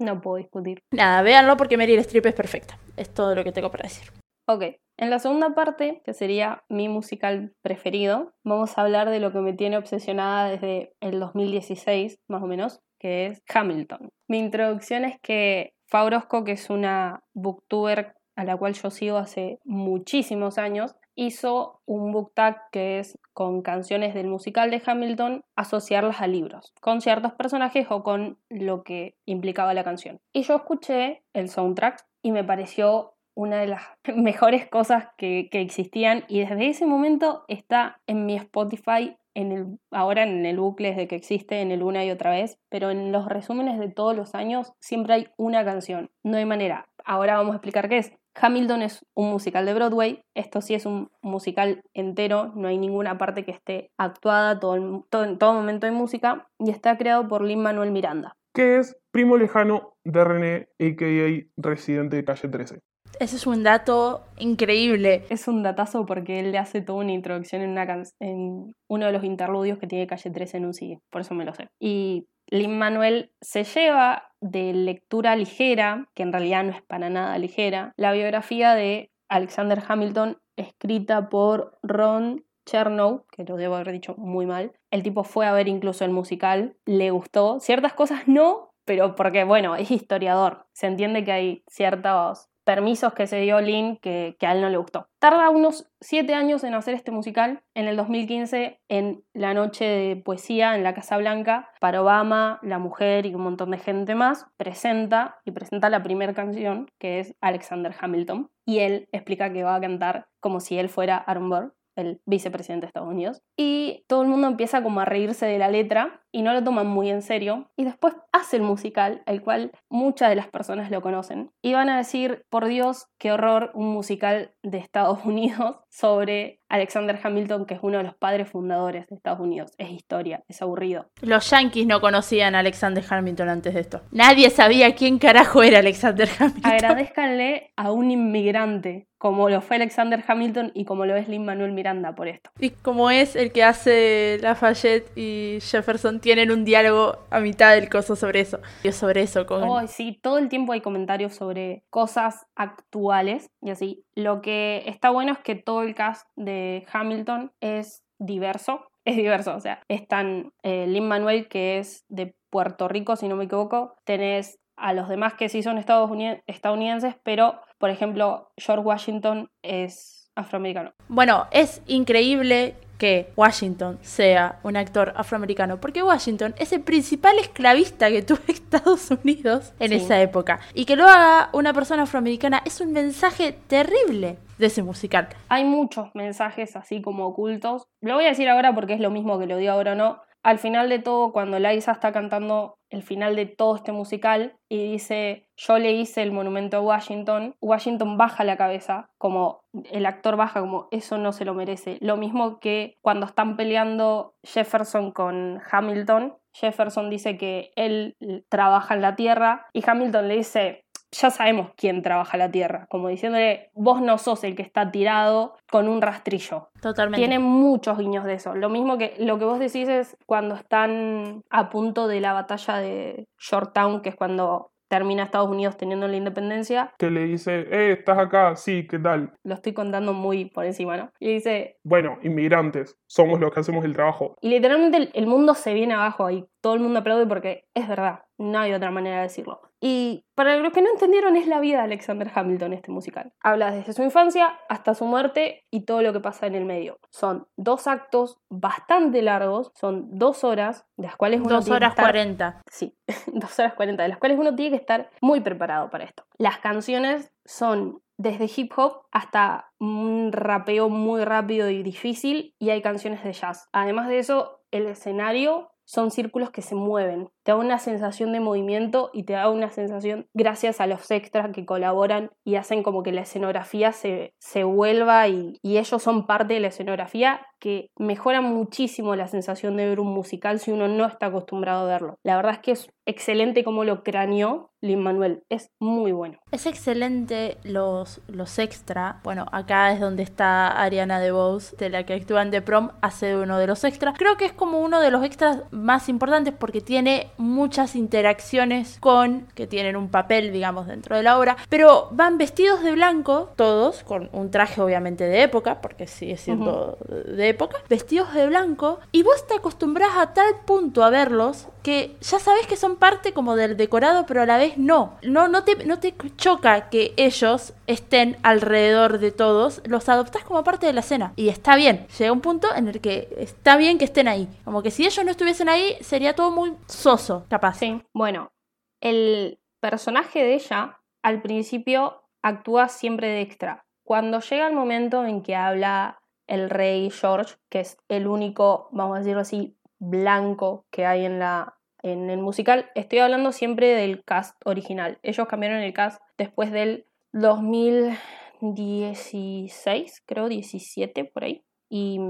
No 0.00 0.20
puedo 0.20 0.36
discutir. 0.36 0.82
Nada, 0.92 1.22
véanlo 1.22 1.56
porque 1.56 1.76
Meryl 1.76 1.98
Streep 2.00 2.26
es 2.26 2.34
perfecta, 2.34 2.78
es 2.96 3.12
todo 3.12 3.34
lo 3.34 3.42
que 3.42 3.52
tengo 3.52 3.70
para 3.70 3.82
decir. 3.82 4.08
Ok, 4.46 4.62
en 4.96 5.10
la 5.10 5.18
segunda 5.18 5.54
parte, 5.54 6.00
que 6.04 6.14
sería 6.14 6.62
mi 6.68 6.88
musical 6.88 7.52
preferido, 7.62 8.32
vamos 8.44 8.78
a 8.78 8.82
hablar 8.82 9.10
de 9.10 9.20
lo 9.20 9.32
que 9.32 9.40
me 9.40 9.52
tiene 9.52 9.76
obsesionada 9.76 10.48
desde 10.50 10.92
el 11.00 11.18
2016, 11.20 12.16
más 12.28 12.42
o 12.42 12.46
menos, 12.46 12.80
que 13.00 13.26
es 13.26 13.42
Hamilton. 13.52 14.08
Mi 14.28 14.38
introducción 14.38 15.04
es 15.04 15.16
que 15.20 15.72
Faurosco, 15.88 16.44
que 16.44 16.52
es 16.52 16.70
una 16.70 17.20
booktuber 17.34 18.14
a 18.38 18.44
la 18.44 18.56
cual 18.56 18.74
yo 18.74 18.88
sigo 18.90 19.16
hace 19.16 19.58
muchísimos 19.64 20.58
años, 20.58 20.94
hizo 21.16 21.82
un 21.86 22.12
book 22.12 22.30
tag 22.34 22.70
que 22.70 23.00
es 23.00 23.18
con 23.32 23.62
canciones 23.62 24.14
del 24.14 24.28
musical 24.28 24.70
de 24.70 24.80
Hamilton, 24.86 25.42
asociarlas 25.56 26.20
a 26.20 26.28
libros, 26.28 26.72
con 26.80 27.00
ciertos 27.00 27.32
personajes 27.32 27.88
o 27.90 28.04
con 28.04 28.38
lo 28.48 28.84
que 28.84 29.16
implicaba 29.26 29.74
la 29.74 29.82
canción. 29.82 30.20
Y 30.32 30.42
yo 30.42 30.54
escuché 30.54 31.24
el 31.32 31.48
soundtrack 31.48 32.06
y 32.22 32.30
me 32.30 32.44
pareció 32.44 33.14
una 33.34 33.58
de 33.58 33.66
las 33.66 33.82
mejores 34.14 34.68
cosas 34.68 35.08
que, 35.18 35.48
que 35.50 35.60
existían 35.60 36.22
y 36.28 36.38
desde 36.38 36.68
ese 36.68 36.86
momento 36.86 37.44
está 37.48 38.00
en 38.06 38.24
mi 38.24 38.36
Spotify 38.36 39.16
en 39.38 39.52
el, 39.52 39.78
ahora 39.92 40.24
en 40.24 40.44
el 40.46 40.58
bucle 40.58 40.90
desde 40.90 41.06
que 41.06 41.14
existe 41.14 41.60
en 41.60 41.70
el 41.70 41.84
una 41.84 42.04
y 42.04 42.10
otra 42.10 42.30
vez, 42.30 42.58
pero 42.68 42.90
en 42.90 43.12
los 43.12 43.26
resúmenes 43.26 43.78
de 43.78 43.88
todos 43.88 44.16
los 44.16 44.34
años 44.34 44.72
siempre 44.80 45.14
hay 45.14 45.28
una 45.36 45.64
canción, 45.64 46.10
no 46.24 46.38
hay 46.38 46.44
manera. 46.44 46.88
Ahora 47.04 47.36
vamos 47.36 47.52
a 47.52 47.56
explicar 47.56 47.88
qué 47.88 47.98
es. 47.98 48.12
Hamilton 48.40 48.82
es 48.82 49.04
un 49.16 49.30
musical 49.30 49.66
de 49.66 49.74
Broadway, 49.74 50.20
esto 50.36 50.60
sí 50.60 50.74
es 50.74 50.86
un 50.86 51.10
musical 51.22 51.82
entero, 51.94 52.52
no 52.54 52.68
hay 52.68 52.78
ninguna 52.78 53.18
parte 53.18 53.44
que 53.44 53.50
esté 53.52 53.90
actuada, 53.98 54.58
todo, 54.60 54.74
el- 54.74 55.02
todo- 55.10 55.24
en 55.24 55.38
todo 55.38 55.54
momento 55.54 55.86
hay 55.86 55.92
música, 55.92 56.46
y 56.58 56.70
está 56.70 56.96
creado 56.96 57.26
por 57.28 57.42
Lin 57.42 57.62
Manuel 57.62 57.90
Miranda. 57.90 58.34
que 58.54 58.78
es 58.78 58.96
primo 59.12 59.36
lejano 59.36 59.94
de 60.04 60.24
René, 60.24 60.68
a.k.a. 60.80 61.46
residente 61.68 62.16
de 62.16 62.24
calle 62.24 62.48
13. 62.48 62.80
Ese 63.20 63.36
es 63.36 63.46
un 63.46 63.62
dato 63.62 64.24
increíble. 64.38 65.24
Es 65.30 65.46
un 65.48 65.62
datazo 65.62 66.04
porque 66.06 66.40
él 66.40 66.50
le 66.52 66.58
hace 66.58 66.80
toda 66.82 66.98
una 67.00 67.12
introducción 67.12 67.62
en, 67.62 67.70
una 67.70 67.86
can- 67.86 68.04
en 68.20 68.74
uno 68.88 69.06
de 69.06 69.12
los 69.12 69.22
interludios 69.24 69.78
que 69.78 69.86
tiene 69.86 70.06
Calle 70.08 70.30
13 70.30 70.56
en 70.56 70.66
un 70.66 70.74
CD, 70.74 70.98
por 71.10 71.20
eso 71.20 71.34
me 71.34 71.44
lo 71.44 71.54
sé. 71.54 71.68
Y 71.80 72.26
Lin 72.50 72.78
Manuel 72.78 73.32
se 73.40 73.64
lleva 73.64 74.32
de 74.40 74.72
lectura 74.72 75.36
ligera, 75.36 76.08
que 76.14 76.22
en 76.22 76.32
realidad 76.32 76.64
no 76.64 76.70
es 76.70 76.82
para 76.82 77.10
nada 77.10 77.36
ligera, 77.38 77.92
la 77.96 78.12
biografía 78.12 78.74
de 78.74 79.12
Alexander 79.28 79.82
Hamilton 79.86 80.38
escrita 80.56 81.28
por 81.28 81.78
Ron 81.82 82.44
Chernow, 82.66 83.24
que 83.30 83.44
lo 83.44 83.56
debo 83.56 83.76
haber 83.76 83.92
dicho 83.92 84.14
muy 84.16 84.46
mal. 84.46 84.72
El 84.90 85.02
tipo 85.02 85.24
fue 85.24 85.46
a 85.46 85.52
ver 85.52 85.68
incluso 85.68 86.04
el 86.04 86.10
musical, 86.10 86.76
le 86.84 87.10
gustó. 87.10 87.60
Ciertas 87.60 87.94
cosas 87.94 88.28
no, 88.28 88.74
pero 88.84 89.14
porque, 89.14 89.44
bueno, 89.44 89.76
es 89.76 89.90
historiador. 89.90 90.66
Se 90.72 90.86
entiende 90.86 91.24
que 91.24 91.32
hay 91.32 91.64
ciertos 91.66 92.48
permisos 92.68 93.14
que 93.14 93.26
se 93.26 93.40
dio 93.40 93.62
Lynn 93.62 93.96
que, 93.96 94.36
que, 94.38 94.46
a 94.46 94.52
él 94.52 94.60
no 94.60 94.68
le 94.68 94.76
gustó. 94.76 95.08
Tarda 95.18 95.48
unos 95.48 95.90
siete 96.02 96.34
años 96.34 96.64
en 96.64 96.74
hacer 96.74 96.92
este 96.92 97.10
musical. 97.10 97.62
En 97.74 97.88
el 97.88 97.96
2015, 97.96 98.78
en 98.90 99.24
la 99.32 99.54
noche 99.54 99.86
de 99.86 100.16
poesía 100.16 100.74
en 100.76 100.82
la 100.82 100.92
Casa 100.92 101.16
Blanca, 101.16 101.70
para 101.80 102.02
Obama, 102.02 102.58
la 102.60 102.78
mujer 102.78 103.24
y 103.24 103.34
un 103.34 103.40
montón 103.40 103.70
de 103.70 103.78
gente 103.78 104.14
más, 104.14 104.44
presenta 104.58 105.38
y 105.46 105.52
presenta 105.52 105.88
la 105.88 106.02
primera 106.02 106.34
canción, 106.34 106.90
que 106.98 107.20
es 107.20 107.34
Alexander 107.40 107.94
Hamilton. 107.98 108.50
Y 108.66 108.80
él 108.80 109.08
explica 109.12 109.50
que 109.50 109.62
va 109.62 109.74
a 109.74 109.80
cantar 109.80 110.26
como 110.38 110.60
si 110.60 110.78
él 110.78 110.90
fuera 110.90 111.16
Aaron 111.16 111.48
Burr, 111.48 111.74
el 111.96 112.20
vicepresidente 112.26 112.84
de 112.84 112.88
Estados 112.88 113.08
Unidos. 113.08 113.42
Y 113.56 114.04
todo 114.08 114.20
el 114.20 114.28
mundo 114.28 114.46
empieza 114.46 114.82
como 114.82 115.00
a 115.00 115.06
reírse 115.06 115.46
de 115.46 115.58
la 115.58 115.70
letra 115.70 116.22
y 116.38 116.42
no 116.42 116.52
lo 116.52 116.62
toman 116.62 116.86
muy 116.86 117.10
en 117.10 117.22
serio. 117.22 117.68
Y 117.76 117.82
después 117.82 118.14
hace 118.30 118.58
el 118.58 118.62
musical, 118.62 119.22
el 119.26 119.42
cual 119.42 119.72
muchas 119.88 120.28
de 120.28 120.36
las 120.36 120.46
personas 120.46 120.88
lo 120.88 121.02
conocen. 121.02 121.50
Y 121.62 121.72
van 121.72 121.88
a 121.88 121.96
decir, 121.96 122.44
por 122.48 122.66
Dios, 122.66 123.08
qué 123.18 123.32
horror, 123.32 123.72
un 123.74 123.88
musical 123.88 124.52
de 124.62 124.78
Estados 124.78 125.18
Unidos 125.24 125.78
sobre 125.88 126.60
Alexander 126.68 127.18
Hamilton, 127.20 127.66
que 127.66 127.74
es 127.74 127.80
uno 127.82 127.98
de 127.98 128.04
los 128.04 128.14
padres 128.14 128.48
fundadores 128.48 129.08
de 129.08 129.16
Estados 129.16 129.40
Unidos. 129.40 129.72
Es 129.78 129.90
historia, 129.90 130.44
es 130.46 130.62
aburrido. 130.62 131.10
Los 131.22 131.50
yankees 131.50 131.88
no 131.88 132.00
conocían 132.00 132.54
a 132.54 132.60
Alexander 132.60 133.02
Hamilton 133.08 133.48
antes 133.48 133.74
de 133.74 133.80
esto. 133.80 134.02
Nadie 134.12 134.50
sabía 134.50 134.94
quién 134.94 135.18
carajo 135.18 135.64
era 135.64 135.80
Alexander 135.80 136.28
Hamilton. 136.38 136.70
Agradezcanle 136.72 137.72
a 137.74 137.90
un 137.90 138.12
inmigrante 138.12 139.08
como 139.18 139.50
lo 139.50 139.60
fue 139.60 139.76
Alexander 139.76 140.24
Hamilton 140.26 140.70
y 140.74 140.84
como 140.84 141.04
lo 141.04 141.16
es 141.16 141.28
Lin 141.28 141.44
Manuel 141.44 141.72
Miranda 141.72 142.14
por 142.14 142.28
esto. 142.28 142.50
Y 142.60 142.70
como 142.70 143.10
es 143.10 143.34
el 143.34 143.50
que 143.50 143.64
hace 143.64 144.38
Lafayette 144.40 145.10
y 145.16 145.58
Jefferson 145.60 146.20
tienen 146.28 146.50
un 146.50 146.62
diálogo 146.62 147.16
a 147.30 147.40
mitad 147.40 147.74
del 147.74 147.88
coso 147.88 148.14
sobre 148.14 148.40
eso. 148.40 148.60
Yo 148.84 148.92
sobre 148.92 149.22
eso 149.22 149.46
con... 149.46 149.62
Oh, 149.62 149.86
sí, 149.86 150.20
todo 150.22 150.36
el 150.36 150.50
tiempo 150.50 150.74
hay 150.74 150.82
comentarios 150.82 151.32
sobre 151.32 151.84
cosas 151.88 152.44
actuales 152.54 153.50
y 153.62 153.70
así. 153.70 154.04
Lo 154.14 154.42
que 154.42 154.82
está 154.84 155.08
bueno 155.08 155.32
es 155.32 155.38
que 155.38 155.54
todo 155.54 155.84
el 155.84 155.94
cast 155.94 156.28
de 156.36 156.84
Hamilton 156.92 157.52
es 157.62 158.04
diverso. 158.18 158.84
Es 159.08 159.16
diverso, 159.16 159.56
o 159.56 159.60
sea, 159.60 159.80
están 159.88 160.52
eh, 160.62 160.86
Lin 160.86 161.08
Manuel, 161.08 161.48
que 161.48 161.78
es 161.78 162.04
de 162.10 162.34
Puerto 162.50 162.88
Rico, 162.88 163.16
si 163.16 163.26
no 163.26 163.36
me 163.36 163.44
equivoco. 163.44 163.96
Tenés 164.04 164.58
a 164.76 164.92
los 164.92 165.08
demás 165.08 165.32
que 165.32 165.48
sí 165.48 165.62
son 165.62 165.78
estadounidenses, 165.78 167.14
pero, 167.22 167.58
por 167.78 167.88
ejemplo, 167.88 168.50
George 168.58 168.84
Washington 168.84 169.50
es 169.62 170.30
afroamericano. 170.34 170.92
Bueno, 171.08 171.46
es 171.52 171.80
increíble 171.86 172.74
que 172.98 173.32
Washington 173.36 173.98
sea 174.02 174.58
un 174.64 174.76
actor 174.76 175.12
afroamericano, 175.16 175.80
porque 175.80 176.02
Washington 176.02 176.54
es 176.58 176.72
el 176.72 176.80
principal 176.82 177.38
esclavista 177.38 178.10
que 178.10 178.22
tuvo 178.22 178.40
Estados 178.48 179.10
Unidos 179.10 179.72
en 179.78 179.90
Sí. 179.90 179.94
esa 179.96 180.20
época. 180.20 180.60
Y 180.74 180.84
que 180.84 180.96
lo 180.96 181.04
haga 181.08 181.48
una 181.52 181.72
persona 181.72 182.02
afroamericana 182.02 182.60
es 182.64 182.80
un 182.80 182.92
mensaje 182.92 183.52
terrible 183.52 184.38
de 184.58 184.66
ese 184.66 184.82
musical. 184.82 185.28
Hay 185.48 185.64
muchos 185.64 186.08
mensajes 186.14 186.74
así 186.76 187.00
como 187.00 187.26
ocultos. 187.26 187.84
Lo 188.00 188.14
voy 188.14 188.24
a 188.24 188.28
decir 188.30 188.48
ahora 188.48 188.74
porque 188.74 188.94
es 188.94 189.00
lo 189.00 189.10
mismo 189.10 189.38
que 189.38 189.46
lo 189.46 189.56
digo 189.56 189.72
ahora 189.72 189.92
o 189.92 189.94
no. 189.94 190.20
Al 190.42 190.58
final 190.58 190.88
de 190.88 190.98
todo, 190.98 191.32
cuando 191.32 191.58
Liza 191.58 191.92
está 191.92 192.12
cantando 192.12 192.77
el 192.90 193.02
final 193.02 193.36
de 193.36 193.46
todo 193.46 193.76
este 193.76 193.92
musical 193.92 194.56
y 194.68 194.92
dice, 194.92 195.46
yo 195.56 195.78
le 195.78 195.92
hice 195.92 196.22
el 196.22 196.32
monumento 196.32 196.78
a 196.78 196.80
Washington, 196.80 197.54
Washington 197.60 198.16
baja 198.16 198.44
la 198.44 198.56
cabeza, 198.56 199.10
como 199.18 199.60
el 199.90 200.06
actor 200.06 200.36
baja 200.36 200.60
como, 200.60 200.88
eso 200.90 201.18
no 201.18 201.32
se 201.32 201.44
lo 201.44 201.54
merece. 201.54 201.98
Lo 202.00 202.16
mismo 202.16 202.58
que 202.60 202.96
cuando 203.02 203.26
están 203.26 203.56
peleando 203.56 204.34
Jefferson 204.42 205.12
con 205.12 205.60
Hamilton, 205.70 206.36
Jefferson 206.52 207.10
dice 207.10 207.36
que 207.36 207.70
él 207.76 208.16
trabaja 208.48 208.94
en 208.94 209.02
la 209.02 209.14
tierra 209.14 209.66
y 209.72 209.82
Hamilton 209.88 210.28
le 210.28 210.36
dice, 210.36 210.84
ya 211.10 211.30
sabemos 211.30 211.70
quién 211.76 212.02
trabaja 212.02 212.36
la 212.36 212.50
tierra, 212.50 212.86
como 212.90 213.08
diciéndole, 213.08 213.70
vos 213.74 214.00
no 214.02 214.18
sos 214.18 214.44
el 214.44 214.54
que 214.54 214.62
está 214.62 214.90
tirado 214.90 215.54
con 215.70 215.88
un 215.88 216.02
rastrillo. 216.02 216.68
Totalmente. 216.82 217.18
Tiene 217.26 217.38
muchos 217.38 217.98
guiños 217.98 218.24
de 218.24 218.34
eso. 218.34 218.54
Lo 218.54 218.68
mismo 218.68 218.98
que 218.98 219.14
lo 219.18 219.38
que 219.38 219.44
vos 219.44 219.58
decís 219.58 219.88
es 219.88 220.16
cuando 220.26 220.54
están 220.54 221.42
a 221.50 221.70
punto 221.70 222.08
de 222.08 222.20
la 222.20 222.32
batalla 222.32 222.76
de 222.78 223.26
Yorktown, 223.38 224.02
que 224.02 224.10
es 224.10 224.16
cuando 224.16 224.70
termina 224.88 225.24
Estados 225.24 225.50
Unidos 225.50 225.76
teniendo 225.76 226.08
la 226.08 226.16
independencia. 226.16 226.94
Que 226.98 227.10
le 227.10 227.24
dice, 227.24 227.66
eh, 227.70 227.92
estás 227.92 228.16
acá, 228.18 228.56
sí, 228.56 228.86
¿qué 228.88 228.98
tal? 228.98 229.34
Lo 229.44 229.52
estoy 229.54 229.74
contando 229.74 230.14
muy 230.14 230.46
por 230.46 230.64
encima, 230.64 230.96
¿no? 230.96 231.10
Y 231.20 231.34
dice, 231.34 231.76
Bueno, 231.84 232.16
inmigrantes, 232.22 232.96
somos 233.06 233.38
los 233.38 233.52
que 233.52 233.60
hacemos 233.60 233.84
el 233.84 233.92
trabajo. 233.92 234.34
y 234.40 234.48
literalmente 234.48 234.96
el, 234.96 235.10
el 235.12 235.26
mundo 235.26 235.52
se 235.54 235.74
viene 235.74 235.92
abajo 235.92 236.24
ahí. 236.24 236.46
Todo 236.60 236.74
el 236.74 236.80
mundo 236.80 237.00
aplaude 237.00 237.26
porque 237.26 237.68
es 237.74 237.88
verdad. 237.88 238.24
No 238.36 238.58
hay 238.58 238.72
otra 238.72 238.90
manera 238.90 239.16
de 239.16 239.22
decirlo. 239.22 239.60
Y 239.80 240.24
para 240.34 240.56
los 240.56 240.72
que 240.72 240.82
no 240.82 240.90
entendieron, 240.90 241.36
es 241.36 241.46
la 241.46 241.60
vida 241.60 241.78
de 241.78 241.84
Alexander 241.84 242.30
Hamilton 242.34 242.72
este 242.72 242.90
musical. 242.90 243.32
Habla 243.40 243.70
desde 243.70 243.92
su 243.92 244.02
infancia 244.02 244.58
hasta 244.68 244.94
su 244.94 245.04
muerte 245.04 245.64
y 245.70 245.84
todo 245.84 246.02
lo 246.02 246.12
que 246.12 246.20
pasa 246.20 246.46
en 246.46 246.54
el 246.54 246.64
medio. 246.64 246.98
Son 247.10 247.46
dos 247.56 247.86
actos 247.86 248.38
bastante 248.48 249.22
largos, 249.22 249.70
son 249.74 250.08
dos 250.10 250.42
horas, 250.42 250.86
de 250.96 251.06
las 251.06 251.16
cuales 251.16 251.40
uno 251.40 251.50
Dos 251.50 251.64
tiene 251.64 251.78
que 251.78 251.84
horas 251.84 251.94
cuarenta. 251.94 252.62
Sí, 252.70 252.96
dos 253.32 253.58
horas 253.58 253.74
40, 253.74 254.02
de 254.02 254.08
las 254.08 254.18
cuales 254.18 254.38
uno 254.38 254.54
tiene 254.54 254.70
que 254.70 254.80
estar 254.80 255.10
muy 255.20 255.40
preparado 255.40 255.90
para 255.90 256.04
esto. 256.04 256.24
Las 256.38 256.58
canciones 256.58 257.32
son 257.44 258.02
desde 258.16 258.50
hip 258.54 258.72
hop 258.76 259.06
hasta 259.12 259.70
un 259.78 260.32
rapeo 260.32 260.88
muy 260.88 261.24
rápido 261.24 261.70
y 261.70 261.82
difícil 261.84 262.54
y 262.58 262.70
hay 262.70 262.82
canciones 262.82 263.22
de 263.22 263.32
jazz. 263.32 263.68
Además 263.72 264.08
de 264.08 264.18
eso, 264.18 264.60
el 264.72 264.86
escenario 264.86 265.70
son 265.88 266.10
círculos 266.10 266.50
que 266.50 266.60
se 266.60 266.74
mueven. 266.74 267.30
Te 267.48 267.52
da 267.52 267.58
una 267.58 267.78
sensación 267.78 268.32
de 268.32 268.40
movimiento 268.40 269.08
y 269.14 269.22
te 269.22 269.32
da 269.32 269.48
una 269.48 269.70
sensación 269.70 270.26
gracias 270.34 270.82
a 270.82 270.86
los 270.86 271.10
extras 271.10 271.50
que 271.54 271.64
colaboran 271.64 272.28
y 272.44 272.56
hacen 272.56 272.82
como 272.82 273.02
que 273.02 273.10
la 273.10 273.22
escenografía 273.22 273.92
se, 273.92 274.34
se 274.38 274.64
vuelva 274.64 275.26
y, 275.28 275.58
y 275.62 275.78
ellos 275.78 276.02
son 276.02 276.26
parte 276.26 276.52
de 276.52 276.60
la 276.60 276.68
escenografía 276.68 277.40
que 277.58 277.90
mejora 277.98 278.40
muchísimo 278.40 279.16
la 279.16 279.28
sensación 279.28 279.76
de 279.76 279.88
ver 279.88 280.00
un 280.00 280.12
musical 280.12 280.60
si 280.60 280.70
uno 280.70 280.88
no 280.88 281.06
está 281.06 281.26
acostumbrado 281.26 281.84
a 281.84 281.88
verlo. 281.88 282.18
La 282.22 282.36
verdad 282.36 282.52
es 282.52 282.58
que 282.60 282.72
es 282.72 282.90
excelente 283.06 283.64
como 283.64 283.84
lo 283.84 284.02
craneó 284.02 284.70
Lin 284.80 285.02
Manuel. 285.02 285.42
Es 285.48 285.70
muy 285.80 286.12
bueno. 286.12 286.38
Es 286.52 286.66
excelente 286.66 287.56
los, 287.64 288.20
los 288.28 288.58
extra. 288.58 289.20
Bueno, 289.24 289.46
acá 289.50 289.92
es 289.92 290.00
donde 290.00 290.22
está 290.22 290.68
Ariana 290.68 291.18
DeBose, 291.18 291.74
de 291.76 291.90
la 291.90 292.04
que 292.04 292.14
actúa 292.14 292.42
en 292.42 292.50
The 292.50 292.62
Prom, 292.62 292.90
hace 293.00 293.26
de 293.26 293.36
uno 293.38 293.58
de 293.58 293.66
los 293.66 293.82
extras. 293.84 294.16
Creo 294.16 294.36
que 294.36 294.44
es 294.44 294.52
como 294.52 294.80
uno 294.80 295.00
de 295.00 295.10
los 295.10 295.24
extras 295.24 295.62
más 295.72 296.08
importantes 296.08 296.54
porque 296.54 296.80
tiene 296.80 297.30
muchas 297.38 297.96
interacciones 297.96 298.98
con, 299.00 299.46
que 299.54 299.66
tienen 299.66 299.96
un 299.96 300.08
papel, 300.08 300.52
digamos, 300.52 300.86
dentro 300.86 301.16
de 301.16 301.22
la 301.22 301.38
obra, 301.38 301.56
pero 301.68 302.08
van 302.12 302.38
vestidos 302.38 302.82
de 302.82 302.92
blanco, 302.92 303.52
todos, 303.56 304.02
con 304.04 304.28
un 304.32 304.50
traje 304.50 304.80
obviamente 304.80 305.24
de 305.24 305.42
época, 305.42 305.80
porque 305.80 306.06
sigue 306.06 306.36
siendo 306.36 306.98
de 307.08 307.48
época, 307.48 307.78
vestidos 307.88 308.34
de 308.34 308.46
blanco, 308.46 309.00
y 309.12 309.22
vos 309.22 309.46
te 309.46 309.54
acostumbras 309.54 310.16
a 310.16 310.34
tal 310.34 310.54
punto 310.64 311.02
a 311.02 311.10
verlos 311.10 311.68
que 311.82 312.16
ya 312.20 312.38
sabes 312.38 312.66
que 312.66 312.76
son 312.76 312.96
parte 312.96 313.32
como 313.32 313.56
del 313.56 313.76
decorado, 313.76 314.26
pero 314.26 314.42
a 314.42 314.46
la 314.46 314.58
vez 314.58 314.76
no. 314.76 315.14
No, 315.22 315.48
no 315.48 315.64
te, 315.64 315.86
no 315.86 315.98
te 315.98 316.14
choca 316.36 316.90
que 316.90 317.14
ellos 317.16 317.72
estén 317.86 318.36
alrededor 318.42 319.18
de 319.18 319.32
todos, 319.32 319.80
los 319.84 320.08
adoptás 320.08 320.44
como 320.44 320.64
parte 320.64 320.86
de 320.86 320.92
la 320.92 321.00
escena. 321.00 321.32
Y 321.36 321.48
está 321.48 321.76
bien, 321.76 322.06
llega 322.18 322.32
un 322.32 322.40
punto 322.42 322.68
en 322.74 322.88
el 322.88 323.00
que 323.00 323.34
está 323.38 323.76
bien 323.76 323.96
que 323.96 324.04
estén 324.04 324.28
ahí. 324.28 324.48
Como 324.64 324.82
que 324.82 324.90
si 324.90 325.06
ellos 325.06 325.24
no 325.24 325.30
estuviesen 325.30 325.68
ahí, 325.68 325.96
sería 326.00 326.34
todo 326.34 326.50
muy 326.50 326.74
soso, 326.88 327.27
capaz. 327.48 327.78
Sí. 327.78 328.02
Bueno, 328.12 328.52
el 329.00 329.60
personaje 329.80 330.42
de 330.42 330.54
ella 330.54 330.98
al 331.22 331.42
principio 331.42 332.24
actúa 332.42 332.88
siempre 332.88 333.28
de 333.28 333.42
extra. 333.42 333.86
Cuando 334.04 334.40
llega 334.40 334.66
el 334.66 334.74
momento 334.74 335.24
en 335.24 335.42
que 335.42 335.54
habla 335.54 336.20
el 336.46 336.70
rey 336.70 337.10
George, 337.10 337.56
que 337.68 337.80
es 337.80 337.98
el 338.08 338.26
único, 338.26 338.88
vamos 338.92 339.16
a 339.16 339.18
decirlo 339.20 339.42
así, 339.42 339.76
blanco 339.98 340.86
que 340.90 341.06
hay 341.06 341.24
en 341.24 341.38
la 341.38 341.78
en 342.02 342.30
el 342.30 342.38
musical, 342.38 342.90
estoy 342.94 343.18
hablando 343.18 343.50
siempre 343.52 343.88
del 343.88 344.24
cast 344.24 344.56
original. 344.64 345.18
Ellos 345.22 345.46
cambiaron 345.48 345.80
el 345.80 345.92
cast 345.92 346.22
después 346.36 346.70
del 346.70 347.06
2016, 347.32 350.22
creo 350.24 350.48
17 350.48 351.24
por 351.24 351.42
ahí, 351.44 351.64
y 351.88 352.20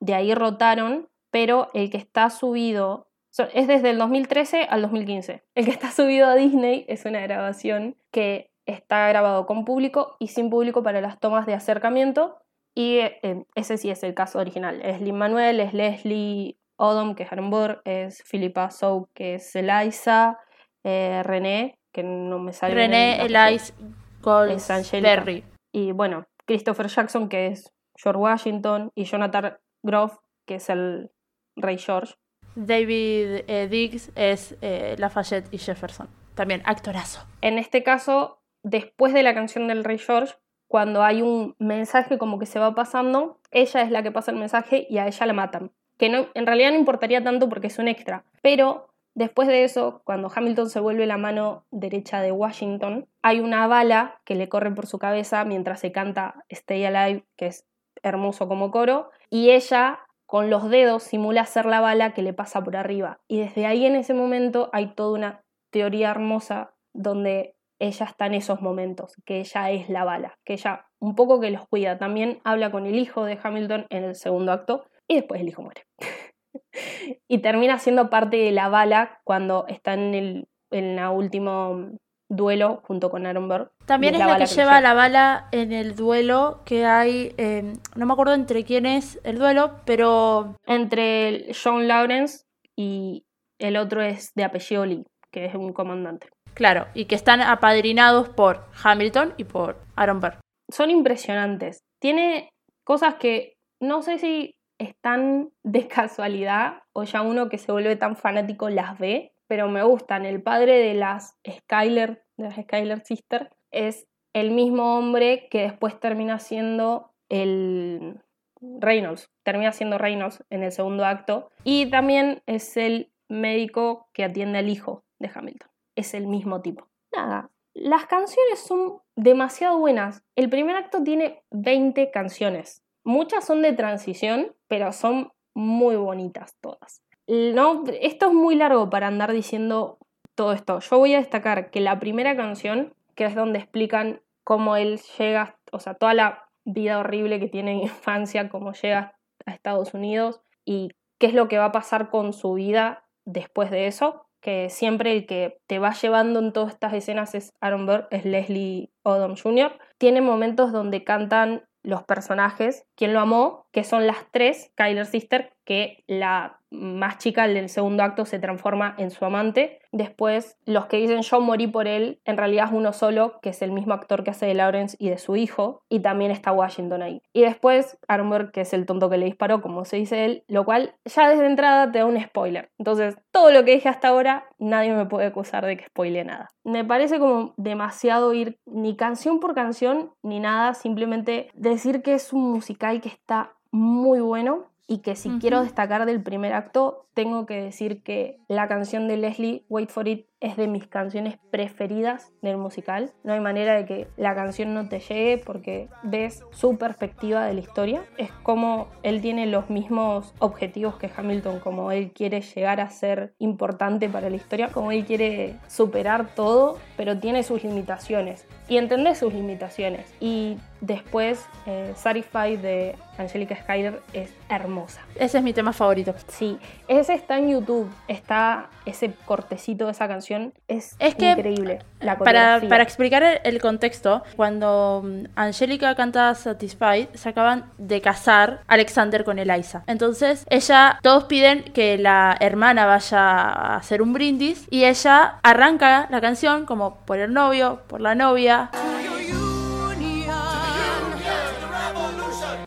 de 0.00 0.14
ahí 0.14 0.34
rotaron, 0.34 1.08
pero 1.30 1.70
el 1.72 1.88
que 1.90 1.96
está 1.96 2.28
subido 2.30 3.08
es 3.52 3.66
desde 3.66 3.90
el 3.90 3.98
2013 3.98 4.66
al 4.70 4.82
2015. 4.82 5.42
El 5.54 5.64
que 5.64 5.70
está 5.70 5.90
subido 5.90 6.28
a 6.28 6.34
Disney 6.34 6.84
es 6.88 7.04
una 7.04 7.20
grabación 7.20 7.96
que 8.10 8.50
está 8.66 9.08
grabado 9.08 9.46
con 9.46 9.64
público 9.64 10.16
y 10.18 10.28
sin 10.28 10.50
público 10.50 10.82
para 10.82 11.00
las 11.00 11.18
tomas 11.18 11.46
de 11.46 11.54
acercamiento. 11.54 12.38
Y 12.74 12.98
eh, 12.98 13.44
ese 13.54 13.76
sí 13.76 13.90
es 13.90 14.02
el 14.02 14.14
caso 14.14 14.38
original. 14.38 14.80
Es 14.82 15.00
Lin 15.00 15.16
Manuel, 15.16 15.60
es 15.60 15.74
Leslie 15.74 16.58
Odom, 16.76 17.14
que 17.14 17.24
es 17.24 17.32
Aaron 17.32 17.50
Burr, 17.50 17.82
es 17.84 18.22
Philippa 18.24 18.70
Sow, 18.70 19.08
que 19.14 19.36
es 19.36 19.54
Eliza, 19.54 20.38
eh, 20.82 21.22
René, 21.24 21.78
que 21.92 22.02
no 22.02 22.38
me 22.38 22.52
sale 22.52 22.74
René 22.74 23.14
el 23.14 23.36
apellido. 23.36 23.46
Elias 23.46 23.74
Gold 24.22 24.52
Es 24.52 24.70
Angélica. 24.70 25.08
Berry. 25.08 25.44
Y 25.72 25.92
bueno, 25.92 26.26
Christopher 26.46 26.88
Jackson, 26.88 27.28
que 27.28 27.48
es 27.48 27.72
George 27.96 28.20
Washington, 28.20 28.90
y 28.94 29.04
Jonathan 29.04 29.56
Groff, 29.82 30.18
que 30.46 30.56
es 30.56 30.68
el 30.68 31.10
rey 31.56 31.78
George. 31.78 32.14
David 32.56 33.44
eh, 33.46 33.68
Diggs 33.70 34.10
es 34.14 34.56
eh, 34.60 34.96
Lafayette 34.98 35.52
y 35.52 35.58
Jefferson. 35.58 36.08
También 36.34 36.62
actorazo. 36.64 37.26
En 37.40 37.58
este 37.58 37.82
caso, 37.82 38.40
después 38.62 39.12
de 39.12 39.22
la 39.22 39.34
canción 39.34 39.68
del 39.68 39.84
rey 39.84 39.98
George, 39.98 40.34
cuando 40.68 41.02
hay 41.02 41.22
un 41.22 41.54
mensaje 41.58 42.18
como 42.18 42.38
que 42.38 42.46
se 42.46 42.58
va 42.58 42.74
pasando, 42.74 43.38
ella 43.50 43.82
es 43.82 43.90
la 43.90 44.02
que 44.02 44.10
pasa 44.10 44.32
el 44.32 44.38
mensaje 44.38 44.86
y 44.88 44.98
a 44.98 45.06
ella 45.06 45.26
la 45.26 45.32
matan. 45.32 45.70
Que 45.98 46.08
no, 46.08 46.26
en 46.34 46.46
realidad 46.46 46.72
no 46.72 46.78
importaría 46.78 47.22
tanto 47.22 47.48
porque 47.48 47.68
es 47.68 47.78
un 47.78 47.86
extra. 47.86 48.24
Pero 48.42 48.88
después 49.14 49.46
de 49.46 49.62
eso, 49.62 50.02
cuando 50.04 50.30
Hamilton 50.34 50.68
se 50.68 50.80
vuelve 50.80 51.06
la 51.06 51.16
mano 51.16 51.64
derecha 51.70 52.20
de 52.20 52.32
Washington, 52.32 53.06
hay 53.22 53.38
una 53.38 53.66
bala 53.68 54.20
que 54.24 54.34
le 54.34 54.48
corre 54.48 54.72
por 54.72 54.86
su 54.86 54.98
cabeza 54.98 55.44
mientras 55.44 55.80
se 55.80 55.92
canta 55.92 56.44
Stay 56.48 56.84
Alive, 56.84 57.24
que 57.36 57.46
es 57.46 57.66
hermoso 58.02 58.48
como 58.48 58.70
coro, 58.70 59.10
y 59.30 59.50
ella 59.50 60.00
con 60.34 60.50
los 60.50 60.68
dedos 60.68 61.04
simula 61.04 61.46
ser 61.46 61.64
la 61.64 61.80
bala 61.80 62.12
que 62.12 62.20
le 62.20 62.32
pasa 62.32 62.60
por 62.64 62.74
arriba. 62.74 63.20
Y 63.28 63.38
desde 63.38 63.66
ahí 63.66 63.86
en 63.86 63.94
ese 63.94 64.14
momento 64.14 64.68
hay 64.72 64.92
toda 64.92 65.12
una 65.12 65.44
teoría 65.70 66.10
hermosa 66.10 66.74
donde 66.92 67.54
ella 67.78 68.06
está 68.06 68.26
en 68.26 68.34
esos 68.34 68.60
momentos, 68.60 69.14
que 69.24 69.38
ella 69.38 69.70
es 69.70 69.88
la 69.88 70.02
bala, 70.02 70.36
que 70.44 70.54
ella 70.54 70.88
un 70.98 71.14
poco 71.14 71.38
que 71.38 71.52
los 71.52 71.68
cuida. 71.68 71.98
También 71.98 72.40
habla 72.42 72.72
con 72.72 72.84
el 72.84 72.96
hijo 72.96 73.24
de 73.24 73.38
Hamilton 73.40 73.86
en 73.90 74.02
el 74.02 74.16
segundo 74.16 74.50
acto 74.50 74.84
y 75.06 75.14
después 75.14 75.40
el 75.40 75.50
hijo 75.50 75.62
muere. 75.62 75.84
y 77.28 77.38
termina 77.38 77.78
siendo 77.78 78.10
parte 78.10 78.38
de 78.38 78.50
la 78.50 78.68
bala 78.68 79.20
cuando 79.22 79.66
está 79.68 79.94
en 79.94 80.14
el 80.14 80.48
en 80.72 80.96
la 80.96 81.12
último 81.12 81.92
duelo 82.28 82.82
junto 82.84 83.10
con 83.10 83.26
Aaron 83.26 83.48
Burr. 83.48 83.72
También 83.86 84.14
es 84.14 84.20
la, 84.20 84.34
que 84.34 84.40
le 84.40 84.46
lleva 84.46 84.80
la 84.80 84.94
bala 84.94 85.48
en 85.52 85.72
el 85.72 85.94
duelo 85.94 86.62
que 86.64 86.84
hay, 86.84 87.34
eh, 87.36 87.74
no 87.94 88.06
me 88.06 88.12
acuerdo 88.12 88.34
entre 88.34 88.64
quién 88.64 88.86
es 88.86 89.20
el 89.24 89.38
duelo, 89.38 89.80
pero 89.84 90.56
Entre 90.66 91.52
John 91.62 91.86
Lawrence 91.86 92.44
y 92.76 93.24
el 93.58 93.76
otro 93.76 94.02
es 94.02 94.32
de 94.34 94.44
apellido 94.44 94.84
Lee, 94.84 95.04
que 95.30 95.46
es 95.46 95.54
un 95.54 95.72
comandante. 95.72 96.28
claro, 96.54 96.86
y 96.94 97.06
que 97.06 97.14
están 97.14 97.40
apadrinados 97.40 98.28
por 98.28 98.66
Hamilton 98.82 99.34
y 99.36 99.44
por 99.44 99.78
Aaron 99.96 100.20
Burr. 100.20 100.38
Son 100.70 100.90
impresionantes. 100.90 101.80
Tiene 102.00 102.50
cosas 102.84 103.16
que 103.16 103.54
no 103.80 104.02
sé 104.02 104.18
si 104.18 104.56
están 104.78 105.50
de 105.62 105.88
casualidad 105.88 106.82
o 106.92 107.04
ya 107.04 107.22
uno 107.22 107.48
que 107.48 107.58
se 107.58 107.72
vuelve 107.72 107.96
tan 107.96 108.16
fanático 108.16 108.70
las 108.70 108.98
ve, 108.98 109.33
pero 109.46 109.68
me 109.68 109.82
gustan. 109.82 110.24
El 110.24 110.42
padre 110.42 110.78
de 110.78 110.94
las 110.94 111.38
Skyler, 111.48 112.24
de 112.36 112.44
las 112.44 112.56
Skyler 112.56 113.00
Sister, 113.04 113.50
es 113.70 114.06
el 114.32 114.50
mismo 114.50 114.98
hombre 114.98 115.48
que 115.50 115.62
después 115.62 115.98
termina 116.00 116.38
siendo 116.38 117.12
el 117.28 118.20
Reynolds, 118.60 119.30
termina 119.42 119.72
siendo 119.72 119.98
Reynolds 119.98 120.44
en 120.50 120.62
el 120.62 120.72
segundo 120.72 121.04
acto, 121.04 121.50
y 121.64 121.90
también 121.90 122.42
es 122.46 122.76
el 122.76 123.12
médico 123.28 124.08
que 124.12 124.24
atiende 124.24 124.58
al 124.58 124.68
hijo 124.68 125.04
de 125.18 125.30
Hamilton. 125.32 125.70
Es 125.96 126.14
el 126.14 126.26
mismo 126.26 126.60
tipo. 126.60 126.88
Nada, 127.14 127.50
las 127.74 128.06
canciones 128.06 128.60
son 128.60 129.00
demasiado 129.16 129.78
buenas. 129.78 130.24
El 130.36 130.48
primer 130.48 130.76
acto 130.76 131.02
tiene 131.02 131.42
20 131.50 132.10
canciones. 132.10 132.84
Muchas 133.04 133.44
son 133.44 133.62
de 133.62 133.72
transición, 133.72 134.54
pero 134.68 134.92
son 134.92 135.32
muy 135.54 135.96
bonitas 135.96 136.56
todas. 136.60 137.02
No, 137.26 137.84
esto 138.00 138.26
es 138.26 138.32
muy 138.32 138.54
largo 138.54 138.90
para 138.90 139.06
andar 139.06 139.32
diciendo 139.32 139.98
todo 140.34 140.52
esto. 140.52 140.80
Yo 140.80 140.98
voy 140.98 141.14
a 141.14 141.18
destacar 141.18 141.70
que 141.70 141.80
la 141.80 141.98
primera 141.98 142.36
canción, 142.36 142.94
que 143.14 143.24
es 143.24 143.34
donde 143.34 143.58
explican 143.58 144.20
cómo 144.44 144.76
él 144.76 145.00
llega, 145.18 145.58
o 145.72 145.80
sea, 145.80 145.94
toda 145.94 146.14
la 146.14 146.50
vida 146.64 146.98
horrible 146.98 147.40
que 147.40 147.48
tiene 147.48 147.72
en 147.72 147.80
infancia, 147.80 148.48
cómo 148.48 148.72
llega 148.72 149.16
a 149.46 149.52
Estados 149.52 149.94
Unidos 149.94 150.40
y 150.64 150.90
qué 151.18 151.26
es 151.26 151.34
lo 151.34 151.48
que 151.48 151.58
va 151.58 151.66
a 151.66 151.72
pasar 151.72 152.10
con 152.10 152.32
su 152.32 152.54
vida 152.54 153.04
después 153.24 153.70
de 153.70 153.86
eso, 153.86 154.26
que 154.40 154.68
siempre 154.68 155.12
el 155.12 155.26
que 155.26 155.58
te 155.66 155.78
va 155.78 155.92
llevando 155.92 156.40
en 156.40 156.52
todas 156.52 156.72
estas 156.72 156.92
escenas 156.92 157.34
es 157.34 157.54
Aaron 157.60 157.86
Burr, 157.86 158.08
es 158.10 158.26
Leslie 158.26 158.90
Odom 159.02 159.36
Jr. 159.36 159.78
Tiene 159.96 160.20
momentos 160.20 160.72
donde 160.72 161.04
cantan 161.04 161.64
los 161.84 162.02
personajes, 162.02 162.86
quien 162.96 163.12
lo 163.12 163.20
amó, 163.20 163.66
que 163.70 163.84
son 163.84 164.06
las 164.06 164.16
tres 164.32 164.72
Kyler 164.74 165.06
Sister, 165.06 165.52
que 165.64 166.02
la 166.08 166.58
más 166.70 167.18
chica 167.18 167.46
del 167.46 167.68
segundo 167.68 168.02
acto 168.02 168.24
se 168.24 168.40
transforma 168.40 168.94
en 168.98 169.10
su 169.10 169.24
amante. 169.24 169.78
Después, 169.94 170.58
los 170.64 170.86
que 170.86 170.96
dicen 170.96 171.22
yo 171.22 171.40
morí 171.40 171.68
por 171.68 171.86
él, 171.86 172.20
en 172.24 172.36
realidad 172.36 172.66
es 172.66 172.72
uno 172.72 172.92
solo, 172.92 173.38
que 173.42 173.50
es 173.50 173.62
el 173.62 173.70
mismo 173.70 173.94
actor 173.94 174.24
que 174.24 174.32
hace 174.32 174.44
de 174.44 174.54
Lawrence 174.54 174.96
y 174.98 175.08
de 175.08 175.18
su 175.18 175.36
hijo, 175.36 175.82
y 175.88 176.00
también 176.00 176.32
está 176.32 176.50
Washington 176.50 177.00
ahí. 177.00 177.22
Y 177.32 177.42
después, 177.42 177.96
Burr, 178.08 178.50
que 178.50 178.62
es 178.62 178.72
el 178.72 178.86
tonto 178.86 179.08
que 179.08 179.18
le 179.18 179.26
disparó, 179.26 179.62
como 179.62 179.84
se 179.84 179.98
dice 179.98 180.24
él, 180.24 180.42
lo 180.48 180.64
cual 180.64 180.96
ya 181.04 181.28
desde 181.28 181.46
entrada 181.46 181.92
te 181.92 182.00
da 182.00 182.06
un 182.06 182.20
spoiler. 182.20 182.72
Entonces, 182.76 183.16
todo 183.30 183.52
lo 183.52 183.64
que 183.64 183.74
dije 183.76 183.88
hasta 183.88 184.08
ahora, 184.08 184.46
nadie 184.58 184.92
me 184.92 185.06
puede 185.06 185.26
acusar 185.26 185.64
de 185.64 185.76
que 185.76 185.86
spoile 185.86 186.24
nada. 186.24 186.48
Me 186.64 186.84
parece 186.84 187.20
como 187.20 187.54
demasiado 187.56 188.34
ir 188.34 188.58
ni 188.66 188.96
canción 188.96 189.38
por 189.38 189.54
canción 189.54 190.10
ni 190.24 190.40
nada, 190.40 190.74
simplemente 190.74 191.50
decir 191.54 192.02
que 192.02 192.14
es 192.14 192.32
un 192.32 192.50
musical 192.50 193.00
que 193.00 193.10
está 193.10 193.52
muy 193.70 194.18
bueno 194.18 194.73
y 194.86 194.98
que 194.98 195.16
si 195.16 195.30
quiero 195.38 195.62
destacar 195.62 196.04
del 196.04 196.22
primer 196.22 196.52
acto, 196.52 197.06
tengo 197.14 197.46
que 197.46 197.60
decir 197.60 198.02
que 198.02 198.38
la 198.48 198.68
canción 198.68 199.08
de 199.08 199.16
Leslie, 199.16 199.64
Wait 199.68 199.90
for 199.90 200.06
It, 200.06 200.26
es 200.44 200.58
de 200.58 200.68
mis 200.68 200.86
canciones 200.86 201.38
preferidas 201.50 202.30
del 202.42 202.58
musical. 202.58 203.12
No 203.24 203.32
hay 203.32 203.40
manera 203.40 203.74
de 203.74 203.86
que 203.86 204.08
la 204.18 204.34
canción 204.34 204.74
no 204.74 204.90
te 204.90 205.00
llegue 205.00 205.38
porque 205.38 205.88
ves 206.02 206.44
su 206.50 206.76
perspectiva 206.76 207.46
de 207.46 207.54
la 207.54 207.60
historia. 207.60 208.02
Es 208.18 208.30
como 208.42 208.88
él 209.02 209.22
tiene 209.22 209.46
los 209.46 209.70
mismos 209.70 210.34
objetivos 210.40 210.96
que 210.96 211.10
Hamilton, 211.16 211.60
como 211.60 211.92
él 211.92 212.12
quiere 212.12 212.42
llegar 212.42 212.80
a 212.82 212.90
ser 212.90 213.32
importante 213.38 214.10
para 214.10 214.28
la 214.28 214.36
historia, 214.36 214.68
como 214.68 214.92
él 214.92 215.06
quiere 215.06 215.56
superar 215.66 216.34
todo, 216.34 216.78
pero 216.98 217.18
tiene 217.18 217.42
sus 217.42 217.64
limitaciones. 217.64 218.46
Y 218.68 218.76
entendés 218.76 219.18
sus 219.18 219.32
limitaciones. 219.32 220.12
Y 220.20 220.58
después, 220.82 221.46
eh, 221.66 221.92
Satisfied 221.96 222.58
de 222.58 222.96
Angelica 223.18 223.56
Schuyler 223.56 224.00
es 224.12 224.32
hermosa. 224.48 225.00
Ese 225.14 225.38
es 225.38 225.44
mi 225.44 225.52
tema 225.52 225.72
favorito. 225.72 226.14
Sí, 226.28 226.58
ese 226.88 227.14
está 227.14 227.38
en 227.38 227.50
YouTube, 227.50 227.90
está 228.08 228.68
ese 228.86 229.12
cortecito 229.24 229.86
de 229.86 229.92
esa 229.92 230.08
canción, 230.08 230.33
es, 230.68 230.96
Es 230.98 231.14
que, 231.14 231.32
increíble. 231.32 231.80
La 232.00 232.18
Para, 232.18 232.40
coreografía. 232.40 232.68
para 232.68 232.82
explicar 232.82 233.40
el, 233.44 233.60
contexto, 233.60 234.22
cuando 234.36 235.02
mm, 235.04 235.24
Angélica 235.36 235.94
canta 235.94 236.34
Satisfied, 236.34 237.08
se 237.14 237.28
acaban 237.28 237.70
de 237.78 238.00
casar 238.00 238.60
Alexander 238.66 239.24
con 239.24 239.38
Eliza. 239.38 239.84
Entonces, 239.86 240.44
ella, 240.50 240.98
todos 241.02 241.24
piden 241.24 241.64
que 241.72 241.98
la 241.98 242.36
hermana 242.40 242.86
vaya 242.86 243.20
a 243.20 243.76
hacer 243.76 244.02
un 244.02 244.12
brindis 244.12 244.66
y 244.70 244.84
ella 244.84 245.38
arranca 245.42 246.06
la 246.10 246.20
canción 246.20 246.66
como 246.66 246.96
por 247.06 247.18
el 247.18 247.32
novio, 247.32 247.80
por 247.86 248.00
la 248.00 248.14
novia. 248.14 248.70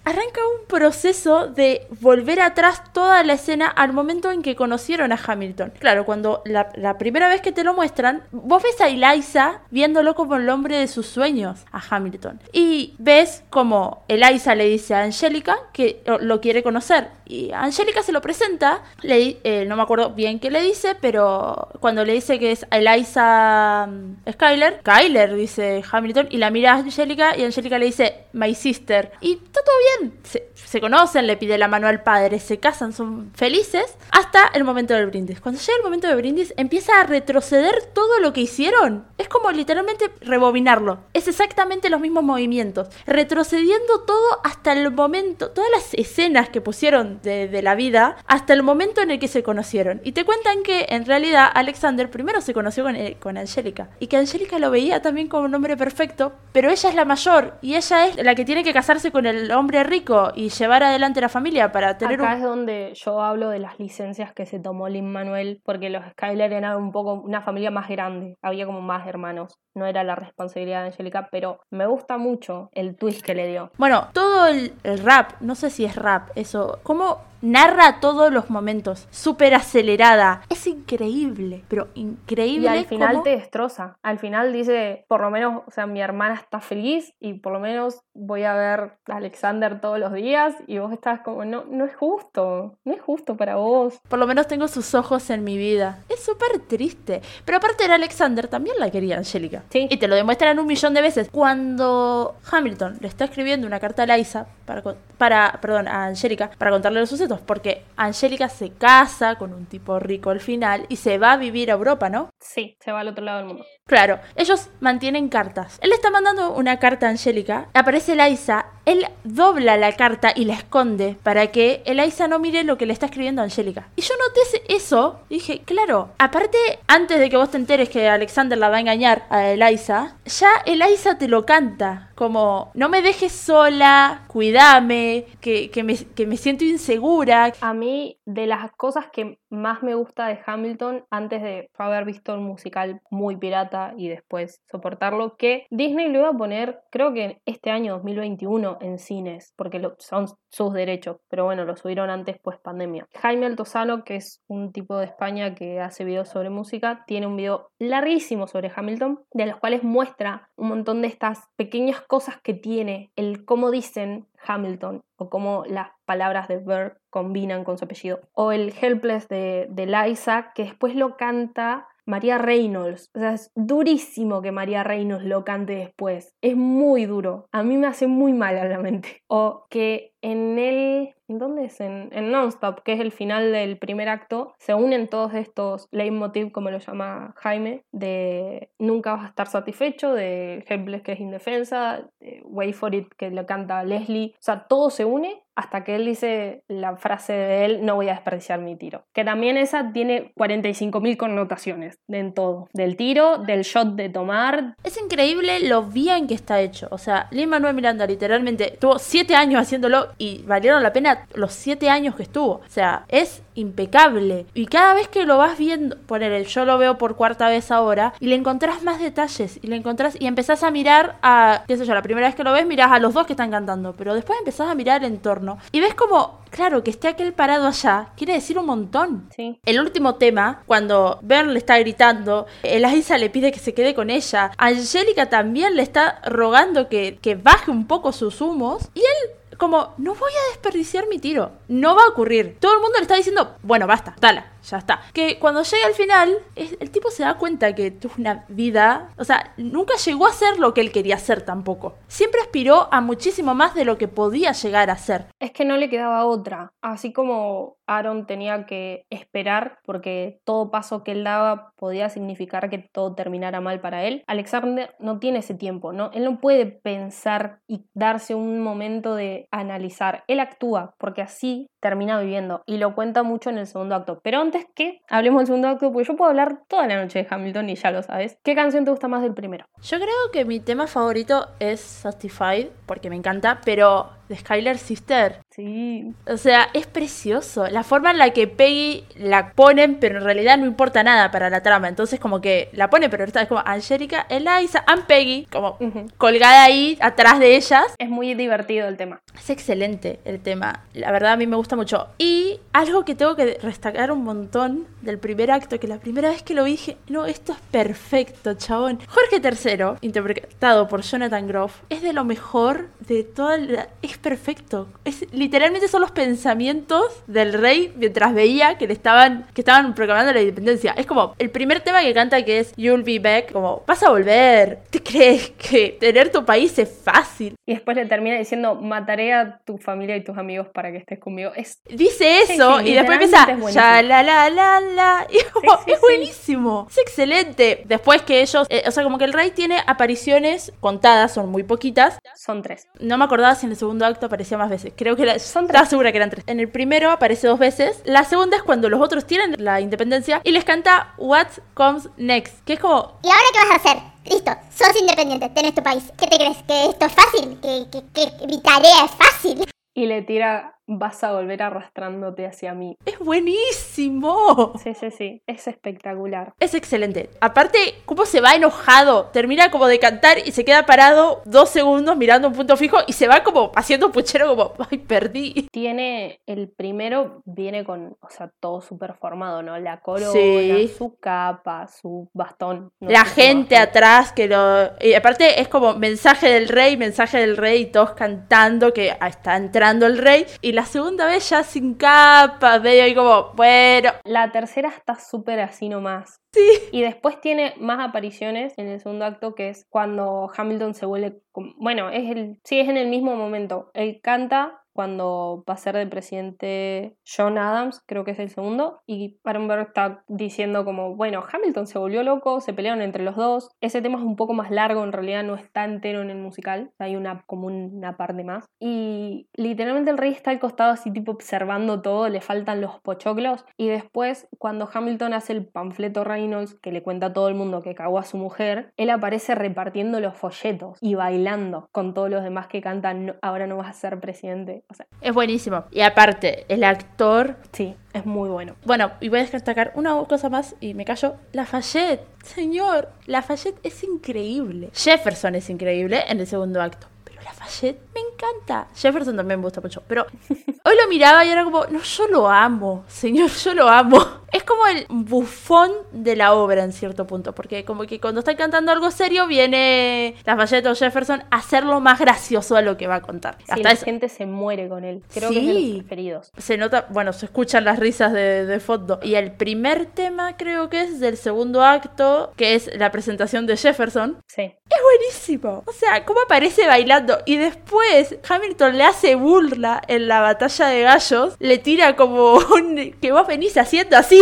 Arranca 0.08 0.40
un 0.58 0.66
proceso 0.68 1.48
de 1.48 1.86
volver 2.00 2.40
atrás 2.40 2.82
toda 2.94 3.26
la 3.26 3.34
escena 3.34 3.68
al 3.68 3.92
momento 3.92 4.32
en 4.32 4.42
que 4.42 4.56
conocieron 4.56 5.12
a 5.12 5.20
Hamilton. 5.22 5.74
Claro, 5.80 6.06
cuando 6.06 6.42
la, 6.46 6.70
la 6.76 6.98
primera 6.98 7.28
vez 7.28 7.42
que 7.42 7.52
te 7.52 7.66
lo 7.66 7.74
muestran, 7.74 8.24
vos 8.32 8.64
ves 8.64 8.80
a 8.80 8.88
Eliza 8.88 9.60
viéndolo 9.70 10.16
como 10.16 10.38
el 10.38 10.48
hombre 10.48 10.78
de 10.78 10.88
sus 10.88 11.08
sueños 11.08 11.66
a 11.74 11.82
Hamilton. 11.90 12.40
Y 12.54 12.94
ves 13.00 13.44
como 13.50 14.06
Eliza 14.08 14.56
le 14.56 14.70
dice 14.70 14.96
a 14.96 15.04
Angélica 15.04 15.58
que 15.74 16.02
lo, 16.06 16.40
quiere 16.40 16.64
conocer. 16.64 17.10
Y 17.26 17.52
Angélica 17.52 18.02
se 18.02 18.14
lo 18.14 18.22
presenta, 18.22 18.84
le, 19.02 19.42
eh, 19.44 19.66
no 19.68 19.76
me 19.76 19.82
acuerdo 19.82 20.12
bien 20.12 20.40
qué 20.40 20.50
le 20.50 20.62
dice, 20.62 20.96
pero 21.02 21.68
cuando 21.82 22.06
le 22.06 22.14
dice 22.14 22.40
que 22.40 22.54
es 22.54 22.66
Eliza 22.72 23.88
mm, 23.88 24.32
Skyler, 24.32 24.80
Skyler 24.80 25.36
dice 25.36 25.84
Hamilton, 25.92 26.28
y 26.30 26.38
la 26.38 26.50
mira 26.50 26.72
a 26.72 26.78
Angélica 26.78 27.36
y 27.36 27.44
Angélica 27.44 27.78
le 27.78 27.88
dice 27.88 28.28
My 28.32 28.56
sister. 28.56 29.12
Y 29.20 29.34
está 29.34 29.62
todo 29.62 29.76
bien, 29.80 29.97
se, 30.24 30.50
se 30.54 30.82
conocen, 30.82 31.28
le 31.28 31.38
pide 31.38 31.58
la 31.58 31.68
mano 31.68 31.88
al 31.88 32.04
padre, 32.04 32.40
se 32.40 32.60
casan, 32.60 32.94
son 32.94 33.32
felices, 33.36 33.96
hasta 34.12 34.48
el 34.54 34.64
momento 34.64 34.94
del 34.94 35.08
brindis. 35.08 35.40
Cuando 35.40 35.62
llega 35.62 35.78
el 35.78 35.84
momento 35.84 36.08
del 36.08 36.18
brindis, 36.18 36.54
empieza 36.58 37.00
a 37.00 37.04
retroceder 37.04 37.84
todo 37.94 38.20
lo 38.20 38.34
que 38.34 38.42
hicieron. 38.42 39.06
Es 39.18 39.28
como 39.28 39.52
literalmente 39.52 40.12
rebobinarlo. 40.22 41.00
Es 41.14 41.28
exactamente 41.28 41.90
los 41.90 42.00
mismos 42.00 42.24
movimientos. 42.24 42.90
Retrocediendo 43.06 44.02
todo 44.06 44.40
hasta 44.44 44.74
el 44.74 44.92
momento, 44.92 45.52
todas 45.52 45.70
las 45.72 45.94
escenas 45.94 46.50
que 46.50 46.62
pusieron 46.62 47.20
de, 47.24 47.48
de 47.48 47.62
la 47.62 47.76
vida, 47.76 48.18
hasta 48.28 48.54
el 48.54 48.64
momento 48.64 49.02
en 49.02 49.12
el 49.12 49.20
que 49.20 49.28
se 49.28 49.44
conocieron. 49.44 50.02
Y 50.04 50.12
te 50.12 50.26
cuentan 50.26 50.64
que 50.64 50.88
en 50.90 51.06
realidad 51.06 51.50
Alexander 51.54 52.10
primero 52.10 52.42
se 52.42 52.54
conoció 52.54 52.84
con, 52.84 52.96
eh, 52.96 53.18
con 53.20 53.38
Angélica. 53.38 53.90
Y 54.00 54.08
que 54.08 54.18
Angélica 54.18 54.60
lo 54.60 54.72
veía 54.72 55.02
también 55.02 55.28
como 55.28 55.46
un 55.46 55.56
hombre 55.56 55.78
perfecto, 55.78 56.34
pero 56.52 56.70
ella 56.70 56.90
es 56.90 56.96
la 56.96 57.06
mayor 57.06 57.58
y 57.62 57.76
ella 57.76 58.08
es 58.08 58.16
la 58.18 58.36
que 58.36 58.46
tiene 58.46 58.64
que 58.64 58.74
casarse 58.74 59.12
con 59.12 59.26
el 59.26 59.52
hombre 59.52 59.84
rico 59.88 60.32
y 60.36 60.50
llevar 60.50 60.84
adelante 60.84 61.22
la 61.22 61.30
familia 61.30 61.72
para 61.72 61.98
tener 61.98 62.20
Acá 62.20 62.32
un... 62.32 62.38
es 62.38 62.44
donde 62.44 62.94
yo 62.94 63.22
hablo 63.22 63.50
de 63.50 63.60
las 63.60 63.80
licencias 63.80 64.34
que 64.34 64.46
se 64.46 64.60
tomó 64.60 64.90
Lin 64.90 65.12
Manuel, 65.12 65.62
porque 65.64 65.90
los 65.90 66.06
Skyler 66.12 66.54
eran 66.54 66.78
un 66.78 66.92
poco 66.92 67.14
una 67.14 67.42
familia 67.42 67.72
más 67.72 67.90
grande, 67.90 68.36
había 68.42 68.66
como 68.66 68.82
más 68.82 69.08
hermanos, 69.08 69.56
no 69.76 69.86
era 69.86 70.04
la 70.04 70.16
responsabilidad 70.16 70.82
de 70.82 70.88
Angélica, 70.88 71.30
pero 71.32 71.60
me 71.72 71.88
gusta 71.88 72.18
mucho 72.18 72.70
el 72.74 72.96
twist 72.96 73.22
que 73.26 73.36
le 73.36 73.48
dio. 73.48 73.72
Bueno, 73.78 74.08
todo 74.14 74.48
el, 74.48 74.74
el 74.84 75.00
rap, 75.00 75.34
no 75.40 75.56
sé 75.56 75.70
si 75.70 75.86
es 75.86 75.96
rap, 75.96 76.30
eso, 76.36 76.80
cómo 76.84 77.22
narra 77.42 78.00
todos 78.00 78.32
los 78.32 78.50
momentos, 78.50 79.08
súper 79.12 79.54
acelerada, 79.56 80.42
es 80.50 80.68
increíble, 80.68 81.64
pero 81.68 81.88
increíble. 81.96 82.66
Y 82.66 82.68
al 82.68 82.86
final 82.86 83.24
te 83.24 83.32
destroza. 83.32 83.98
Al 84.02 84.20
final 84.20 84.54
dice, 84.54 85.06
por 85.08 85.22
lo 85.22 85.30
menos, 85.30 85.64
o 85.68 85.72
sea, 85.72 85.86
mi 85.86 86.02
hermana 86.02 86.36
está 86.36 86.60
feliz 86.60 87.14
y 87.20 87.34
por 87.34 87.54
lo 87.54 87.60
menos 87.60 88.02
voy 88.14 88.44
a 88.44 88.54
ver 88.54 88.92
a 89.08 89.18
Alexander 89.18 89.80
todos 89.80 90.00
los 90.00 90.14
días 90.14 90.56
y 90.68 90.80
vos 90.80 90.92
estás 90.92 91.22
como, 91.22 91.46
no, 91.46 91.66
no 91.70 91.86
es 91.86 91.96
justo, 91.96 92.78
no 92.84 92.94
es 92.94 93.02
justo 93.02 93.38
para 93.38 93.56
vos. 93.56 94.00
Por 94.08 94.20
lo 94.20 94.28
menos 94.28 94.48
tengo 94.48 94.68
sus 94.68 94.94
ojos 94.96 95.30
en 95.30 95.44
mi 95.44 95.58
vida. 95.58 96.04
Es 96.10 96.24
súper 96.24 96.60
triste. 96.68 97.22
Pero 97.46 97.58
aparte 97.58 97.86
era 97.86 97.96
Alexander, 97.96 98.48
también 98.48 98.78
la 98.80 98.90
quería 98.90 99.18
Angélica. 99.18 99.64
Sí. 99.70 99.88
Y 99.90 99.98
te 99.98 100.08
lo 100.08 100.16
demuestran 100.16 100.60
un 100.60 100.68
millón 100.68 100.94
de 100.94 101.02
veces. 101.02 101.30
Cuando 101.32 102.36
Hamilton 102.52 102.98
le 103.00 103.08
está 103.08 103.26
escribiendo 103.26 103.68
una 103.68 103.80
carta 103.80 104.04
a 104.04 104.18
Liza, 104.18 104.48
para, 104.66 104.84
para 105.18 105.60
perdón, 105.62 105.88
a 105.88 106.06
Angélica, 106.06 106.52
para 106.58 106.72
contarle 106.72 107.00
los 107.00 107.10
sucesos, 107.10 107.37
porque 107.42 107.84
Angélica 107.96 108.50
se 108.50 108.72
casa 108.72 109.36
con 109.36 109.54
un 109.54 109.66
tipo 109.66 110.00
rico 110.00 110.30
al 110.30 110.40
final 110.40 110.86
y 110.90 110.98
se 110.98 111.18
va 111.18 111.34
a 111.34 111.38
vivir 111.38 111.72
a 111.72 111.76
Europa, 111.76 112.10
¿no? 112.10 112.30
Sí, 112.40 112.78
se 112.80 112.92
va 112.92 113.02
al 113.02 113.08
otro 113.10 113.24
lado 113.24 113.40
del 113.40 113.48
mundo. 113.48 113.66
Claro, 113.88 114.20
ellos 114.36 114.70
mantienen 114.82 115.30
cartas. 115.30 115.80
Él 115.82 115.94
está 115.94 116.12
mandando 116.12 116.54
una 116.54 116.78
carta 116.78 117.08
a 117.08 117.10
Angélica. 117.10 117.70
Aparece 117.74 118.14
Eliza. 118.14 118.66
Él 118.86 119.06
dobla 119.24 119.76
la 119.76 119.94
carta 119.94 120.32
y 120.34 120.46
la 120.46 120.54
esconde 120.54 121.18
para 121.24 121.48
que 121.48 121.82
Eliza 121.86 122.28
no 122.28 122.40
mire 122.40 122.64
lo 122.64 122.78
que 122.78 122.86
le 122.86 122.94
está 122.94 123.08
escribiendo 123.08 123.42
a 123.42 123.46
Angélica. 123.46 123.88
Y 123.96 124.02
yo 124.02 124.14
noté 124.16 124.38
eso 124.74 125.22
dije, 125.30 125.62
claro, 125.66 126.12
aparte, 126.18 126.58
antes 126.88 127.20
de 127.20 127.30
que 127.30 127.38
vos 127.38 127.52
te 127.52 127.58
enteres 127.58 127.90
que 127.90 128.08
Alexander 128.08 128.58
la 128.58 128.70
va 128.70 128.78
a 128.78 128.82
engañar 128.82 129.26
a 129.30 129.48
Eliza, 129.50 130.16
ya 130.26 130.50
Eliza 130.66 131.18
te 131.18 131.28
lo 131.28 131.46
canta. 131.46 132.12
Como, 132.16 132.72
no 132.74 132.90
me 132.90 133.02
dejes 133.02 133.32
sola, 133.32 134.24
cuídame, 134.28 135.26
que, 135.40 135.70
que, 135.70 135.84
me, 135.84 135.96
que 135.96 136.26
me 136.26 136.38
siento 136.38 136.64
insegura. 136.64 137.54
A 137.62 137.74
mí, 137.74 138.20
de 138.26 138.48
las 138.48 138.72
cosas 138.72 139.06
que 139.12 139.38
más 139.50 139.84
me 139.84 139.96
gusta 139.96 140.28
de 140.28 140.40
Hamilton, 140.46 141.06
antes 141.12 141.42
de 141.42 141.70
haber 141.78 142.06
visto 142.06 142.34
el 142.34 142.40
musical 142.40 143.02
muy 143.12 143.38
pirata 143.38 143.77
y 143.98 144.10
después 144.10 144.62
soportarlo, 144.70 145.36
que 145.38 145.66
Disney 145.70 146.10
lo 146.10 146.20
iba 146.20 146.30
a 146.30 146.38
poner, 146.38 146.82
creo 146.92 147.14
que 147.14 147.42
este 147.46 147.72
año 147.72 147.94
2021, 147.94 148.78
en 148.82 149.00
cines, 149.00 149.54
porque 149.56 149.82
son 150.00 150.28
sus 150.50 150.74
derechos, 150.74 151.18
pero 151.30 151.46
bueno, 151.46 151.66
lo 151.66 151.76
subieron 151.76 152.10
antes, 152.10 152.38
pues 152.42 152.58
pandemia. 152.60 153.08
Jaime 153.16 153.46
Altozano, 153.46 154.04
que 154.04 154.16
es 154.16 154.42
un 154.48 154.72
tipo 154.72 154.98
de 154.98 155.06
España 155.06 155.56
que 155.56 155.80
hace 155.80 156.04
videos 156.06 156.30
sobre 156.30 156.50
música, 156.50 157.04
tiene 157.08 157.28
un 157.28 157.38
video 157.38 157.70
larguísimo 157.80 158.48
sobre 158.48 158.72
Hamilton, 158.76 159.20
de 159.34 159.46
los 159.46 159.58
cuales 159.58 159.84
muestra 159.84 160.50
un 160.56 160.70
montón 160.70 161.02
de 161.02 161.08
estas 161.08 161.48
pequeñas 161.56 162.02
cosas 162.02 162.40
que 162.42 162.54
tiene, 162.54 163.12
el 163.16 163.46
cómo 163.46 163.72
dicen 163.72 164.28
Hamilton 164.46 165.02
o 165.18 165.30
cómo 165.30 165.64
las 165.68 165.90
palabras 166.06 166.48
de 166.48 166.58
Burr 166.58 166.98
combinan 167.10 167.64
con 167.64 167.78
su 167.78 167.86
apellido. 167.86 168.22
O 168.34 168.52
el 168.52 168.74
Helpless 168.80 169.28
de, 169.28 169.68
de 169.70 169.86
Liza, 169.86 170.52
que 170.54 170.64
después 170.64 170.96
lo 170.96 171.18
canta 171.18 171.88
María 172.08 172.38
Reynolds. 172.38 173.12
O 173.14 173.20
sea, 173.20 173.34
es 173.34 173.52
durísimo 173.56 174.42
que 174.42 174.52
María 174.52 174.84
Reynolds 174.84 175.26
lo 175.26 175.44
cante 175.44 175.74
después. 175.74 176.34
Es 176.42 176.56
muy 176.56 177.06
duro. 177.06 177.48
A 177.52 177.64
mí 177.64 177.78
me 177.78 177.88
hace 177.88 178.08
muy 178.08 178.34
mal 178.34 178.58
a 178.58 178.66
la 178.66 178.80
mente. 178.80 179.24
O 179.30 179.66
que 179.70 180.14
en 180.22 180.58
el... 180.58 181.14
¿En 181.28 181.38
dónde 181.38 181.66
es? 181.66 181.82
En, 181.82 182.10
en 182.14 182.32
Nonstop, 182.32 182.80
que 182.80 182.94
es 182.94 183.02
el 183.02 183.12
final 183.12 183.52
del 183.52 183.78
primer 183.78 184.08
acto, 184.08 184.54
se 184.58 184.74
unen 184.74 185.10
todos 185.10 185.34
estos 185.34 185.90
leitmotiv, 185.92 186.54
como 186.54 186.72
lo 186.72 186.78
llama 186.78 187.34
Jaime, 187.36 187.84
de 187.92 188.72
Nunca 188.80 189.14
vas 189.14 189.26
a 189.26 189.28
estar 189.28 189.48
satisfecho, 189.48 190.14
de 190.14 190.64
Helpless, 190.66 191.02
que 191.02 191.12
es 191.12 191.20
indefensa, 191.20 192.10
de 192.22 192.42
Wait 192.46 192.74
for 192.74 192.96
it, 192.96 193.14
que 193.18 193.30
le 193.30 193.46
canta 193.46 193.84
Leslie. 193.84 194.34
O 194.36 194.42
sea, 194.42 194.68
todo 194.68 194.90
se 194.90 195.04
une 195.04 195.44
hasta 195.58 195.84
que 195.84 195.96
él 195.96 196.06
dice 196.06 196.64
la 196.68 196.96
frase 196.98 197.34
de 197.34 197.66
él, 197.66 197.80
no 197.84 197.96
voy 197.96 198.10
a 198.10 198.14
desperdiciar 198.14 198.60
mi 198.62 198.76
tiro. 198.76 199.04
Que 199.12 199.26
también 199.26 199.58
esa 199.58 199.92
tiene 199.92 200.32
45.000 200.36 201.18
connotaciones 201.18 201.98
en 202.08 202.32
todo. 202.34 202.70
Del 202.74 202.96
tiro, 202.96 203.40
del 203.40 203.64
shot 203.64 203.96
de 203.96 204.08
tomar. 204.10 204.76
Es 204.84 205.02
increíble 205.02 205.68
lo 205.68 205.82
bien 205.82 206.28
que 206.28 206.36
está 206.36 206.62
hecho. 206.62 206.88
O 206.92 207.00
sea, 207.00 207.28
Lin 207.32 207.50
Manuel 207.50 207.74
Miranda 207.74 208.06
literalmente 208.06 208.78
tuvo 208.80 209.00
siete 209.00 209.36
años 209.36 209.60
haciéndolo 209.60 210.10
y 210.20 210.44
valieron 210.44 210.84
la 210.84 210.94
pena 210.94 211.26
los 211.34 211.54
siete 211.54 211.90
años 211.90 212.16
que 212.16 212.24
estuvo. 212.24 212.62
O 212.64 212.70
sea, 212.70 213.06
es 213.08 213.42
impecable. 213.58 214.46
Y 214.54 214.68
cada 214.68 214.94
vez 214.94 215.08
que 215.08 215.26
lo 215.26 215.38
vas 215.38 215.58
viendo, 215.58 215.98
poner 216.06 216.46
yo 216.46 216.66
lo 216.66 216.78
veo 216.78 216.98
por 216.98 217.16
cuarta 217.16 217.50
vez 217.50 217.72
ahora, 217.72 218.14
y 218.20 218.28
le 218.28 218.36
encontrás 218.36 218.84
más 218.84 219.00
detalles, 219.00 219.60
y 219.62 219.68
le 219.68 219.76
encontrás, 219.76 220.16
y 220.20 220.28
empezás 220.28 220.64
a 220.64 220.72
mirar 220.72 221.18
a, 221.22 221.64
qué 221.68 221.78
sé 221.78 221.86
yo, 221.86 221.94
la 221.94 222.02
primera 222.02 222.28
vez 222.28 222.36
que 222.36 222.44
lo 222.44 222.54
ves, 222.54 222.66
mirás 222.66 222.92
a 222.92 223.00
los 223.00 223.14
dos 223.14 223.26
que 223.26 223.34
están 223.34 223.52
cantando, 223.52 223.94
pero 223.98 224.14
después 224.14 224.40
empezás 224.40 224.70
a 224.70 224.76
mirar 224.76 225.04
el 225.04 225.12
entorno, 225.12 225.58
y 225.72 225.80
ves 225.80 225.96
como, 225.96 226.40
claro, 226.50 226.84
que 226.84 226.92
esté 226.92 227.08
aquel 227.08 227.34
parado 227.34 227.68
allá, 227.68 228.10
quiere 228.16 228.34
decir 228.34 228.58
un 228.60 228.66
montón. 228.66 229.30
Sí. 229.36 229.60
El 229.66 229.80
último 229.80 230.16
tema, 230.16 230.64
cuando 230.66 231.20
Bern 231.22 231.54
le 231.54 231.60
está 231.60 231.80
gritando, 231.80 232.46
Eliza 232.64 233.18
le 233.18 233.30
pide 233.30 233.52
que 233.52 233.60
se 233.60 233.74
quede 233.74 233.96
con 233.96 234.10
ella, 234.10 234.52
Angélica 234.58 235.30
también 235.30 235.76
le 235.76 235.82
está 235.82 236.22
rogando 236.26 236.90
que, 236.90 237.18
que 237.22 237.36
baje 237.36 237.72
un 237.72 237.88
poco 237.88 238.12
sus 238.12 238.42
humos, 238.42 238.90
y 238.94 239.00
él 239.00 239.37
como, 239.58 239.94
no 239.98 240.16
voy 240.16 240.32
a 240.32 240.52
desperdiciar 240.52 241.08
mi 241.08 241.20
tiro, 241.20 241.52
no 241.68 241.96
va 241.96 242.04
a 242.04 242.10
ocurrir. 242.10 242.58
Todo 242.60 242.76
el 242.76 242.82
mundo 242.82 242.98
le 242.98 243.04
está 243.04 243.16
diciendo, 243.16 243.56
bueno, 243.64 243.88
basta, 243.88 244.16
dala, 244.20 244.54
ya 244.64 244.78
está. 244.78 245.02
Que 245.14 245.40
cuando 245.40 245.64
llega 245.64 245.88
al 245.88 245.94
final, 245.94 246.38
el 246.56 246.92
tipo 246.92 247.10
se 247.12 247.24
da 247.24 247.38
cuenta 247.38 247.74
que 247.76 247.92
tuvo 247.92 248.14
una 248.18 248.46
vida, 248.48 249.14
o 249.18 249.24
sea, 249.24 249.54
nunca 249.58 249.96
llegó 249.96 250.28
a 250.28 250.34
ser 250.34 250.60
lo 250.60 250.74
que 250.74 250.82
él 250.82 250.92
quería 250.92 251.18
ser 251.18 251.42
tampoco. 251.42 251.96
Siempre 252.08 252.42
aspiró 252.42 252.88
a 252.92 253.02
muchísimo 253.02 253.56
más 253.56 253.74
de 253.76 253.86
lo 253.86 253.98
que 253.98 254.08
podía 254.08 254.52
llegar 254.52 254.90
a 254.90 254.98
ser. 254.98 255.28
Es 255.40 255.52
que 255.52 255.66
no 255.66 255.78
le 255.78 255.90
quedaba 255.90 256.26
otra. 256.26 256.74
Así 256.82 257.14
como 257.14 257.77
Aaron 257.88 258.26
tenía 258.26 258.66
que 258.66 259.06
esperar 259.10 259.80
porque 259.86 260.40
todo 260.44 260.70
paso 260.72 261.04
que 261.04 261.14
él 261.14 261.24
daba 261.24 261.74
podía 261.78 262.10
significar 262.10 262.70
que 262.70 262.78
todo 262.78 263.16
terminara 263.16 263.62
mal 263.62 263.80
para 263.80 264.04
él, 264.04 264.24
Alexander 264.28 264.96
no 265.00 265.20
tiene 265.20 265.40
ese 265.40 265.56
tiempo, 265.56 265.94
¿no? 265.94 266.12
Él 266.14 266.24
no 266.24 266.40
puede 266.40 266.66
pensar 266.66 267.60
y 267.68 267.86
darse 267.94 268.36
un 268.36 268.60
momento 268.60 269.16
de 269.16 269.48
analizar. 269.52 270.24
Él 270.28 270.40
actúa 270.40 270.96
porque 270.98 271.22
así 271.22 271.68
termina 271.80 272.20
viviendo 272.20 272.64
y 272.66 272.78
lo 272.78 272.96
cuenta 272.96 273.24
mucho 273.24 273.50
en 273.50 273.58
el 273.58 273.68
segundo 273.68 273.96
acto. 273.96 274.20
Pero 274.24 274.40
antes 274.40 274.66
que 274.76 275.02
hablemos 275.10 275.42
del 275.42 275.48
segundo 275.48 275.68
acto, 275.68 275.92
porque 275.92 276.08
yo 276.08 276.16
puedo 276.16 276.30
hablar 276.30 276.60
toda 276.68 276.88
la 276.88 277.02
noche 277.02 277.24
de 277.24 277.28
Hamilton 277.30 277.70
y 277.70 277.76
ya 277.76 277.92
lo 277.92 278.04
sabes. 278.04 278.38
¿Qué 278.44 278.56
canción 278.56 278.86
te 278.86 278.92
gusta 278.92 279.08
más 279.08 279.22
del 279.22 279.34
primero? 279.34 279.66
Yo 279.82 279.98
creo 279.98 280.32
que 280.32 280.46
mi 280.46 280.60
tema 280.60 280.88
favorito 280.88 281.48
es 281.60 281.80
Satisfied, 281.80 282.68
porque 282.86 283.10
me 283.10 283.16
encanta, 283.16 283.62
pero 283.64 284.10
de 284.28 284.36
Skyler 284.36 284.78
Sister. 284.78 285.40
Sí. 285.50 286.14
O 286.28 286.36
sea, 286.36 286.68
es 286.74 286.86
precioso. 286.86 287.68
La 287.68 287.84
forma 287.84 288.12
en 288.12 288.18
la 288.18 288.32
que 288.32 288.48
Peggy 288.48 289.06
la 289.16 289.54
ponen, 289.54 289.96
pero 290.00 290.18
en 290.18 290.26
realidad 290.26 290.58
no 290.58 290.66
importa 290.66 291.02
nada 291.04 291.32
para 291.32 291.50
la 291.50 291.64
trama. 291.64 291.88
Entonces, 291.88 292.20
como 292.20 292.42
que 292.42 292.70
la 292.74 292.90
pone, 292.90 293.10
pero 293.10 293.24
esta 293.24 293.42
es 293.42 293.48
como 293.48 293.62
Angélica, 293.66 294.26
Eliza, 294.30 294.84
and 294.86 295.06
Peggy, 295.06 295.48
como 295.50 295.78
colgada 296.18 296.64
ahí 296.64 296.98
atrás 297.00 297.40
de 297.40 297.56
ellas. 297.56 297.86
Es 297.98 298.10
muy 298.10 298.34
divertido 298.34 298.88
el 298.88 298.98
tema. 298.98 299.22
Es 299.34 299.50
excelente 299.50 300.20
el 300.26 300.42
tema. 300.42 300.84
La 300.94 301.12
verdad, 301.12 301.34
a 301.34 301.38
mí 301.38 301.48
me 301.48 301.56
gusta 301.56 301.77
mucho. 301.78 302.08
Y 302.18 302.60
algo 302.74 303.06
que 303.06 303.16
tengo 303.16 303.36
que 303.36 303.46
destacar 303.46 304.12
un 304.12 304.24
montón 304.24 304.86
del 305.02 305.18
primer 305.18 305.52
acto, 305.52 305.80
que 305.80 305.88
la 305.88 306.00
primera 306.00 306.30
vez 306.30 306.44
que 306.44 306.54
lo 306.54 306.66
vi 306.66 306.72
dije, 306.72 306.98
no, 307.08 307.26
esto 307.26 307.54
es 307.54 307.60
perfecto, 307.72 308.54
chabón. 308.54 309.00
Jorge 309.08 309.42
III, 309.42 309.98
interpretado 310.02 310.88
por 310.88 311.02
Jonathan 311.02 311.48
Groff, 311.48 311.82
es 311.90 312.02
de 312.02 312.14
lo 312.14 312.24
mejor 312.24 312.90
de 313.00 313.24
toda 313.24 313.58
la... 313.58 313.88
Es 314.02 314.18
perfecto. 314.18 314.88
Es, 315.06 315.26
literalmente 315.32 315.88
son 315.88 316.02
los 316.02 316.12
pensamientos 316.12 317.24
del 317.28 317.54
rey 317.54 317.94
mientras 317.96 318.34
veía 318.34 318.78
que 318.78 318.88
le 318.88 318.94
estaban, 318.94 319.46
que 319.54 319.62
estaban 319.62 319.96
proclamando 319.96 320.34
la 320.34 320.42
independencia. 320.42 320.94
Es 320.98 321.06
como 321.06 321.34
el 321.40 321.50
primer 321.50 321.82
tema 321.82 322.02
que 322.02 322.14
canta 322.14 322.44
que 322.44 322.60
es 322.60 322.74
You'll 322.76 323.04
be 323.04 323.20
back, 323.20 323.52
como 323.52 323.84
vas 323.88 324.04
a 324.04 324.10
volver. 324.10 324.80
¿Te 324.90 325.02
crees 325.02 325.52
que 325.52 325.98
tener 326.00 326.32
tu 326.32 326.46
país 326.46 326.78
es 326.78 326.92
fácil? 327.04 327.56
Y 327.66 327.74
después 327.74 327.98
le 327.98 328.06
termina 328.06 328.38
diciendo, 328.38 328.76
mataré 328.76 329.34
a 329.34 329.60
tu 329.66 329.78
familia 329.78 330.16
y 330.16 330.24
tus 330.24 330.38
amigos 330.38 330.68
para 330.68 330.92
que 330.92 330.98
estés 330.98 331.20
conmigo. 331.20 331.52
Es 331.58 331.80
Dice 331.90 332.42
eso 332.44 332.80
sí, 332.80 332.90
y 332.90 332.94
después 332.94 333.20
empieza 333.20 333.52
es 333.52 333.74
ya 333.74 334.02
la 334.04 334.22
la 334.24 334.50
la 334.50 334.80
la 334.80 335.28
y 335.30 335.40
como, 335.52 335.72
Sí, 335.78 335.84
sí, 335.86 335.92
es 335.92 336.00
sí. 336.00 336.02
buenísimo 336.02 336.88
es 336.90 336.98
excelente 337.00 337.82
después 337.86 338.22
que 338.22 338.42
ellos 338.42 338.68
eh, 338.70 338.84
o 338.88 338.92
sea 338.92 339.04
como 339.04 339.18
que 339.18 339.26
el 339.26 339.34
rey 339.34 339.52
tiene 339.52 339.82
apariciones 339.88 340.72
contadas 340.80 341.34
son 341.34 341.50
muy 341.50 341.64
poquitas 341.64 342.20
son 342.36 342.62
tres. 342.62 342.88
no 343.00 343.18
me 343.18 343.26
acordaba 343.26 343.56
si 343.56 343.66
en 343.66 343.72
el 343.72 343.78
segundo 343.78 344.06
acto 344.06 344.28
aparecía 344.28 344.58
más 344.58 344.70
veces 344.70 344.94
creo 344.96 345.16
que 345.16 345.26
la, 345.26 345.40
Son 345.40 345.66
estaba 345.66 345.80
tres. 345.80 345.90
segura 345.90 346.12
que 346.12 346.18
eran 346.18 346.30
tres 346.30 346.44
en 346.48 346.60
el 346.60 346.70
primero 346.70 347.10
aparece 347.12 347.48
dos 347.48 347.60
veces 347.60 348.02
la 348.06 348.24
segunda 348.24 348.58
es 348.58 348.64
cuando 348.64 348.90
los 348.90 349.02
otros 349.02 349.26
tienen 349.26 349.56
la 349.58 349.82
independencia 349.82 350.42
y 350.44 350.52
les 350.52 350.64
canta 350.64 351.14
What 351.18 351.48
Comes 351.74 352.10
Next 352.18 352.64
que 352.66 352.74
es 352.74 352.80
como 352.80 353.20
¿Y 353.24 353.28
ahora 353.28 353.42
qué 353.52 353.60
vas 353.60 353.72
a 353.72 353.76
hacer? 353.90 354.04
Listo, 354.26 354.52
sos 354.76 355.00
independiente, 355.00 355.48
tenés 355.50 355.74
tu 355.74 355.82
país. 355.82 356.04
¿Qué 356.20 356.28
te 356.28 356.36
crees? 356.36 356.58
¿Que 356.68 356.86
esto 356.88 357.06
es 357.06 357.14
fácil? 357.14 357.58
¿Que, 357.62 357.86
que, 357.90 358.04
que 358.38 358.46
mi 358.48 358.62
tarea 358.62 359.06
es 359.06 359.12
fácil? 359.12 359.64
Y 359.94 360.06
le 360.06 360.22
tira, 360.24 360.77
vas 360.88 361.24
a 361.24 361.34
volver 361.34 361.62
arrastrándote 361.62 362.46
hacia 362.48 362.74
mí. 362.74 362.98
Es 363.06 363.20
buenísimo. 363.20 364.74
Sí, 364.82 364.94
sí, 364.94 365.12
sí, 365.12 365.42
es 365.48 365.68
espectacular. 365.68 366.54
Es 366.60 366.74
excelente. 366.74 367.30
Aparte, 367.42 367.78
cómo 368.06 368.26
se 368.26 368.42
va 368.42 368.56
enojado. 368.56 369.26
Termina 369.28 369.70
como 369.72 369.88
de 369.88 370.00
cantar 370.00 370.38
y 370.46 370.52
se 370.52 370.64
queda 370.66 370.86
parado 370.86 371.42
dos 371.46 371.70
segundos 371.70 372.16
mirando 372.18 372.48
un 372.48 372.54
punto 372.54 372.78
fijo 372.78 372.98
y 373.08 373.14
se 373.14 373.28
va 373.28 373.44
como 373.44 373.72
haciendo 373.76 374.12
puchero 374.12 374.48
como, 374.56 374.74
ay, 374.90 375.00
perdí. 375.00 375.68
Tiene, 375.72 376.40
el 376.46 376.70
primero 376.70 377.42
viene 377.46 377.84
con, 377.84 378.16
o 378.22 378.30
sea, 378.30 378.52
todo 378.60 378.82
súper 378.82 379.16
formado, 379.16 379.62
¿no? 379.62 379.78
La 379.80 380.00
corona, 380.02 380.32
Sí. 380.32 380.92
su 380.98 381.18
capa, 381.20 381.88
su 381.88 382.30
bastón. 382.34 382.92
no 383.00 383.10
La 383.10 383.26
gente 383.26 383.78
atrás 383.78 384.32
que 384.32 384.48
lo... 384.48 384.92
Y 385.02 385.14
aparte 385.14 385.62
es 385.62 385.68
como 385.68 385.94
mensaje 385.96 386.48
del 386.50 386.70
rey, 386.70 386.98
mensaje 386.98 387.40
del 387.40 387.58
rey 387.58 387.82
y 387.82 387.86
todos 387.88 388.12
cantando 388.12 388.94
que 388.94 389.16
está 389.28 389.58
entrando 389.58 390.06
el 390.06 390.18
rey. 390.18 390.46
Y 390.62 390.72
la 390.78 390.86
segunda 390.86 391.26
vez 391.26 391.50
ya 391.50 391.64
sin 391.64 391.96
capa, 391.96 392.78
medio 392.78 393.02
ahí 393.02 393.16
como, 393.16 393.52
bueno, 393.56 394.12
La 394.26 394.52
tercera 394.52 394.90
está 394.90 395.16
súper 395.16 395.60
así 395.60 395.90
nomás. 395.90 396.40
Sí. 396.54 396.70
Y 396.92 397.02
después 397.02 397.42
tiene 397.42 397.74
más 397.80 398.00
apariciones 398.08 398.76
en 398.78 398.88
el 398.88 399.00
segundo 399.00 399.26
acto, 399.26 399.56
que 399.56 399.70
es 399.70 399.88
cuando 399.90 400.52
Hamilton 400.56 400.94
se 400.94 401.08
vuelve. 401.08 401.42
Bueno, 401.78 402.12
es 402.12 402.30
el. 402.30 402.60
Sí, 402.64 402.80
es 402.80 402.90
en 402.90 402.98
el 402.98 403.08
mismo 403.08 403.36
momento. 403.36 403.90
Él 403.96 404.20
canta 404.22 404.84
cuando 404.98 405.64
va 405.70 405.76
a 405.76 405.78
ser 405.78 405.96
de 405.96 406.08
presidente 406.08 407.16
John 407.24 407.60
Adams, 407.60 408.02
creo 408.08 408.24
que 408.24 408.32
es 408.32 408.40
el 408.40 408.50
segundo, 408.50 409.02
y 409.06 409.40
Barenberg 409.44 409.82
está 409.90 410.24
diciendo 410.28 410.84
como, 410.86 411.16
bueno, 411.16 411.44
Hamilton 411.54 411.86
se 411.86 412.00
volvió 412.00 412.24
loco, 412.24 412.62
se 412.62 412.74
pelearon 412.74 413.04
entre 413.04 413.24
los 413.24 413.36
dos. 413.36 413.70
Ese 413.80 414.02
tema 414.02 414.18
es 414.18 414.24
un 414.24 414.36
poco 414.36 414.54
más 414.54 414.72
largo, 414.72 415.04
en 415.04 415.12
realidad 415.12 415.44
no 415.44 415.54
está 415.54 415.86
entero 415.86 416.24
en 416.24 416.32
el 416.32 416.40
musical, 416.40 416.90
hay 416.98 417.16
una 417.16 417.44
como 417.46 417.68
una 417.68 418.18
parte 418.18 418.44
más. 418.44 418.66
Y 418.80 419.48
literalmente 419.56 420.10
el 420.10 420.18
rey 420.18 420.32
está 420.32 420.50
al 420.50 420.60
costado 420.60 420.92
así 420.92 421.12
tipo 421.14 421.32
observando 421.34 422.02
todo, 422.02 422.28
le 422.28 422.42
faltan 422.42 422.82
los 422.82 423.00
pochoclos, 423.02 423.66
y 423.78 423.90
después 423.90 424.48
cuando 424.58 424.90
Hamilton 424.92 425.34
hace 425.36 425.54
el 425.54 425.68
panfleto 425.68 426.24
Reynolds 426.24 426.74
que 426.82 426.92
le 426.92 427.04
cuenta 427.04 427.28
a 427.28 427.34
todo 427.34 427.50
el 427.50 427.54
mundo 427.56 427.84
que 427.84 427.94
cagó 427.94 428.18
a 428.18 428.24
su 428.24 428.38
mujer, 428.38 428.90
él 428.98 429.12
aparece 429.12 429.54
repartiendo 429.54 430.20
los 430.20 430.36
folletos 430.36 430.98
y 431.02 431.14
bailando 431.14 431.88
con 431.92 432.16
todos 432.16 432.32
los 432.32 432.44
demás 432.44 432.68
que 432.68 432.82
cantan 432.82 433.28
"No- 433.28 433.36
ahora 433.44 433.68
no 433.68 433.78
vas 433.78 433.90
a 433.90 433.94
ser 433.94 434.20
presidente. 434.20 434.84
O 434.90 434.94
sea, 434.94 435.06
es 435.22 435.34
buenísimo. 435.34 435.84
Y 435.92 436.02
aparte, 436.02 436.66
el 436.70 436.84
actor... 436.84 437.58
sí, 437.74 437.96
es 438.14 438.26
muy 438.26 438.50
bueno. 438.50 438.76
Bueno, 438.86 439.12
y 439.20 439.30
voy 439.30 439.40
a 439.40 439.46
destacar 439.46 439.92
una 439.96 440.24
cosa 440.26 440.50
más 440.50 440.76
y 440.80 440.94
me 440.94 441.04
callo. 441.04 441.36
Lafayette, 441.52 442.26
señor, 442.44 443.10
Lafayette 443.26 443.80
es 443.84 444.04
increíble. 444.04 444.90
Jefferson 444.94 445.56
es 445.56 445.70
increíble 445.70 446.24
en 446.28 446.40
el 446.40 446.48
segundo 446.48 446.82
acto. 446.82 447.08
Pero 447.26 447.42
Lafayette 447.42 448.00
me 448.16 448.22
encanta. 448.22 448.88
Jefferson 448.96 449.36
también 449.36 449.60
me 449.60 449.66
gusta 449.66 449.82
mucho. 449.82 450.02
Pero 450.08 450.26
hoy 450.50 450.96
lo 451.02 451.10
miraba 451.10 451.44
y 451.44 451.50
era 451.50 451.66
como, 451.66 451.86
no, 451.88 452.02
yo 452.02 452.28
lo 452.28 452.50
amo, 452.50 453.04
señor, 453.08 453.50
yo 453.50 453.74
lo 453.74 453.90
amo. 453.90 454.18
Es 454.58 454.64
como 454.64 454.88
el 454.88 455.06
bufón 455.10 455.92
de 456.12 456.36
la 456.36 456.54
obra 456.54 456.84
en 456.84 456.92
cierto 456.94 457.28
punto. 457.28 457.54
Porque 457.54 457.86
como 457.86 458.06
que 458.06 458.20
cuando 458.20 458.40
está 458.40 458.56
cantando 458.56 458.92
algo 458.92 459.12
serio, 459.12 459.46
viene 459.48 460.36
Lafayette 460.46 460.88
o 460.88 460.96
Jefferson 460.96 461.44
a 461.52 461.58
hacerlo 461.58 462.00
más 462.00 462.20
gracioso 462.20 462.76
a 462.76 462.82
lo 462.82 462.98
que 462.98 463.08
va 463.08 463.16
a 463.16 463.22
contar. 463.22 463.58
Sí, 463.60 463.66
Hasta 463.70 463.84
la 463.84 463.92
eso. 463.92 464.06
gente 464.06 464.30
se 464.30 464.46
muere 464.46 464.88
con 464.90 465.04
él. 465.04 465.22
Creo 465.34 465.50
que 465.52 465.60
es 465.60 465.66
de 465.68 465.74
Sí. 465.74 465.88
los 465.94 466.00
preferidos. 466.04 466.52
Se 466.58 466.78
nota, 466.78 467.06
bueno, 467.10 467.34
se 467.34 467.46
escuchan 467.46 467.86
las 467.86 468.00
risas 468.00 468.34
de, 468.34 468.66
de 468.66 468.80
fondo. 468.80 469.20
Y 469.22 469.36
el 469.36 469.52
primer 469.52 470.08
tema 470.08 470.58
creo 470.58 470.90
que 470.90 471.02
es 471.02 471.20
del 471.20 471.38
segundo 471.38 471.84
acto, 471.84 472.52
que 472.56 472.76
es 472.76 472.90
la 472.98 473.12
presentación 473.12 473.68
de 473.68 473.78
Jefferson. 473.78 474.38
Sí. 474.48 474.64
Es 474.64 475.02
buenísimo. 475.04 475.84
O 475.86 475.92
sea, 475.92 476.24
cómo 476.26 476.40
aparece 476.42 476.88
bailando. 476.88 477.38
Y 477.46 477.58
después 477.58 478.38
Hamilton 478.48 478.98
le 478.98 479.04
hace 479.04 479.36
burla 479.36 480.02
en 480.08 480.28
la 480.28 480.40
batalla 480.42 480.88
de 480.88 481.02
gallos. 481.02 481.56
Le 481.60 481.78
tira 481.78 482.16
como 482.16 482.54
un... 482.74 483.14
que 483.22 483.32
vos 483.32 483.46
venís 483.48 483.78
haciendo 483.78 484.18
así. 484.18 484.42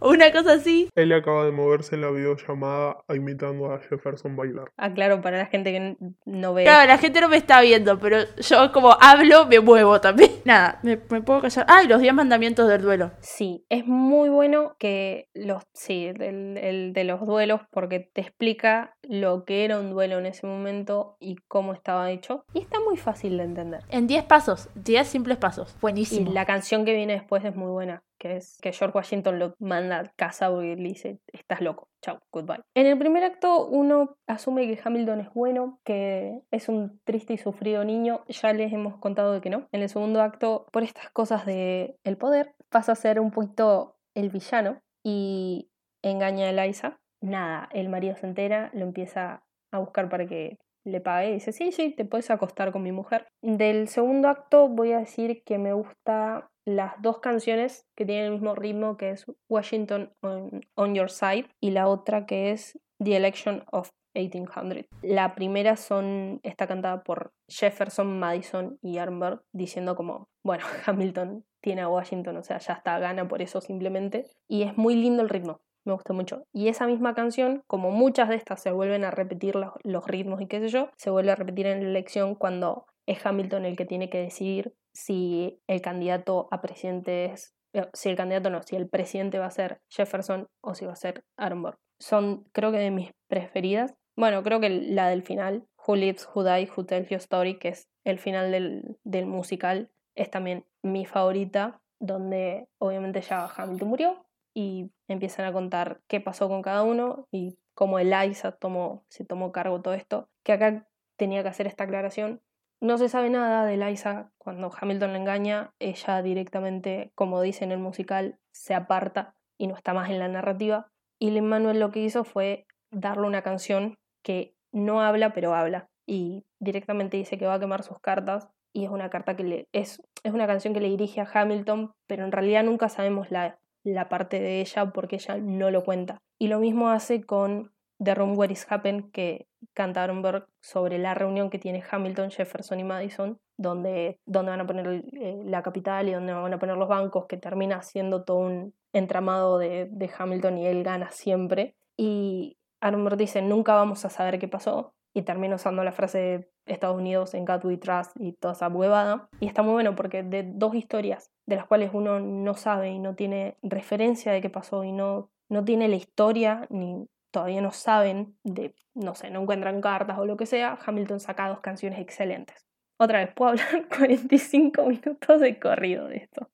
O 0.00 0.10
una 0.10 0.32
cosa 0.32 0.54
así. 0.54 0.88
Él 0.94 1.12
acaba 1.12 1.44
de 1.44 1.52
moverse 1.52 1.94
en 1.94 2.00
la 2.02 2.10
videollamada 2.10 2.98
imitando 3.14 3.72
a 3.72 3.78
Jefferson 3.80 4.34
bailar. 4.36 4.70
Aclaro 4.76 5.20
para 5.20 5.38
la 5.38 5.46
gente 5.46 5.72
que 5.72 5.96
no 6.24 6.54
ve. 6.54 6.64
Claro, 6.64 6.88
la 6.88 6.98
gente 6.98 7.20
no 7.20 7.28
me 7.28 7.36
está 7.36 7.60
viendo, 7.60 7.98
pero 7.98 8.18
yo 8.38 8.72
como 8.72 8.96
hablo, 9.00 9.46
me 9.46 9.60
muevo 9.60 10.00
también. 10.00 10.30
Nada, 10.44 10.78
me, 10.82 10.98
me 11.10 11.20
puedo 11.22 11.40
callar. 11.42 11.66
Ay, 11.68 11.86
los 11.86 12.00
10 12.00 12.14
mandamientos 12.14 12.68
del 12.68 12.82
duelo. 12.82 13.10
Sí, 13.20 13.64
es 13.68 13.86
muy 13.86 14.28
bueno 14.28 14.74
que 14.78 15.28
los, 15.34 15.62
sí, 15.72 16.12
del- 16.12 16.56
el 16.58 16.92
de 16.92 17.04
los 17.04 17.20
duelos, 17.26 17.60
porque 17.70 18.00
te 18.00 18.20
explica 18.20 18.96
lo 19.02 19.44
que 19.44 19.64
era 19.64 19.78
un 19.78 19.90
duelo 19.90 20.18
en 20.18 20.26
ese 20.26 20.46
momento 20.46 21.16
y 21.20 21.36
cómo 21.48 21.72
estaba 21.74 22.10
hecho. 22.10 22.44
Y 22.54 22.60
está 22.60 22.78
muy 22.80 22.96
fácil 22.96 23.36
de 23.36 23.44
entender. 23.44 23.80
En 23.90 24.06
10 24.06 24.24
pasos, 24.24 24.68
10 24.74 25.06
simples 25.06 25.36
pasos. 25.36 25.74
Y 25.76 25.80
Buenísimo. 25.80 26.32
la 26.32 26.46
canción 26.46 26.84
que 26.84 26.94
viene 26.94 27.14
después 27.14 27.44
es 27.44 27.54
muy 27.54 27.70
buena, 27.70 28.02
que 28.18 28.36
es 28.36 28.58
que 28.62 28.72
George 28.72 28.96
Washington 28.96 29.38
lo 29.38 29.54
manda 29.58 29.89
a 29.92 30.12
casa 30.16 30.50
porque 30.50 30.76
le 30.76 30.88
dice, 30.88 31.20
estás 31.32 31.60
loco, 31.60 31.88
chau, 32.04 32.18
goodbye. 32.32 32.60
En 32.74 32.86
el 32.86 32.98
primer 32.98 33.24
acto 33.24 33.66
uno 33.66 34.16
asume 34.26 34.66
que 34.66 34.80
Hamilton 34.82 35.20
es 35.20 35.32
bueno, 35.34 35.80
que 35.84 36.42
es 36.50 36.68
un 36.68 37.00
triste 37.04 37.34
y 37.34 37.38
sufrido 37.38 37.84
niño, 37.84 38.24
ya 38.28 38.52
les 38.52 38.72
hemos 38.72 38.96
contado 38.98 39.32
de 39.32 39.40
que 39.40 39.50
no. 39.50 39.66
En 39.72 39.82
el 39.82 39.88
segundo 39.88 40.22
acto, 40.22 40.66
por 40.72 40.82
estas 40.82 41.10
cosas 41.10 41.46
de 41.46 41.96
el 42.04 42.16
poder, 42.16 42.54
pasa 42.68 42.92
a 42.92 42.96
ser 42.96 43.20
un 43.20 43.30
poquito 43.30 43.96
el 44.14 44.30
villano 44.30 44.80
y 45.04 45.70
engaña 46.02 46.46
a 46.46 46.50
Eliza. 46.50 46.98
Nada, 47.22 47.68
el 47.72 47.88
marido 47.88 48.16
se 48.16 48.26
entera, 48.26 48.70
lo 48.72 48.82
empieza 48.82 49.42
a 49.72 49.78
buscar 49.78 50.08
para 50.08 50.26
que 50.26 50.58
le 50.84 51.00
pague 51.00 51.30
y 51.30 51.34
dice, 51.34 51.52
sí, 51.52 51.72
sí, 51.72 51.94
te 51.94 52.04
puedes 52.04 52.30
acostar 52.30 52.72
con 52.72 52.82
mi 52.82 52.92
mujer. 52.92 53.26
Del 53.42 53.88
segundo 53.88 54.28
acto 54.28 54.68
voy 54.68 54.92
a 54.92 54.98
decir 54.98 55.42
que 55.44 55.58
me 55.58 55.72
gusta 55.72 56.50
las 56.76 57.00
dos 57.02 57.18
canciones 57.18 57.86
que 57.96 58.06
tienen 58.06 58.26
el 58.26 58.32
mismo 58.32 58.54
ritmo, 58.54 58.96
que 58.96 59.10
es 59.10 59.26
Washington 59.48 60.12
on, 60.22 60.94
Your 60.94 61.10
Side 61.10 61.48
y 61.60 61.70
la 61.70 61.88
otra 61.88 62.26
que 62.26 62.52
es 62.52 62.78
The 62.98 63.16
Election 63.16 63.64
of 63.72 63.90
1800. 64.14 64.86
La 65.02 65.34
primera 65.34 65.76
son, 65.76 66.40
está 66.42 66.66
cantada 66.66 67.02
por 67.02 67.32
Jefferson, 67.48 68.18
Madison 68.18 68.78
y 68.82 68.98
Arnberg 68.98 69.42
diciendo 69.52 69.96
como, 69.96 70.28
bueno, 70.44 70.64
Hamilton 70.86 71.44
tiene 71.60 71.82
a 71.82 71.88
Washington, 71.88 72.36
o 72.36 72.42
sea, 72.42 72.58
ya 72.58 72.74
está, 72.74 72.98
gana 72.98 73.28
por 73.28 73.42
eso 73.42 73.60
simplemente. 73.60 74.26
Y 74.48 74.62
es 74.62 74.76
muy 74.76 74.94
lindo 74.94 75.22
el 75.22 75.28
ritmo, 75.28 75.60
me 75.84 75.92
gusta 75.92 76.12
mucho. 76.12 76.44
Y 76.52 76.68
esa 76.68 76.86
misma 76.86 77.14
canción, 77.14 77.62
como 77.66 77.90
muchas 77.90 78.28
de 78.28 78.36
estas 78.36 78.62
se 78.62 78.72
vuelven 78.72 79.04
a 79.04 79.10
repetir 79.10 79.56
los, 79.56 79.72
los 79.82 80.06
ritmos 80.06 80.40
y 80.40 80.46
qué 80.46 80.60
sé 80.60 80.68
yo, 80.68 80.90
se 80.96 81.10
vuelve 81.10 81.32
a 81.32 81.36
repetir 81.36 81.66
en 81.66 81.82
la 81.82 81.90
elección 81.90 82.34
cuando 82.34 82.86
es 83.06 83.24
Hamilton 83.24 83.64
el 83.64 83.76
que 83.76 83.86
tiene 83.86 84.08
que 84.08 84.18
decidir 84.18 84.74
si 84.92 85.60
el 85.66 85.80
candidato 85.80 86.48
a 86.50 86.60
presidente 86.60 87.26
es, 87.26 87.54
eh, 87.72 87.88
si 87.92 88.08
el 88.08 88.16
candidato 88.16 88.50
no, 88.50 88.62
si 88.62 88.76
el 88.76 88.88
presidente 88.88 89.38
va 89.38 89.46
a 89.46 89.50
ser 89.50 89.80
Jefferson 89.88 90.48
o 90.60 90.74
si 90.74 90.86
va 90.86 90.92
a 90.92 90.96
ser 90.96 91.24
Arnberg. 91.36 91.78
Son, 91.98 92.44
creo 92.52 92.72
que 92.72 92.78
de 92.78 92.90
mis 92.90 93.12
preferidas. 93.28 93.94
Bueno, 94.16 94.42
creo 94.42 94.60
que 94.60 94.70
la 94.70 95.08
del 95.08 95.22
final, 95.22 95.66
Who 95.86 95.96
Lives, 95.96 96.28
Who 96.34 96.44
Dies, 96.44 96.70
Who 96.76 96.86
Tells 96.86 97.08
Your 97.08 97.20
Story, 97.20 97.58
que 97.58 97.68
es 97.68 97.88
el 98.04 98.18
final 98.18 98.50
del, 98.50 98.98
del 99.04 99.26
musical, 99.26 99.90
es 100.14 100.30
también 100.30 100.66
mi 100.82 101.06
favorita, 101.06 101.80
donde 102.00 102.68
obviamente 102.78 103.20
ya 103.20 103.46
Hamilton 103.54 103.88
murió 103.88 104.26
y 104.54 104.90
empiezan 105.08 105.46
a 105.46 105.52
contar 105.52 106.00
qué 106.08 106.20
pasó 106.20 106.48
con 106.48 106.62
cada 106.62 106.82
uno 106.82 107.28
y 107.30 107.58
cómo 107.74 107.98
Eliza 107.98 108.52
tomó, 108.52 109.04
se 109.08 109.24
tomó 109.24 109.52
cargo 109.52 109.80
todo 109.80 109.94
esto. 109.94 110.28
Que 110.42 110.52
acá 110.52 110.88
tenía 111.16 111.42
que 111.42 111.48
hacer 111.48 111.66
esta 111.66 111.84
aclaración. 111.84 112.42
No 112.80 112.96
se 112.96 113.10
sabe 113.10 113.28
nada 113.28 113.66
de 113.66 113.74
Eliza 113.74 114.32
cuando 114.38 114.70
Hamilton 114.74 115.12
la 115.12 115.18
engaña. 115.18 115.74
Ella 115.78 116.22
directamente, 116.22 117.12
como 117.14 117.42
dice 117.42 117.64
en 117.64 117.72
el 117.72 117.78
musical, 117.78 118.38
se 118.52 118.74
aparta 118.74 119.34
y 119.58 119.66
no 119.66 119.76
está 119.76 119.92
más 119.92 120.08
en 120.08 120.18
la 120.18 120.28
narrativa. 120.28 120.88
Y 121.18 121.30
Lin 121.30 121.46
Manuel 121.46 121.78
lo 121.78 121.90
que 121.90 122.00
hizo 122.00 122.24
fue 122.24 122.66
darle 122.90 123.26
una 123.26 123.42
canción 123.42 123.96
que 124.24 124.54
no 124.72 125.02
habla, 125.02 125.34
pero 125.34 125.54
habla. 125.54 125.88
Y 126.06 126.46
directamente 126.58 127.18
dice 127.18 127.36
que 127.36 127.46
va 127.46 127.54
a 127.54 127.60
quemar 127.60 127.82
sus 127.82 128.00
cartas. 128.00 128.48
Y 128.72 128.84
es 128.84 128.90
una 128.90 129.10
carta 129.10 129.36
que 129.36 129.44
le. 129.44 129.68
es, 129.72 130.00
es 130.22 130.32
una 130.32 130.46
canción 130.46 130.72
que 130.72 130.80
le 130.80 130.88
dirige 130.88 131.20
a 131.20 131.28
Hamilton, 131.30 131.92
pero 132.06 132.24
en 132.24 132.32
realidad 132.32 132.64
nunca 132.64 132.88
sabemos 132.88 133.30
la, 133.30 133.58
la 133.84 134.08
parte 134.08 134.40
de 134.40 134.60
ella 134.60 134.92
porque 134.92 135.16
ella 135.16 135.36
no 135.36 135.70
lo 135.70 135.84
cuenta. 135.84 136.18
Y 136.38 136.48
lo 136.48 136.60
mismo 136.60 136.88
hace 136.88 137.22
con 137.22 137.72
The 138.02 138.14
Room 138.14 138.36
Where 138.36 138.52
Is 138.52 138.66
Happen, 138.70 139.10
que 139.10 139.46
canta 139.74 140.02
Aronberg 140.02 140.46
sobre 140.60 140.98
la 140.98 141.14
reunión 141.14 141.50
que 141.50 141.58
tiene 141.58 141.84
Hamilton, 141.88 142.30
Jefferson 142.30 142.80
y 142.80 142.84
Madison, 142.84 143.38
donde, 143.58 144.18
donde 144.26 144.50
van 144.50 144.60
a 144.60 144.66
poner 144.66 145.04
eh, 145.12 145.42
la 145.44 145.62
capital 145.62 146.08
y 146.08 146.12
donde 146.12 146.32
van 146.32 146.52
a 146.52 146.58
poner 146.58 146.76
los 146.76 146.88
bancos, 146.88 147.26
que 147.26 147.36
termina 147.36 147.82
siendo 147.82 148.24
todo 148.24 148.38
un 148.38 148.74
entramado 148.92 149.58
de, 149.58 149.88
de 149.90 150.10
Hamilton 150.16 150.58
y 150.58 150.66
él 150.66 150.82
gana 150.82 151.10
siempre. 151.10 151.76
Y 151.96 152.56
Aronberg 152.80 153.18
dice, 153.18 153.42
nunca 153.42 153.74
vamos 153.74 154.04
a 154.04 154.10
saber 154.10 154.38
qué 154.38 154.48
pasó, 154.48 154.94
y 155.12 155.22
termina 155.22 155.56
usando 155.56 155.82
la 155.84 155.92
frase 155.92 156.18
de 156.18 156.48
Estados 156.66 156.96
Unidos 156.96 157.34
en 157.34 157.44
God 157.44 157.64
We 157.64 157.76
Trust 157.76 158.12
y 158.18 158.32
toda 158.32 158.54
esa 158.54 158.68
huevada. 158.68 159.28
Y 159.40 159.46
está 159.46 159.62
muy 159.62 159.72
bueno 159.72 159.94
porque 159.96 160.22
de 160.22 160.44
dos 160.44 160.74
historias 160.74 161.30
de 161.46 161.56
las 161.56 161.66
cuales 161.66 161.90
uno 161.92 162.20
no 162.20 162.54
sabe 162.54 162.90
y 162.90 162.98
no 162.98 163.14
tiene 163.14 163.56
referencia 163.62 164.32
de 164.32 164.40
qué 164.40 164.50
pasó 164.50 164.84
y 164.84 164.92
no, 164.92 165.30
no 165.48 165.64
tiene 165.64 165.88
la 165.88 165.96
historia 165.96 166.66
ni, 166.70 167.06
todavía 167.30 167.60
no 167.60 167.72
saben 167.72 168.36
de, 168.44 168.74
no 168.94 169.14
sé, 169.14 169.30
no 169.30 169.42
encuentran 169.42 169.80
cartas 169.80 170.18
o 170.18 170.26
lo 170.26 170.36
que 170.36 170.46
sea, 170.46 170.78
Hamilton 170.84 171.20
saca 171.20 171.48
dos 171.48 171.60
canciones 171.60 171.98
excelentes. 171.98 172.66
Otra 172.98 173.20
vez, 173.20 173.32
puedo 173.34 173.52
hablar 173.52 173.88
45 173.96 174.84
minutos 174.84 175.40
de 175.40 175.58
corrido 175.58 176.06
de 176.08 176.16
esto. 176.16 176.48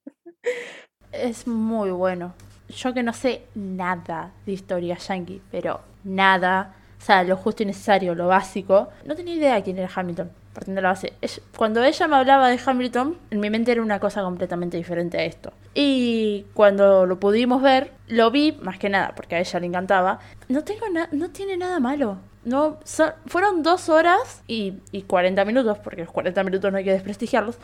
Es 1.13 1.47
muy 1.47 1.91
bueno. 1.91 2.35
Yo 2.69 2.93
que 2.95 3.03
no 3.03 3.13
sé 3.13 3.43
nada 3.55 4.33
de 4.45 4.53
historia 4.53 4.97
yankee, 4.97 5.41
pero 5.51 5.81
nada, 6.05 6.75
o 6.99 7.01
sea, 7.01 7.23
lo 7.23 7.37
justo 7.37 7.63
y 7.63 7.67
necesario, 7.67 8.15
lo 8.15 8.29
básico, 8.29 8.89
no 9.05 9.15
tenía 9.15 9.35
idea 9.35 9.63
quién 9.63 9.79
era 9.79 9.91
Hamilton, 9.95 10.31
partiendo 10.57 10.79
de 10.81 10.83
la 10.83 10.89
base. 10.89 11.13
Cuando 11.57 11.85
ella 11.85 12.09
me 12.09 12.17
hablaba 12.17 12.49
de 12.49 12.59
Hamilton, 12.65 13.17
en 13.31 13.41
mi 13.41 13.51
mente 13.51 13.73
era 13.73 13.83
una 13.83 14.01
cosa 14.01 14.23
completamente 14.23 14.77
diferente 14.79 15.19
a 15.19 15.25
esto. 15.25 15.53
Y 15.75 16.47
cuando 16.55 17.05
lo 17.07 17.21
pudimos 17.21 17.61
ver, 17.63 17.93
lo 18.09 18.31
vi 18.31 18.53
más 18.63 18.79
que 18.79 18.89
nada, 18.89 19.13
porque 19.15 19.37
a 19.37 19.41
ella 19.41 19.61
le 19.61 19.67
encantaba. 19.67 20.19
No 20.49 20.65
tengo 20.65 20.89
na- 20.89 21.09
no 21.13 21.29
tiene 21.31 21.57
nada 21.59 21.79
malo. 21.79 22.17
No, 22.45 22.79
fueron 23.27 23.63
dos 23.63 23.89
horas 23.89 24.43
y, 24.47 24.75
y 24.93 25.03
40 25.03 25.45
minutos, 25.45 25.79
porque 25.79 26.03
los 26.05 26.13
40 26.13 26.43
minutos 26.45 26.71
no 26.73 26.79
hay 26.79 26.85
que 26.85 26.93
desprestigiarlos, 26.93 27.59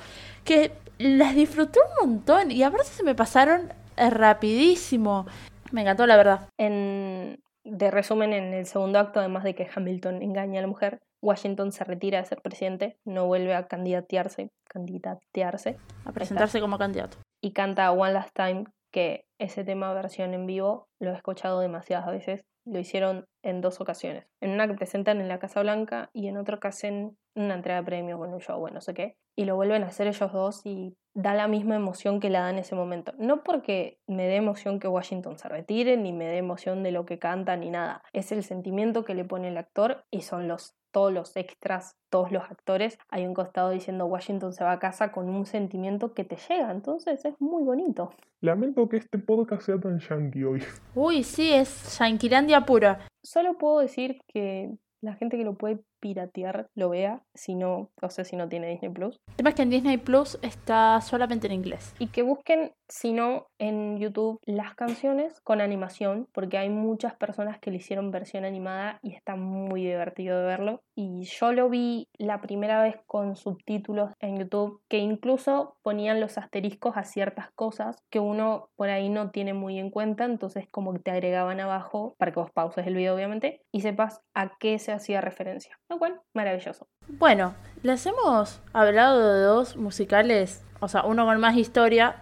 que 0.44 0.72
las 0.98 1.34
disfruté 1.34 1.78
un 2.00 2.08
montón 2.10 2.50
y 2.50 2.62
aparte 2.62 2.88
se 2.88 3.02
me 3.04 3.14
pasaron 3.14 3.72
rapidísimo. 3.96 5.26
Me 5.70 5.82
encantó, 5.82 6.06
la 6.06 6.16
verdad. 6.16 6.48
En, 6.58 7.38
de 7.64 7.90
resumen, 7.90 8.32
en 8.32 8.52
el 8.54 8.66
segundo 8.66 8.98
acto, 8.98 9.20
además 9.20 9.44
de 9.44 9.54
que 9.54 9.68
Hamilton 9.74 10.22
engaña 10.22 10.58
a 10.58 10.62
la 10.62 10.68
mujer, 10.68 11.00
Washington 11.22 11.70
se 11.72 11.84
retira 11.84 12.18
de 12.18 12.24
ser 12.24 12.42
presidente, 12.42 12.96
no 13.04 13.26
vuelve 13.26 13.54
a 13.54 13.68
candidatearse, 13.68 14.50
candidatearse 14.68 15.78
A 16.04 16.12
presentarse 16.12 16.60
como 16.60 16.78
candidato. 16.78 17.18
y 17.40 17.52
canta 17.52 17.92
One 17.92 18.12
Last 18.12 18.34
Time, 18.34 18.64
que 18.92 19.24
ese 19.38 19.64
tema 19.64 19.92
versión 19.94 20.34
en 20.34 20.46
vivo 20.46 20.88
lo 21.00 21.12
he 21.12 21.14
escuchado 21.14 21.60
demasiadas 21.60 22.06
veces. 22.10 22.44
Lo 22.64 22.78
hicieron 22.78 23.26
en 23.42 23.60
dos 23.60 23.80
ocasiones. 23.80 24.26
En 24.40 24.50
una 24.50 24.68
que 24.68 24.74
presentan 24.74 25.20
en 25.20 25.28
la 25.28 25.38
Casa 25.38 25.62
Blanca 25.62 26.10
y 26.12 26.28
en 26.28 26.36
otra 26.36 26.58
que 26.58 26.68
hacen 26.68 27.16
una 27.34 27.54
entrega 27.54 27.80
de 27.80 27.86
premios 27.86 28.24
en 28.24 28.34
un 28.34 28.40
show, 28.40 28.58
bueno, 28.58 28.76
no 28.76 28.80
sé 28.80 28.94
qué. 28.94 29.16
Y 29.36 29.46
lo 29.46 29.56
vuelven 29.56 29.82
a 29.82 29.86
hacer 29.88 30.06
ellos 30.06 30.32
dos 30.32 30.60
y 30.64 30.96
da 31.14 31.34
la 31.34 31.48
misma 31.48 31.76
emoción 31.76 32.20
que 32.20 32.30
la 32.30 32.42
da 32.42 32.50
en 32.50 32.58
ese 32.58 32.74
momento. 32.74 33.12
No 33.18 33.42
porque 33.42 33.98
me 34.06 34.26
dé 34.26 34.36
emoción 34.36 34.78
que 34.78 34.88
Washington 34.88 35.38
se 35.38 35.48
retire, 35.48 35.96
ni 35.96 36.12
me 36.12 36.26
dé 36.26 36.38
emoción 36.38 36.82
de 36.82 36.92
lo 36.92 37.06
que 37.06 37.18
canta, 37.18 37.56
ni 37.56 37.70
nada. 37.70 38.02
Es 38.12 38.32
el 38.32 38.44
sentimiento 38.44 39.04
que 39.04 39.14
le 39.14 39.24
pone 39.24 39.48
el 39.48 39.56
actor 39.56 40.04
y 40.10 40.22
son 40.22 40.48
los 40.48 40.76
todos 40.92 41.12
los 41.12 41.36
extras, 41.36 41.96
todos 42.10 42.30
los 42.30 42.44
actores, 42.44 42.98
hay 43.08 43.26
un 43.26 43.34
costado 43.34 43.70
diciendo 43.70 44.06
Washington 44.06 44.52
se 44.52 44.62
va 44.62 44.72
a 44.72 44.78
casa 44.78 45.10
con 45.10 45.28
un 45.28 45.46
sentimiento 45.46 46.14
que 46.14 46.24
te 46.24 46.36
llega, 46.36 46.70
entonces 46.70 47.24
es 47.24 47.34
muy 47.40 47.64
bonito. 47.64 48.10
Lamento 48.40 48.88
que 48.88 48.98
este 48.98 49.18
podcast 49.18 49.62
sea 49.62 49.80
tan 49.80 49.98
yankee 49.98 50.44
hoy. 50.44 50.62
Uy, 50.94 51.22
sí, 51.22 51.52
es 51.52 51.98
Yanquilandia 51.98 52.64
pura. 52.64 53.06
Solo 53.22 53.56
puedo 53.58 53.80
decir 53.80 54.20
que 54.28 54.70
la 55.00 55.14
gente 55.14 55.36
que 55.36 55.44
lo 55.44 55.54
puede 55.54 55.82
piratear 56.02 56.66
lo 56.74 56.90
vea, 56.90 57.22
si 57.32 57.54
no, 57.54 57.90
o 58.02 58.10
sea, 58.10 58.24
si 58.24 58.34
no 58.34 58.48
tiene 58.48 58.68
Disney 58.68 58.90
Plus, 58.90 59.20
El 59.28 59.36
tema 59.36 59.50
es 59.50 59.54
que 59.54 59.62
en 59.62 59.70
Disney 59.70 59.96
Plus 59.98 60.38
está 60.42 61.00
solamente 61.00 61.46
en 61.46 61.52
inglés. 61.52 61.94
y 62.00 62.08
que 62.08 62.22
busquen, 62.22 62.72
si 62.88 63.12
no, 63.12 63.46
en 63.58 63.96
YouTube 63.98 64.40
las 64.44 64.74
canciones 64.74 65.40
con 65.42 65.60
animación, 65.60 66.26
porque 66.32 66.58
hay 66.58 66.68
muchas 66.68 67.14
personas 67.14 67.58
que 67.60 67.70
le 67.70 67.76
hicieron 67.76 68.10
versión 68.10 68.44
animada 68.44 68.98
y 69.02 69.14
está 69.14 69.36
muy 69.36 69.84
divertido 69.84 70.38
de 70.38 70.44
verlo. 70.44 70.80
Y 70.94 71.22
yo 71.22 71.52
lo 71.52 71.70
vi 71.70 72.08
la 72.18 72.40
primera 72.40 72.82
vez 72.82 72.96
con 73.06 73.36
subtítulos 73.36 74.12
en 74.18 74.38
YouTube, 74.38 74.80
que 74.88 74.98
incluso 74.98 75.76
ponían 75.82 76.20
los 76.20 76.36
asteriscos 76.36 76.96
a 76.96 77.04
ciertas 77.04 77.50
cosas 77.54 77.96
que 78.10 78.18
uno 78.18 78.68
por 78.76 78.90
ahí 78.90 79.08
no 79.08 79.30
tiene 79.30 79.54
muy 79.54 79.78
en 79.78 79.90
cuenta, 79.90 80.24
entonces 80.24 80.66
como 80.70 80.92
que 80.92 80.98
te 80.98 81.12
agregaban 81.12 81.60
abajo 81.60 82.14
para 82.18 82.32
que 82.32 82.40
vos 82.40 82.50
pauses 82.50 82.86
el 82.86 82.96
video, 82.96 83.14
obviamente, 83.14 83.62
y 83.72 83.80
sepas 83.82 84.20
a 84.34 84.58
qué 84.58 84.78
se 84.78 84.92
hacía 84.92 85.20
referencia. 85.20 85.78
Lo 85.92 85.98
cual, 85.98 86.22
maravilloso. 86.32 86.88
Bueno, 87.06 87.54
les 87.82 88.06
hemos 88.06 88.62
hablado 88.72 89.34
de 89.34 89.42
dos 89.42 89.76
musicales, 89.76 90.64
o 90.80 90.88
sea, 90.88 91.02
uno 91.02 91.26
con 91.26 91.38
más 91.38 91.54
historia. 91.54 92.16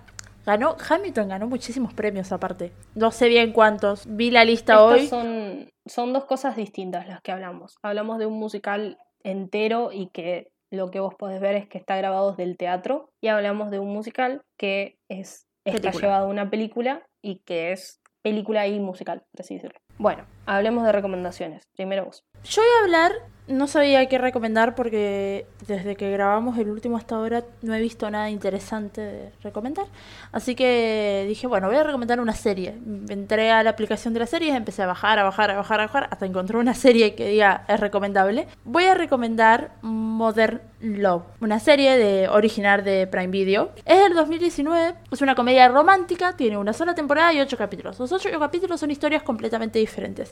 Ganó, 0.45 0.77
Hamilton 0.89 1.29
ganó 1.29 1.47
muchísimos 1.47 1.95
premios 1.95 2.33
aparte. 2.33 2.73
No 2.97 3.13
sé 3.13 3.29
bien 3.29 3.53
cuántos. 3.53 4.07
Vi 4.09 4.33
la 4.33 4.45
lista 4.45 4.83
hoy. 4.83 5.07
son, 5.07 5.71
son 5.87 6.13
dos 6.13 6.25
cosas 6.25 6.57
distintas 6.57 7.07
las 7.07 7.21
que 7.21 7.31
hablamos. 7.31 7.77
Hablamos 7.81 8.19
de 8.19 8.27
un 8.27 8.41
musical 8.41 8.99
entero 9.23 9.93
y 9.93 10.09
que 10.09 10.51
lo 10.73 10.91
que 10.91 10.99
vos 10.99 11.15
podés 11.15 11.41
ver 11.41 11.55
es 11.55 11.69
que 11.69 11.79
está 11.79 11.97
grabado 11.97 12.31
desde 12.31 12.43
el 12.43 12.57
teatro. 12.57 13.13
Y 13.21 13.29
hablamos 13.29 13.71
de 13.71 13.79
un 13.79 13.93
musical 13.93 14.43
que 14.59 14.99
es, 15.09 15.47
está 15.65 15.81
Película. 15.83 16.09
llevado 16.09 16.27
a 16.27 16.29
una 16.29 16.51
película 16.51 17.07
y 17.23 17.37
que 17.45 17.71
es 17.71 18.01
película 18.23 18.67
y 18.67 18.81
musical, 18.81 19.23
por 19.31 19.43
así 19.43 19.55
decirlo. 19.55 19.79
Bueno, 19.97 20.25
hablemos 20.47 20.85
de 20.85 20.93
recomendaciones. 20.93 21.67
Primero 21.77 22.05
vos. 22.05 22.25
Yo 22.45 22.63
voy 22.63 22.71
a 22.71 22.85
hablar, 22.85 23.13
no 23.51 23.67
sabía 23.67 24.07
qué 24.07 24.17
recomendar 24.19 24.75
porque 24.75 25.47
desde 25.67 25.97
que 25.97 26.11
grabamos 26.11 26.57
el 26.59 26.71
último 26.71 26.97
hasta 26.97 27.17
ahora 27.17 27.45
no 27.63 27.75
he 27.75 27.81
visto 27.81 28.11
nada 28.11 28.31
interesante 28.31 29.01
de 29.01 29.33
recomendar. 29.43 29.87
Así 30.33 30.55
que 30.55 31.25
dije, 31.29 31.47
bueno, 31.47 31.67
voy 31.67 31.77
a 31.77 31.83
recomendar 31.83 32.21
una 32.21 32.33
serie. 32.33 32.79
Entré 33.09 33.51
a 33.51 33.63
la 33.63 33.71
aplicación 33.71 34.15
de 34.15 34.21
las 34.21 34.31
series, 34.31 34.55
empecé 34.55 34.83
a 34.83 34.87
bajar, 34.87 35.19
a 35.19 35.25
bajar, 35.25 35.51
a 35.51 35.57
bajar, 35.57 35.81
a 35.81 35.87
bajar, 35.87 36.09
hasta 36.11 36.27
encontrar 36.27 36.61
una 36.61 36.75
serie 36.75 37.15
que 37.15 37.29
diga 37.29 37.65
es 37.69 37.81
recomendable. 37.81 38.47
Voy 38.65 38.85
a 38.85 38.95
recomendar 38.95 39.73
Modern 39.83 40.61
Love, 40.81 41.25
una 41.41 41.59
serie 41.59 41.99
de 41.99 42.29
original 42.29 42.85
de 42.85 43.07
Prime 43.07 43.29
Video. 43.29 43.73
Es 43.85 43.99
del 43.99 44.15
2019, 44.15 44.95
es 45.11 45.21
una 45.21 45.35
comedia 45.35 45.69
romántica, 45.69 46.37
tiene 46.37 46.57
una 46.57 46.73
sola 46.73 46.95
temporada 46.95 47.33
y 47.33 47.41
ocho 47.41 47.57
capítulos. 47.57 47.99
Los 47.99 48.13
ocho 48.13 48.31
capítulos 48.39 48.81
son 48.81 48.91
historias 48.91 49.23
completamente 49.23 49.79
diferentes. 49.79 50.30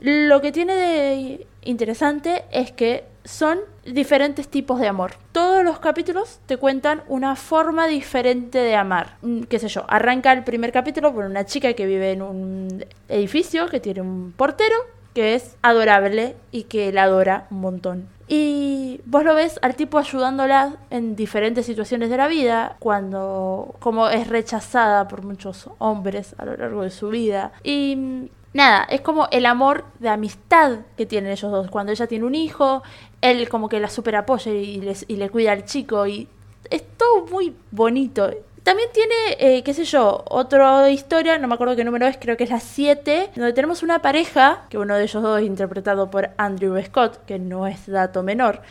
Lo 0.00 0.40
que 0.40 0.52
tiene 0.52 0.74
de 0.74 1.46
interesante 1.62 2.44
es 2.50 2.72
que 2.72 3.04
son 3.24 3.58
diferentes 3.86 4.48
tipos 4.48 4.80
de 4.80 4.88
amor. 4.88 5.12
Todos 5.32 5.64
los 5.64 5.78
capítulos 5.78 6.40
te 6.46 6.56
cuentan 6.58 7.02
una 7.08 7.36
forma 7.36 7.86
diferente 7.86 8.58
de 8.58 8.76
amar. 8.76 9.16
Mm, 9.22 9.42
Qué 9.44 9.58
sé 9.58 9.68
yo, 9.68 9.84
arranca 9.88 10.32
el 10.32 10.44
primer 10.44 10.72
capítulo 10.72 11.14
por 11.14 11.24
una 11.24 11.46
chica 11.46 11.72
que 11.72 11.86
vive 11.86 12.12
en 12.12 12.22
un 12.22 12.84
edificio 13.08 13.68
que 13.68 13.80
tiene 13.80 14.02
un 14.02 14.34
portero 14.36 14.76
que 15.14 15.34
es 15.34 15.56
adorable 15.62 16.36
y 16.50 16.64
que 16.64 16.92
la 16.92 17.04
adora 17.04 17.46
un 17.50 17.60
montón. 17.60 18.08
Y 18.26 19.00
vos 19.04 19.22
lo 19.22 19.34
ves 19.34 19.58
al 19.62 19.76
tipo 19.76 19.98
ayudándola 19.98 20.76
en 20.90 21.14
diferentes 21.14 21.66
situaciones 21.66 22.10
de 22.10 22.16
la 22.16 22.26
vida, 22.26 22.76
cuando 22.78 23.74
como 23.80 24.08
es 24.08 24.28
rechazada 24.28 25.08
por 25.08 25.22
muchos 25.22 25.68
hombres 25.78 26.34
a 26.38 26.44
lo 26.46 26.56
largo 26.56 26.82
de 26.82 26.90
su 26.90 27.10
vida. 27.10 27.52
Y 27.62 27.96
mm, 27.96 28.28
nada, 28.54 28.84
es 28.88 29.02
como 29.02 29.28
el 29.30 29.44
amor 29.46 29.84
de 29.98 30.08
amistad 30.08 30.78
que 30.96 31.04
tienen 31.06 31.30
ellos 31.32 31.52
dos. 31.52 31.70
Cuando 31.70 31.92
ella 31.92 32.06
tiene 32.06 32.24
un 32.24 32.34
hijo, 32.34 32.82
él 33.20 33.48
como 33.50 33.68
que 33.68 33.80
la 33.80 33.88
super 33.90 34.16
apoya 34.16 34.50
y, 34.52 34.80
les- 34.80 35.04
y 35.08 35.16
le 35.16 35.28
cuida 35.30 35.52
al 35.52 35.64
chico 35.66 36.06
y 36.06 36.28
es 36.70 36.82
todo 36.96 37.26
muy 37.26 37.54
bonito. 37.70 38.30
También 38.62 38.88
tiene, 38.94 39.14
eh, 39.38 39.62
qué 39.62 39.74
sé 39.74 39.84
yo, 39.84 40.24
otra 40.26 40.88
historia, 40.88 41.36
no 41.38 41.46
me 41.48 41.54
acuerdo 41.54 41.76
qué 41.76 41.84
número 41.84 42.06
es, 42.06 42.16
creo 42.16 42.38
que 42.38 42.44
es 42.44 42.50
la 42.50 42.60
7, 42.60 43.28
donde 43.36 43.52
tenemos 43.52 43.82
una 43.82 44.00
pareja, 44.00 44.62
que 44.70 44.78
uno 44.78 44.94
de 44.96 45.02
ellos 45.04 45.22
dos 45.22 45.38
es 45.40 45.46
interpretado 45.46 46.10
por 46.10 46.30
Andrew 46.38 46.82
Scott, 46.82 47.26
que 47.26 47.38
no 47.38 47.66
es 47.66 47.86
dato 47.86 48.22
menor, 48.22 48.62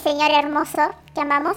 Señor 0.00 0.30
hermoso, 0.30 0.82
que 1.14 1.20
amamos. 1.20 1.56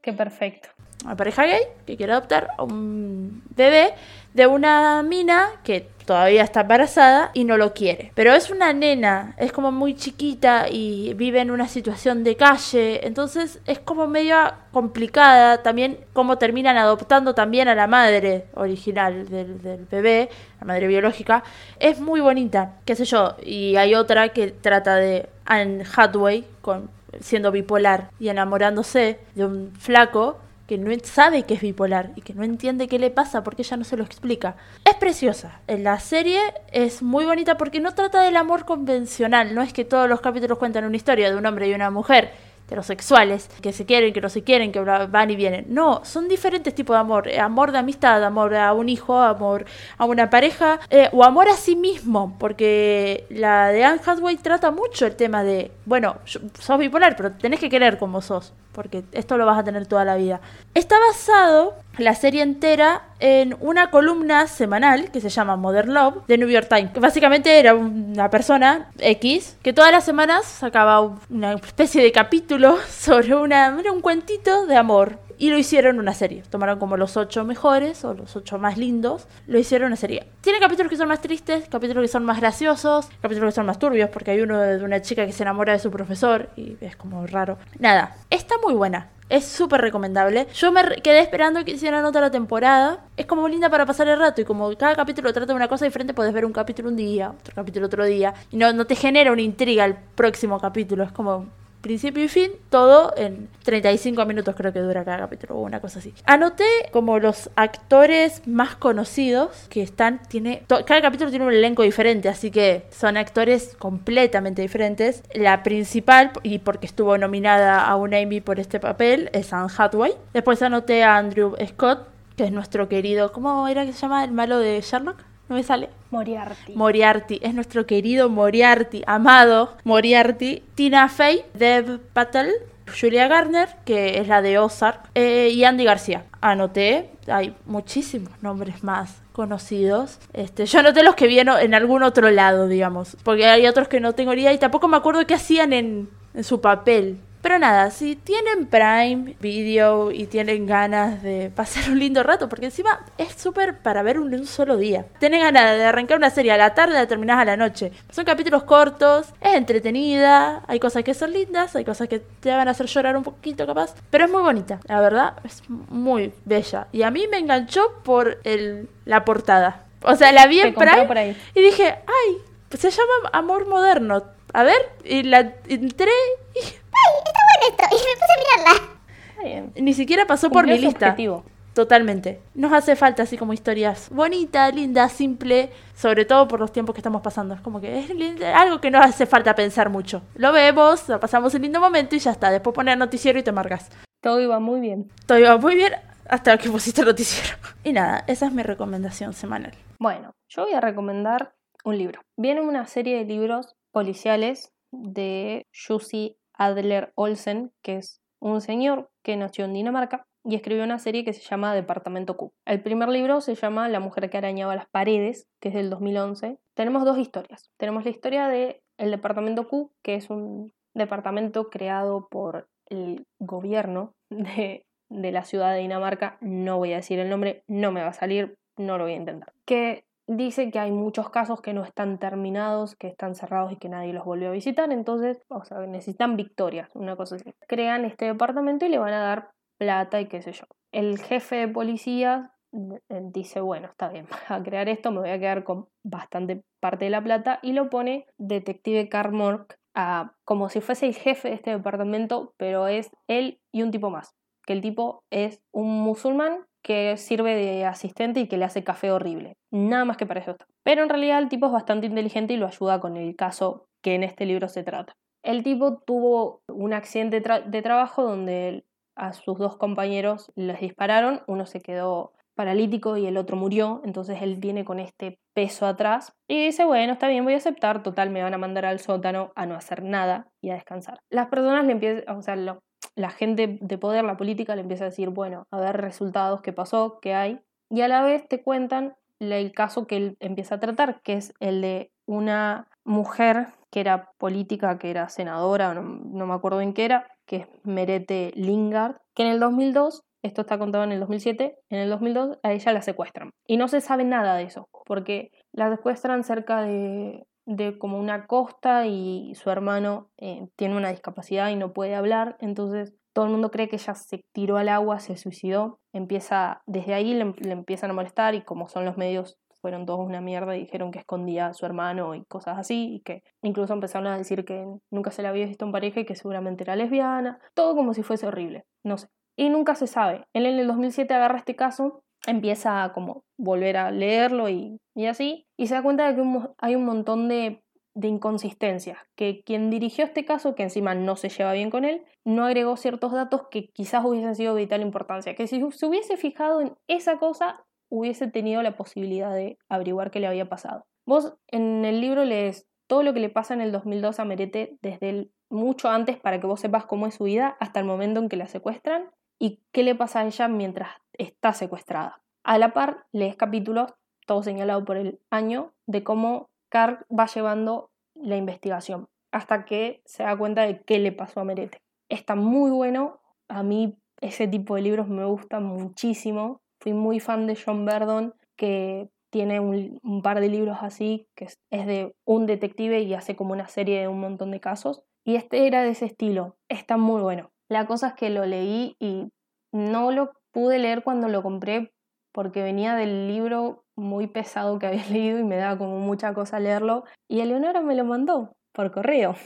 Qué 0.00 0.12
perfecto. 0.12 0.68
una 1.04 1.16
pareja 1.16 1.44
gay 1.44 1.62
que 1.86 1.96
quiere 1.96 2.12
adoptar 2.12 2.50
a 2.56 2.62
un 2.62 3.42
bebé 3.56 3.94
de 4.34 4.46
una 4.46 5.02
mina 5.02 5.50
que 5.64 5.88
todavía 6.08 6.42
está 6.42 6.62
embarazada 6.62 7.30
y 7.34 7.44
no 7.44 7.58
lo 7.58 7.74
quiere. 7.74 8.12
Pero 8.14 8.32
es 8.32 8.48
una 8.48 8.72
nena, 8.72 9.34
es 9.36 9.52
como 9.52 9.70
muy 9.70 9.94
chiquita 9.94 10.66
y 10.70 11.12
vive 11.12 11.40
en 11.40 11.50
una 11.50 11.68
situación 11.68 12.24
de 12.24 12.34
calle, 12.34 13.06
entonces 13.06 13.60
es 13.66 13.78
como 13.78 14.06
medio 14.06 14.34
complicada 14.72 15.62
también 15.62 15.98
cómo 16.14 16.38
terminan 16.38 16.78
adoptando 16.78 17.34
también 17.34 17.68
a 17.68 17.74
la 17.74 17.86
madre 17.86 18.46
original 18.54 19.28
del, 19.28 19.86
bebé, 19.90 20.30
la 20.58 20.66
madre 20.66 20.86
biológica. 20.86 21.44
Es 21.78 22.00
muy 22.00 22.20
bonita, 22.20 22.76
qué 22.86 22.96
sé 22.96 23.04
yo, 23.04 23.36
y 23.44 23.76
hay 23.76 23.94
otra 23.94 24.30
que 24.30 24.46
trata 24.46 24.96
de 24.96 25.28
Anne 25.44 25.84
Hathaway 25.94 26.46
con 26.62 26.88
siendo 27.20 27.52
bipolar 27.52 28.10
y 28.18 28.28
enamorándose 28.30 29.20
de 29.34 29.44
un 29.44 29.72
flaco 29.78 30.38
que 30.68 30.78
no 30.78 30.92
sabe 31.02 31.44
que 31.44 31.54
es 31.54 31.62
bipolar 31.62 32.10
y 32.14 32.20
que 32.20 32.34
no 32.34 32.44
entiende 32.44 32.88
qué 32.88 32.98
le 32.98 33.10
pasa 33.10 33.42
porque 33.42 33.62
ella 33.62 33.78
no 33.78 33.84
se 33.84 33.96
lo 33.96 34.04
explica. 34.04 34.54
Es 34.84 34.94
preciosa. 34.96 35.60
La 35.66 35.98
serie 35.98 36.40
es 36.70 37.02
muy 37.02 37.24
bonita 37.24 37.56
porque 37.56 37.80
no 37.80 37.94
trata 37.94 38.20
del 38.22 38.36
amor 38.36 38.66
convencional, 38.66 39.54
no 39.54 39.62
es 39.62 39.72
que 39.72 39.86
todos 39.86 40.08
los 40.08 40.20
capítulos 40.20 40.58
cuentan 40.58 40.84
una 40.84 40.96
historia 40.96 41.30
de 41.30 41.36
un 41.36 41.46
hombre 41.46 41.68
y 41.68 41.74
una 41.74 41.90
mujer 41.90 42.30
heterosexuales 42.66 43.48
que 43.62 43.72
se 43.72 43.86
quieren, 43.86 44.12
que 44.12 44.20
no 44.20 44.28
se 44.28 44.44
quieren, 44.44 44.70
que 44.70 44.80
van 44.80 45.30
y 45.30 45.36
vienen. 45.36 45.64
No, 45.70 46.04
son 46.04 46.28
diferentes 46.28 46.74
tipos 46.74 46.94
de 46.94 47.00
amor. 47.00 47.28
Eh, 47.28 47.40
Amor 47.40 47.72
de 47.72 47.78
amistad, 47.78 48.22
amor 48.22 48.54
a 48.54 48.74
un 48.74 48.90
hijo, 48.90 49.18
amor 49.18 49.64
a 49.96 50.04
una 50.04 50.28
pareja 50.28 50.80
eh, 50.90 51.08
o 51.12 51.24
amor 51.24 51.48
a 51.48 51.54
sí 51.54 51.76
mismo. 51.76 52.36
Porque 52.38 53.24
la 53.30 53.68
de 53.68 53.84
Anne 53.84 54.02
Hathaway 54.04 54.36
trata 54.36 54.70
mucho 54.70 55.06
el 55.06 55.16
tema 55.16 55.42
de, 55.44 55.70
bueno, 55.86 56.16
sos 56.26 56.78
bipolar, 56.78 57.16
pero 57.16 57.32
tenés 57.32 57.58
que 57.58 57.70
querer 57.70 57.96
como 57.96 58.20
sos. 58.20 58.52
Porque 58.78 59.02
esto 59.10 59.36
lo 59.36 59.44
vas 59.44 59.58
a 59.58 59.64
tener 59.64 59.88
toda 59.88 60.04
la 60.04 60.14
vida. 60.14 60.40
Está 60.72 60.94
basado 61.08 61.74
la 61.96 62.14
serie 62.14 62.42
entera 62.42 63.02
en 63.18 63.56
una 63.58 63.90
columna 63.90 64.46
semanal 64.46 65.10
que 65.10 65.20
se 65.20 65.30
llama 65.30 65.56
Modern 65.56 65.92
Love 65.92 66.24
de 66.28 66.38
New 66.38 66.48
York 66.48 66.68
Times. 66.68 66.92
Básicamente 66.92 67.58
era 67.58 67.74
una 67.74 68.30
persona 68.30 68.88
X 69.00 69.56
que 69.64 69.72
todas 69.72 69.90
las 69.90 70.04
semanas 70.04 70.44
sacaba 70.44 71.00
una 71.28 71.54
especie 71.54 72.04
de 72.04 72.12
capítulo 72.12 72.78
sobre 72.88 73.34
una, 73.34 73.76
un 73.92 74.00
cuentito 74.00 74.66
de 74.66 74.76
amor. 74.76 75.18
Y 75.38 75.50
lo 75.50 75.56
hicieron 75.56 76.00
una 76.00 76.14
serie. 76.14 76.42
Tomaron 76.50 76.80
como 76.80 76.96
los 76.96 77.16
ocho 77.16 77.44
mejores 77.44 78.04
o 78.04 78.12
los 78.12 78.34
ocho 78.34 78.58
más 78.58 78.76
lindos. 78.76 79.28
Lo 79.46 79.58
hicieron 79.58 79.86
una 79.86 79.96
serie. 79.96 80.26
Tiene 80.40 80.58
capítulos 80.58 80.90
que 80.90 80.96
son 80.96 81.08
más 81.08 81.20
tristes, 81.20 81.68
capítulos 81.68 82.02
que 82.02 82.08
son 82.08 82.24
más 82.24 82.40
graciosos, 82.40 83.08
capítulos 83.22 83.52
que 83.52 83.56
son 83.56 83.66
más 83.66 83.78
turbios, 83.78 84.10
porque 84.10 84.32
hay 84.32 84.40
uno 84.40 84.58
de 84.58 84.82
una 84.82 85.00
chica 85.00 85.24
que 85.24 85.32
se 85.32 85.44
enamora 85.44 85.72
de 85.72 85.78
su 85.78 85.92
profesor 85.92 86.50
y 86.56 86.76
es 86.80 86.96
como 86.96 87.24
raro. 87.26 87.56
Nada, 87.78 88.16
está 88.30 88.56
muy 88.64 88.74
buena. 88.74 89.10
Es 89.28 89.44
súper 89.44 89.82
recomendable. 89.82 90.48
Yo 90.54 90.72
me 90.72 90.82
quedé 91.02 91.20
esperando 91.20 91.64
que 91.64 91.72
hicieran 91.72 92.04
otra 92.04 92.30
temporada. 92.30 93.04
Es 93.16 93.26
como 93.26 93.46
linda 93.46 93.68
para 93.68 93.84
pasar 93.84 94.08
el 94.08 94.18
rato. 94.18 94.40
Y 94.40 94.44
como 94.44 94.74
cada 94.76 94.96
capítulo 94.96 95.32
trata 95.32 95.52
de 95.52 95.56
una 95.56 95.68
cosa 95.68 95.84
diferente, 95.84 96.14
puedes 96.14 96.32
ver 96.32 96.46
un 96.46 96.52
capítulo 96.52 96.88
un 96.88 96.96
día, 96.96 97.30
otro 97.38 97.54
capítulo 97.54 97.86
otro 97.86 98.04
día. 98.06 98.32
Y 98.50 98.56
no, 98.56 98.72
no 98.72 98.86
te 98.86 98.96
genera 98.96 99.30
una 99.30 99.42
intriga 99.42 99.84
el 99.84 99.96
próximo 100.14 100.58
capítulo. 100.58 101.04
Es 101.04 101.12
como 101.12 101.46
principio 101.80 102.24
y 102.24 102.28
fin, 102.28 102.50
todo 102.70 103.12
en 103.16 103.48
35 103.64 104.24
minutos 104.26 104.54
creo 104.56 104.72
que 104.72 104.80
dura 104.80 105.04
cada 105.04 105.18
capítulo 105.18 105.56
o 105.56 105.62
una 105.62 105.80
cosa 105.80 105.98
así. 105.98 106.12
Anoté 106.24 106.64
como 106.92 107.18
los 107.18 107.50
actores 107.56 108.46
más 108.46 108.76
conocidos 108.76 109.66
que 109.68 109.82
están, 109.82 110.20
tiene, 110.28 110.62
cada 110.66 111.00
capítulo 111.00 111.30
tiene 111.30 111.46
un 111.46 111.52
elenco 111.52 111.82
diferente, 111.82 112.28
así 112.28 112.50
que 112.50 112.86
son 112.90 113.16
actores 113.16 113.76
completamente 113.78 114.62
diferentes. 114.62 115.22
La 115.34 115.62
principal, 115.62 116.32
y 116.42 116.58
porque 116.58 116.86
estuvo 116.86 117.16
nominada 117.18 117.84
a 117.84 117.96
un 117.96 118.12
Emmy 118.12 118.40
por 118.40 118.60
este 118.60 118.80
papel, 118.80 119.30
es 119.32 119.52
Anne 119.52 119.72
Hathaway. 119.76 120.12
Después 120.32 120.62
anoté 120.62 121.04
a 121.04 121.16
Andrew 121.16 121.54
Scott, 121.68 122.08
que 122.36 122.44
es 122.44 122.52
nuestro 122.52 122.88
querido, 122.88 123.32
¿cómo 123.32 123.66
era 123.68 123.84
que 123.84 123.92
se 123.92 124.00
llama 124.00 124.24
el 124.24 124.32
malo 124.32 124.58
de 124.58 124.80
Sherlock? 124.80 125.27
¿No 125.48 125.56
me 125.56 125.62
sale? 125.62 125.88
Moriarty. 126.10 126.74
Moriarty, 126.74 127.40
es 127.42 127.54
nuestro 127.54 127.86
querido 127.86 128.28
Moriarty, 128.28 129.02
amado 129.06 129.76
Moriarty. 129.84 130.62
Tina 130.74 131.08
Fey, 131.08 131.44
Dev 131.54 132.00
Patel, 132.12 132.52
Julia 132.88 133.28
Garner, 133.28 133.68
que 133.84 134.18
es 134.18 134.28
la 134.28 134.42
de 134.42 134.58
Ozark, 134.58 135.10
eh, 135.14 135.50
y 135.52 135.64
Andy 135.64 135.84
García. 135.84 136.24
Anoté, 136.40 137.10
hay 137.26 137.54
muchísimos 137.66 138.32
nombres 138.42 138.82
más 138.84 139.22
conocidos. 139.32 140.18
Este, 140.32 140.66
yo 140.66 140.80
anoté 140.80 141.02
los 141.02 141.14
que 141.14 141.26
vi 141.26 141.38
en, 141.38 141.48
en 141.48 141.74
algún 141.74 142.02
otro 142.02 142.30
lado, 142.30 142.68
digamos, 142.68 143.16
porque 143.22 143.46
hay 143.46 143.66
otros 143.66 143.88
que 143.88 144.00
no 144.00 144.14
tengo 144.14 144.34
idea 144.34 144.52
y 144.52 144.58
tampoco 144.58 144.88
me 144.88 144.96
acuerdo 144.96 145.26
qué 145.26 145.34
hacían 145.34 145.72
en, 145.72 146.10
en 146.34 146.44
su 146.44 146.60
papel. 146.60 147.18
Pero 147.42 147.58
nada, 147.58 147.90
si 147.90 148.16
tienen 148.16 148.66
Prime 148.66 149.36
Video 149.40 150.10
y 150.10 150.26
tienen 150.26 150.66
ganas 150.66 151.22
de 151.22 151.50
pasar 151.54 151.90
un 151.90 151.98
lindo 151.98 152.22
rato, 152.22 152.48
porque 152.48 152.66
encima 152.66 153.04
es 153.16 153.32
súper 153.34 153.78
para 153.78 154.02
ver 154.02 154.18
un, 154.18 154.34
un 154.34 154.46
solo 154.46 154.76
día. 154.76 155.06
Tienen 155.20 155.40
ganas 155.40 155.76
de 155.76 155.84
arrancar 155.84 156.18
una 156.18 156.30
serie 156.30 156.52
a 156.52 156.56
la 156.56 156.74
tarde 156.74 156.94
y 156.94 156.98
la 156.98 157.06
terminás 157.06 157.38
a 157.38 157.44
la 157.44 157.56
noche. 157.56 157.92
Son 158.10 158.24
capítulos 158.24 158.64
cortos, 158.64 159.28
es 159.40 159.54
entretenida, 159.54 160.62
hay 160.66 160.80
cosas 160.80 161.04
que 161.04 161.14
son 161.14 161.32
lindas, 161.32 161.76
hay 161.76 161.84
cosas 161.84 162.08
que 162.08 162.18
te 162.18 162.50
van 162.50 162.68
a 162.68 162.72
hacer 162.72 162.86
llorar 162.86 163.16
un 163.16 163.22
poquito 163.22 163.66
capaz, 163.66 163.94
pero 164.10 164.24
es 164.24 164.30
muy 164.30 164.42
bonita, 164.42 164.80
la 164.86 165.00
verdad, 165.00 165.34
es 165.44 165.62
muy 165.68 166.32
bella. 166.44 166.88
Y 166.92 167.02
a 167.02 167.10
mí 167.10 167.26
me 167.30 167.38
enganchó 167.38 168.00
por 168.02 168.38
el, 168.44 168.88
la 169.04 169.24
portada. 169.24 169.84
O 170.02 170.14
sea, 170.14 170.32
la 170.32 170.46
vi 170.46 170.60
en 170.60 170.74
Prime 170.74 171.36
y 171.54 171.60
dije, 171.60 171.98
ay, 172.06 172.38
se 172.76 172.90
llama 172.90 173.30
Amor 173.32 173.66
Moderno. 173.66 174.22
A 174.52 174.62
ver, 174.62 174.92
y 175.04 175.24
la 175.24 175.52
entré 175.68 176.10
y 176.54 176.87
Bueno, 177.04 177.68
esto, 177.70 177.84
y 177.90 177.98
me 177.98 178.14
puse 178.20 178.32
a 178.32 178.56
mirarla. 178.56 178.88
Está 179.30 179.42
bien. 179.44 179.72
ni 179.76 179.92
siquiera 179.94 180.26
pasó 180.26 180.50
por 180.50 180.66
mi 180.66 180.78
lista. 180.78 181.06
objetivo. 181.06 181.44
Totalmente. 181.74 182.40
Nos 182.54 182.72
hace 182.72 182.96
falta 182.96 183.22
así 183.22 183.38
como 183.38 183.52
historias 183.52 184.08
bonitas, 184.10 184.74
lindas, 184.74 185.12
simple, 185.12 185.70
sobre 185.94 186.24
todo 186.24 186.48
por 186.48 186.58
los 186.58 186.72
tiempos 186.72 186.92
que 186.92 186.98
estamos 187.00 187.22
pasando. 187.22 187.54
Es 187.54 187.60
como 187.60 187.80
que 187.80 188.00
es 188.00 188.10
linda- 188.10 188.58
algo 188.60 188.80
que 188.80 188.90
no 188.90 188.98
hace 188.98 189.26
falta 189.26 189.54
pensar 189.54 189.88
mucho. 189.88 190.22
Lo 190.34 190.52
vemos, 190.52 191.08
lo 191.08 191.20
pasamos 191.20 191.54
un 191.54 191.62
lindo 191.62 191.78
momento 191.78 192.16
y 192.16 192.18
ya 192.18 192.32
está. 192.32 192.50
Después 192.50 192.74
poner 192.74 192.98
noticiero 192.98 193.38
y 193.38 193.44
te 193.44 193.52
marcas. 193.52 193.90
Todo 194.20 194.40
iba 194.40 194.58
muy 194.58 194.80
bien. 194.80 195.08
Todo 195.26 195.38
iba 195.38 195.56
muy 195.56 195.76
bien 195.76 195.92
hasta 196.28 196.58
que 196.58 196.68
pusiste 196.68 197.02
el 197.02 197.06
noticiero. 197.08 197.56
Y 197.84 197.92
nada, 197.92 198.24
esa 198.26 198.46
es 198.46 198.52
mi 198.52 198.62
recomendación 198.64 199.32
semanal. 199.32 199.72
Bueno, 200.00 200.32
yo 200.48 200.64
voy 200.64 200.74
a 200.74 200.80
recomendar 200.80 201.54
un 201.84 201.96
libro. 201.96 202.20
Viene 202.36 202.60
una 202.60 202.86
serie 202.88 203.16
de 203.18 203.24
libros 203.24 203.76
policiales 203.92 204.72
de 204.90 205.64
Jussi 205.86 206.37
Adler 206.58 207.12
Olsen, 207.14 207.72
que 207.82 207.96
es 207.96 208.20
un 208.40 208.60
señor 208.60 209.10
que 209.22 209.36
nació 209.36 209.64
en 209.64 209.72
Dinamarca 209.72 210.26
y 210.44 210.54
escribió 210.54 210.84
una 210.84 210.98
serie 210.98 211.24
que 211.24 211.32
se 211.32 211.42
llama 211.42 211.74
Departamento 211.74 212.36
Q. 212.36 212.52
El 212.66 212.82
primer 212.82 213.08
libro 213.08 213.40
se 213.40 213.54
llama 213.54 213.88
La 213.88 214.00
mujer 214.00 214.30
que 214.30 214.38
arañaba 214.38 214.76
las 214.76 214.88
paredes, 214.88 215.46
que 215.60 215.68
es 215.68 215.74
del 215.74 215.90
2011. 215.90 216.58
Tenemos 216.74 217.04
dos 217.04 217.18
historias. 217.18 217.70
Tenemos 217.76 218.04
la 218.04 218.10
historia 218.10 218.48
de 218.48 218.82
el 218.96 219.10
Departamento 219.10 219.68
Q, 219.68 219.92
que 220.02 220.14
es 220.14 220.30
un 220.30 220.72
departamento 220.94 221.68
creado 221.70 222.28
por 222.28 222.68
el 222.86 223.26
gobierno 223.38 224.14
de, 224.30 224.86
de 225.08 225.32
la 225.32 225.44
ciudad 225.44 225.72
de 225.72 225.80
Dinamarca. 225.80 226.38
No 226.40 226.78
voy 226.78 226.92
a 226.92 226.96
decir 226.96 227.18
el 227.18 227.28
nombre, 227.28 227.62
no 227.66 227.92
me 227.92 228.02
va 228.02 228.08
a 228.08 228.14
salir, 228.14 228.56
no 228.76 228.98
lo 228.98 229.04
voy 229.04 229.12
a 229.12 229.16
intentar. 229.16 229.52
Que 229.64 230.04
dice 230.28 230.70
que 230.70 230.78
hay 230.78 230.92
muchos 230.92 231.30
casos 231.30 231.60
que 231.60 231.72
no 231.72 231.82
están 231.82 232.18
terminados, 232.18 232.94
que 232.94 233.08
están 233.08 233.34
cerrados 233.34 233.72
y 233.72 233.76
que 233.76 233.88
nadie 233.88 234.12
los 234.12 234.24
volvió 234.24 234.50
a 234.50 234.52
visitar, 234.52 234.92
entonces, 234.92 235.42
o 235.48 235.64
sea, 235.64 235.78
necesitan 235.80 236.36
victorias, 236.36 236.94
una 236.94 237.16
cosa 237.16 237.36
así. 237.36 237.52
Crean 237.66 238.04
este 238.04 238.26
departamento 238.26 238.84
y 238.84 238.90
le 238.90 238.98
van 238.98 239.14
a 239.14 239.20
dar 239.20 239.50
plata 239.78 240.20
y 240.20 240.26
qué 240.26 240.42
sé 240.42 240.52
yo. 240.52 240.66
El 240.92 241.18
jefe 241.18 241.56
de 241.56 241.68
policía 241.68 242.52
eh, 242.72 243.20
dice, 243.32 243.60
bueno, 243.60 243.88
está 243.88 244.10
bien, 244.10 244.26
a 244.48 244.62
crear 244.62 244.88
esto 244.88 245.10
me 245.10 245.20
voy 245.20 245.30
a 245.30 245.38
quedar 245.38 245.64
con 245.64 245.88
bastante 246.04 246.62
parte 246.80 247.06
de 247.06 247.10
la 247.10 247.24
plata 247.24 247.58
y 247.62 247.72
lo 247.72 247.88
pone 247.88 248.26
detective 248.36 249.08
Carmork 249.08 249.78
a, 249.94 250.34
como 250.44 250.68
si 250.68 250.80
fuese 250.80 251.06
el 251.06 251.14
jefe 251.14 251.48
de 251.48 251.54
este 251.54 251.70
departamento, 251.70 252.52
pero 252.58 252.86
es 252.86 253.10
él 253.26 253.60
y 253.72 253.82
un 253.82 253.90
tipo 253.90 254.10
más, 254.10 254.36
que 254.66 254.74
el 254.74 254.82
tipo 254.82 255.24
es 255.30 255.62
un 255.72 256.00
musulmán 256.02 256.67
que 256.82 257.16
sirve 257.16 257.54
de 257.54 257.84
asistente 257.84 258.40
y 258.40 258.48
que 258.48 258.56
le 258.56 258.64
hace 258.64 258.84
café 258.84 259.10
horrible. 259.10 259.54
Nada 259.70 260.04
más 260.04 260.16
que 260.16 260.26
para 260.26 260.40
eso 260.40 260.52
está. 260.52 260.66
Pero 260.82 261.02
en 261.02 261.08
realidad 261.08 261.38
el 261.38 261.48
tipo 261.48 261.66
es 261.66 261.72
bastante 261.72 262.06
inteligente 262.06 262.54
y 262.54 262.56
lo 262.56 262.66
ayuda 262.66 263.00
con 263.00 263.16
el 263.16 263.36
caso 263.36 263.86
que 264.02 264.14
en 264.14 264.22
este 264.22 264.46
libro 264.46 264.68
se 264.68 264.82
trata. 264.84 265.12
El 265.42 265.62
tipo 265.62 265.98
tuvo 265.98 266.62
un 266.68 266.92
accidente 266.92 267.40
de 267.40 267.82
trabajo 267.82 268.22
donde 268.22 268.84
a 269.16 269.32
sus 269.32 269.58
dos 269.58 269.76
compañeros 269.76 270.52
les 270.54 270.80
dispararon, 270.80 271.42
uno 271.46 271.66
se 271.66 271.80
quedó 271.80 272.32
paralítico 272.54 273.16
y 273.16 273.26
el 273.26 273.36
otro 273.36 273.56
murió, 273.56 274.00
entonces 274.04 274.42
él 274.42 274.56
viene 274.56 274.84
con 274.84 274.98
este 274.98 275.38
peso 275.54 275.86
atrás 275.86 276.32
y 276.48 276.64
dice, 276.66 276.84
bueno, 276.84 277.12
está 277.12 277.28
bien, 277.28 277.44
voy 277.44 277.54
a 277.54 277.58
aceptar, 277.58 278.02
total, 278.02 278.30
me 278.30 278.42
van 278.42 278.54
a 278.54 278.58
mandar 278.58 278.84
al 278.84 278.98
sótano 278.98 279.52
a 279.54 279.66
no 279.66 279.76
hacer 279.76 280.02
nada 280.02 280.48
y 280.60 280.70
a 280.70 280.74
descansar. 280.74 281.20
Las 281.30 281.46
personas 281.48 281.84
le 281.86 281.92
empiezan, 281.92 282.36
o 282.36 282.42
sea, 282.42 282.56
lo- 282.56 282.80
la 283.18 283.30
gente 283.30 283.78
de 283.80 283.98
poder, 283.98 284.24
la 284.24 284.36
política, 284.36 284.76
le 284.76 284.82
empieza 284.82 285.04
a 285.04 285.10
decir, 285.10 285.30
bueno, 285.30 285.66
a 285.70 285.80
ver 285.80 285.96
resultados, 285.96 286.62
qué 286.62 286.72
pasó, 286.72 287.18
qué 287.20 287.34
hay, 287.34 287.60
y 287.90 288.02
a 288.02 288.08
la 288.08 288.22
vez 288.22 288.46
te 288.48 288.62
cuentan 288.62 289.16
el 289.40 289.72
caso 289.72 290.06
que 290.06 290.16
él 290.16 290.36
empieza 290.40 290.76
a 290.76 290.80
tratar, 290.80 291.20
que 291.22 291.34
es 291.34 291.52
el 291.60 291.80
de 291.80 292.12
una 292.26 292.88
mujer 293.04 293.68
que 293.90 294.00
era 294.00 294.30
política, 294.38 294.98
que 294.98 295.10
era 295.10 295.28
senadora, 295.28 295.94
no, 295.94 296.46
me 296.46 296.54
acuerdo 296.54 296.78
bien 296.78 296.92
qué 296.92 297.06
era, 297.06 297.26
que 297.46 297.56
es 297.56 297.66
Merete 297.82 298.52
Lingard, 298.54 299.16
que 299.34 299.42
en 299.42 299.48
el 299.48 299.60
2002, 299.60 300.22
esto 300.42 300.60
está 300.60 300.78
contado 300.78 301.04
en 301.04 301.12
el 301.12 301.20
2007, 301.20 301.76
en 301.88 301.98
el 301.98 302.10
2002 302.10 302.58
a 302.62 302.72
ella 302.72 302.92
la 302.92 303.02
secuestran. 303.02 303.50
Y 303.66 303.78
no 303.78 303.88
se 303.88 304.00
sabe 304.00 304.24
nada 304.24 304.54
de 304.56 304.64
eso, 304.64 304.88
porque 305.06 305.50
la 305.72 305.90
secuestran 305.90 306.44
cerca 306.44 306.82
de, 306.82 307.46
de 307.68 307.98
como 307.98 308.18
una 308.18 308.46
costa 308.46 309.06
y 309.06 309.54
su 309.54 309.68
hermano 309.68 310.30
eh, 310.38 310.68
tiene 310.76 310.96
una 310.96 311.10
discapacidad 311.10 311.68
y 311.68 311.76
no 311.76 311.92
puede 311.92 312.14
hablar, 312.14 312.56
entonces 312.60 313.14
todo 313.34 313.44
el 313.44 313.52
mundo 313.52 313.70
cree 313.70 313.90
que 313.90 313.96
ella 313.96 314.14
se 314.14 314.40
tiró 314.52 314.78
al 314.78 314.88
agua, 314.88 315.20
se 315.20 315.36
suicidó, 315.36 316.00
empieza, 316.14 316.82
desde 316.86 317.12
ahí 317.12 317.34
le, 317.34 317.52
le 317.58 317.72
empiezan 317.72 318.10
a 318.10 318.14
molestar 318.14 318.54
y 318.54 318.62
como 318.62 318.88
son 318.88 319.04
los 319.04 319.18
medios 319.18 319.58
fueron 319.82 320.06
todos 320.06 320.26
una 320.26 320.40
mierda 320.40 320.76
y 320.76 320.80
dijeron 320.80 321.10
que 321.10 321.18
escondía 321.18 321.66
a 321.66 321.74
su 321.74 321.84
hermano 321.84 322.34
y 322.34 322.42
cosas 322.46 322.78
así, 322.78 323.16
y 323.16 323.20
que 323.20 323.42
incluso 323.62 323.92
empezaron 323.92 324.26
a 324.28 324.38
decir 324.38 324.64
que 324.64 324.86
nunca 325.10 325.30
se 325.30 325.42
la 325.42 325.50
había 325.50 325.66
visto 325.66 325.84
en 325.84 325.92
pareja 325.92 326.20
y 326.20 326.24
que 326.24 326.34
seguramente 326.36 326.84
era 326.84 326.96
lesbiana, 326.96 327.60
todo 327.74 327.94
como 327.94 328.14
si 328.14 328.22
fuese 328.22 328.46
horrible, 328.46 328.86
no 329.04 329.18
sé. 329.18 329.28
Y 329.56 329.68
nunca 329.68 329.94
se 329.94 330.06
sabe. 330.06 330.46
Él 330.54 330.66
en 330.66 330.78
el 330.78 330.86
2007 330.86 331.34
agarra 331.34 331.58
este 331.58 331.76
caso, 331.76 332.22
empieza 332.46 333.04
a 333.04 333.12
como 333.12 333.44
volver 333.56 333.96
a 333.96 334.10
leerlo 334.10 334.68
y, 334.68 334.98
y 335.14 335.26
así, 335.26 335.66
y 335.76 335.86
se 335.86 335.94
da 335.94 336.02
cuenta 336.02 336.28
de 336.28 336.36
que 336.36 336.68
hay 336.78 336.94
un 336.94 337.04
montón 337.04 337.48
de, 337.48 337.82
de 338.14 338.28
inconsistencias, 338.28 339.18
que 339.36 339.62
quien 339.64 339.90
dirigió 339.90 340.24
este 340.24 340.44
caso, 340.44 340.74
que 340.74 340.82
encima 340.82 341.14
no 341.14 341.36
se 341.36 341.48
lleva 341.48 341.72
bien 341.72 341.90
con 341.90 342.04
él, 342.04 342.24
no 342.44 342.64
agregó 342.64 342.96
ciertos 342.96 343.32
datos 343.32 343.68
que 343.70 343.90
quizás 343.90 344.24
hubiesen 344.24 344.56
sido 344.56 344.74
de 344.74 344.82
vital 344.82 345.02
importancia, 345.02 345.54
que 345.54 345.66
si 345.66 345.80
se 345.92 346.06
hubiese 346.06 346.36
fijado 346.36 346.80
en 346.80 346.96
esa 347.06 347.38
cosa, 347.38 347.84
hubiese 348.10 348.48
tenido 348.48 348.82
la 348.82 348.96
posibilidad 348.96 349.54
de 349.54 349.78
averiguar 349.88 350.30
qué 350.30 350.40
le 350.40 350.46
había 350.46 350.68
pasado. 350.68 351.06
Vos 351.26 351.54
en 351.68 352.04
el 352.04 352.20
libro 352.20 352.44
lees 352.44 352.88
todo 353.06 353.22
lo 353.22 353.32
que 353.34 353.40
le 353.40 353.50
pasa 353.50 353.74
en 353.74 353.82
el 353.82 353.92
2002 353.92 354.40
a 354.40 354.44
Merete 354.44 354.98
desde 355.00 355.50
mucho 355.70 356.08
antes 356.08 356.38
para 356.38 356.60
que 356.60 356.66
vos 356.66 356.80
sepas 356.80 357.06
cómo 357.06 357.26
es 357.26 357.34
su 357.34 357.44
vida 357.44 357.76
hasta 357.80 358.00
el 358.00 358.06
momento 358.06 358.40
en 358.40 358.48
que 358.48 358.56
la 358.56 358.66
secuestran 358.66 359.30
y 359.60 359.82
qué 359.92 360.02
le 360.02 360.14
pasa 360.14 360.40
a 360.40 360.46
ella 360.46 360.68
mientras 360.68 361.10
está 361.38 361.72
secuestrada. 361.72 362.42
A 362.64 362.78
la 362.78 362.92
par, 362.92 363.26
lees 363.32 363.56
capítulos, 363.56 364.12
todo 364.46 364.62
señalado 364.62 365.04
por 365.04 365.16
el 365.16 365.40
año, 365.50 365.92
de 366.06 366.22
cómo 366.22 366.68
Carl 366.90 367.24
va 367.30 367.46
llevando 367.46 368.10
la 368.34 368.56
investigación 368.56 369.28
hasta 369.52 369.84
que 369.84 370.22
se 370.24 370.42
da 370.42 370.56
cuenta 370.56 370.82
de 370.82 371.02
qué 371.02 371.18
le 371.18 371.32
pasó 371.32 371.60
a 371.60 371.64
Merete. 371.64 372.02
Está 372.28 372.54
muy 372.54 372.90
bueno, 372.90 373.40
a 373.68 373.82
mí 373.82 374.16
ese 374.40 374.68
tipo 374.68 374.94
de 374.94 375.02
libros 375.02 375.28
me 375.28 375.44
gustan 375.44 375.84
muchísimo. 375.84 376.80
Fui 377.00 377.12
muy 377.12 377.40
fan 377.40 377.66
de 377.66 377.76
John 377.76 378.04
Verdon, 378.04 378.54
que 378.76 379.30
tiene 379.50 379.80
un, 379.80 380.42
par 380.42 380.60
de 380.60 380.68
libros 380.68 380.98
así, 381.00 381.46
que 381.54 381.64
es, 381.64 381.78
es 381.90 382.06
de 382.06 382.34
un 382.44 382.66
detective 382.66 383.20
y 383.20 383.34
hace 383.34 383.56
como 383.56 383.72
una 383.72 383.88
serie 383.88 384.20
de 384.20 384.28
un 384.28 384.40
montón 384.40 384.70
de 384.70 384.80
casos. 384.80 385.22
Y 385.44 385.56
este 385.56 385.86
era 385.86 386.02
de 386.02 386.10
ese 386.10 386.26
estilo, 386.26 386.76
está 386.88 387.16
muy 387.16 387.40
bueno. 387.40 387.70
La 387.88 388.06
cosa 388.06 388.28
es 388.28 388.34
que 388.34 388.50
lo 388.50 388.66
leí 388.66 389.16
y 389.18 389.48
no 389.92 390.30
lo 390.30 390.52
pude 390.78 391.00
leer 391.00 391.24
cuando 391.24 391.48
lo 391.48 391.60
compré 391.60 392.12
porque 392.52 392.84
venía 392.84 393.16
del 393.16 393.48
libro 393.48 394.04
muy 394.14 394.46
pesado 394.46 395.00
que 395.00 395.08
había 395.08 395.26
leído 395.30 395.58
y 395.58 395.64
me 395.64 395.76
daba 395.76 395.98
como 395.98 396.20
mucha 396.20 396.54
cosa 396.54 396.78
leerlo. 396.78 397.24
Y 397.48 397.58
Eleonora 397.62 398.00
me 398.00 398.14
lo 398.14 398.24
mandó 398.24 398.76
por 398.92 399.10
correo. 399.10 399.56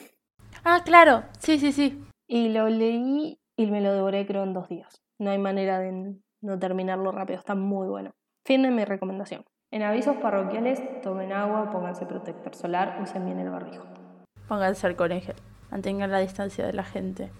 Ah, 0.64 0.80
claro, 0.86 1.24
sí, 1.38 1.58
sí, 1.58 1.70
sí. 1.70 2.02
Y 2.26 2.48
lo 2.48 2.70
leí 2.70 3.38
y 3.58 3.66
me 3.66 3.82
lo 3.82 3.92
devoré 3.92 4.26
creo 4.26 4.42
en 4.42 4.54
dos 4.54 4.70
días. 4.70 5.02
No 5.18 5.30
hay 5.30 5.38
manera 5.38 5.80
de 5.80 6.16
no 6.40 6.58
terminarlo 6.58 7.12
rápido, 7.12 7.38
está 7.38 7.54
muy 7.54 7.88
bueno. 7.88 8.12
Fin 8.46 8.62
de 8.62 8.70
mi 8.70 8.86
recomendación. 8.86 9.44
En 9.70 9.82
avisos 9.82 10.16
parroquiales, 10.16 10.80
tomen 11.02 11.32
agua, 11.32 11.70
pónganse 11.70 12.06
protector 12.06 12.54
solar, 12.54 12.98
usen 13.02 13.26
bien 13.26 13.38
el 13.38 13.50
barbijo. 13.50 13.84
Pónganse 14.48 14.86
al 14.86 14.96
colegio, 14.96 15.34
mantengan 15.70 16.10
la 16.10 16.20
distancia 16.20 16.66
de 16.66 16.72
la 16.72 16.84
gente. 16.84 17.30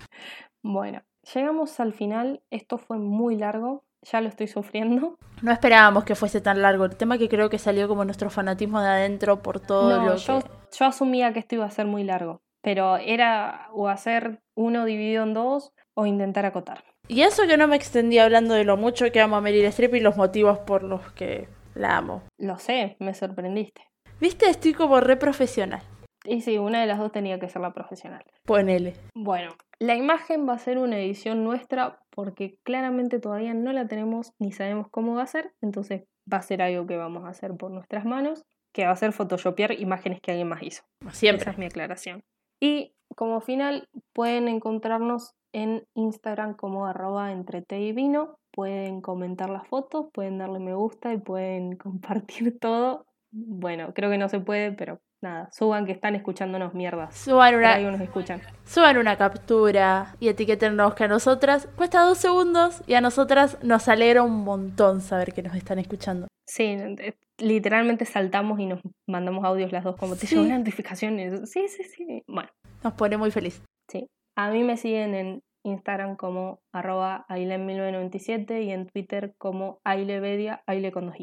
Bueno, 0.63 1.01
llegamos 1.35 1.81
al 1.81 1.93
final. 1.93 2.43
Esto 2.51 2.79
fue 2.79 2.99
muy 2.99 3.37
largo, 3.37 3.85
ya 4.03 4.21
lo 4.21 4.29
estoy 4.29 4.49
sufriendo. 4.49 5.17
No 5.43 5.53
esperábamos 5.53 6.05
que 6.05 6.15
fuese 6.15 6.41
tan 6.41 6.63
largo. 6.63 6.85
El 6.85 6.97
tema 6.97 7.19
que 7.19 7.29
creo 7.29 7.51
que 7.51 7.59
salió 7.59 7.89
como 7.89 8.05
nuestro 8.05 8.31
fanatismo 8.31 8.81
de 8.81 8.89
adentro 8.89 9.43
por 9.43 9.61
todo 9.61 9.99
No, 9.99 10.07
lo 10.07 10.17
yo, 10.17 10.41
que... 10.41 10.49
yo 10.79 10.87
asumía 10.87 11.33
que 11.33 11.41
esto 11.41 11.57
iba 11.57 11.65
a 11.65 11.71
ser 11.71 11.87
muy 11.87 12.05
largo, 12.05 12.43
pero 12.63 12.97
era 12.97 13.69
o 13.73 13.89
hacer 13.89 14.41
uno 14.55 14.85
dividido 14.85 15.23
en 15.25 15.35
dos 15.35 15.73
o 15.95 16.07
intentar 16.07 16.47
acotar. 16.47 16.85
Y 17.09 17.23
eso 17.23 17.47
que 17.47 17.57
no 17.57 17.67
me 17.67 17.77
extendí 17.77 18.19
hablando 18.19 18.55
de 18.55 18.65
lo 18.65 18.77
mucho 18.77 19.11
que 19.11 19.21
amo 19.21 19.37
a 19.37 19.41
Meryl 19.41 19.65
Streep 19.67 19.95
y 19.97 20.01
los 20.01 20.17
motivos 20.17 20.59
por 20.61 20.85
los 20.85 21.13
que 21.13 21.49
la 21.75 21.97
amo. 21.97 22.23
Lo 22.39 22.59
sé, 22.59 22.97
me 23.01 23.13
sorprendiste. 23.15 23.83
¿Viste? 24.21 24.49
Estoy 24.49 24.73
como 24.73 25.01
re 25.01 25.17
profesional. 25.17 25.83
Y 26.25 26.41
sí, 26.43 26.59
una 26.59 26.81
de 26.81 26.87
las 26.87 26.99
dos 26.99 27.11
tenía 27.13 27.39
que 27.39 27.49
ser 27.49 27.63
la 27.63 27.73
profesional. 27.73 28.25
Ponele. 28.45 28.95
Bueno, 29.15 29.53
la 29.79 29.97
imagen 29.97 30.49
va 30.49 30.55
a 30.55 30.59
ser 30.59 30.79
una 30.79 30.99
edición 30.99 31.43
nuestra 31.43 32.01
porque 32.11 32.59
claramente 32.63 33.19
todavía 33.19 33.55
no 33.55 33.73
la 33.73 33.89
tenemos 33.89 34.33
ni 34.39 34.53
sabemos 34.53 34.89
cómo 34.91 35.15
va 35.15 35.23
a 35.23 35.27
ser, 35.27 35.53
entonces 35.61 36.05
va 36.33 36.39
a 36.39 36.43
ser 36.43 36.63
algo 36.63 36.87
que 36.87 36.97
vamos 36.97 37.25
a 37.25 37.31
hacer 37.31 37.57
por 37.57 37.71
nuestras 37.71 38.05
manos, 38.05 38.45
que 38.73 38.87
va 38.87 38.93
a 38.93 38.97
ser 38.97 39.13
photoshopear 39.13 39.73
imágenes 39.73 40.21
que 40.21 40.31
alguien 40.31 40.49
más 40.49 40.63
hizo. 40.63 40.85
Como 41.01 41.11
Esa 41.11 41.19
siempre. 41.19 41.51
es 41.51 41.59
mi 41.59 41.67
aclaración. 41.67 42.23
Y 42.61 42.95
como 43.17 43.41
final 43.41 43.89
pueden 44.13 44.49
encontrarnos 44.49 45.35
en 45.53 45.87
Instagram 45.95 46.55
como 46.55 46.87
arroba 46.87 47.33
entre 47.33 47.63
té 47.63 47.81
y 47.81 47.93
vino, 47.93 48.39
pueden 48.53 49.01
comentar 49.01 49.51
las 49.51 49.67
fotos, 49.67 50.07
pueden 50.13 50.39
darle 50.39 50.61
me 50.61 50.75
gusta 50.75 51.13
y 51.13 51.19
pueden 51.19 51.77
compartir 51.77 52.59
todo. 52.59 53.07
Bueno, 53.31 53.93
creo 53.95 54.11
que 54.11 54.19
no 54.19 54.29
se 54.29 54.41
puede, 54.41 54.73
pero 54.73 55.01
nada, 55.23 55.49
suban 55.53 55.87
que 55.87 55.93
están 55.93 56.15
escuchándonos 56.15 56.75
mierdas. 56.75 57.15
Suban 57.17 57.55
una, 57.55 57.79
nos 57.79 58.01
escuchan. 58.01 58.41
suban 58.65 58.97
una 58.99 59.17
captura 59.17 60.17
y 60.21 60.29
etiquétennos 60.29 60.95
que 60.95 61.05
a 61.05 61.09
nosotras 61.09 61.69
cuesta 61.77 62.03
dos 62.03 62.19
segundos 62.19 62.83
y 62.87 62.95
a 62.95 63.01
nosotras 63.01 63.59
nos 63.63 63.89
alegra 63.89 64.23
un 64.23 64.45
montón 64.45 65.01
saber 65.01 65.33
que 65.33 65.43
nos 65.43 65.55
están 65.55 65.79
escuchando. 65.79 66.27
Sí, 66.47 66.65
eh, 66.65 67.15
literalmente 67.39 68.05
saltamos 68.05 68.59
y 68.61 68.67
nos 68.67 68.81
mandamos 69.09 69.45
audios 69.45 69.73
las 69.73 69.85
dos 69.85 69.97
como 69.97 70.17
te 70.17 70.27
Sí. 70.27 70.35
llegó 70.35 70.47
una 70.47 70.59
notificación. 70.59 71.19
Y 71.19 71.23
eso, 71.25 71.47
Sí, 71.47 71.69
sí, 71.69 71.85
sí. 71.85 72.23
Bueno, 72.27 72.51
Nos 72.83 72.93
pone 72.95 73.17
muy 73.17 73.31
feliz. 73.31 73.63
sí. 73.89 74.09
A 74.37 74.51
mí 74.51 74.65
me 74.65 74.77
siguen 74.77 75.15
en 75.15 75.43
Instagram 75.65 76.17
como 76.17 76.59
arroba 76.73 77.25
ailen1997 77.29 78.65
y 78.65 78.71
en 78.73 78.87
Twitter 78.89 79.35
como 79.39 79.79
ailevedia, 79.85 80.63
aile 80.67 80.91
con 80.91 81.07
dos. 81.07 81.17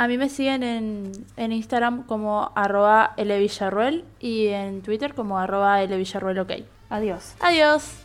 A 0.00 0.08
mí 0.08 0.16
me 0.16 0.30
siguen 0.30 0.62
en, 0.62 1.12
en 1.36 1.52
Instagram 1.52 2.04
como 2.06 2.52
arroba 2.54 3.14
y 4.18 4.46
en 4.46 4.80
Twitter 4.80 5.12
como 5.12 5.38
arroba 5.38 5.84
lvillarruel 5.84 6.38
ok. 6.38 6.52
Adiós. 6.88 7.36
Adiós. 7.40 7.98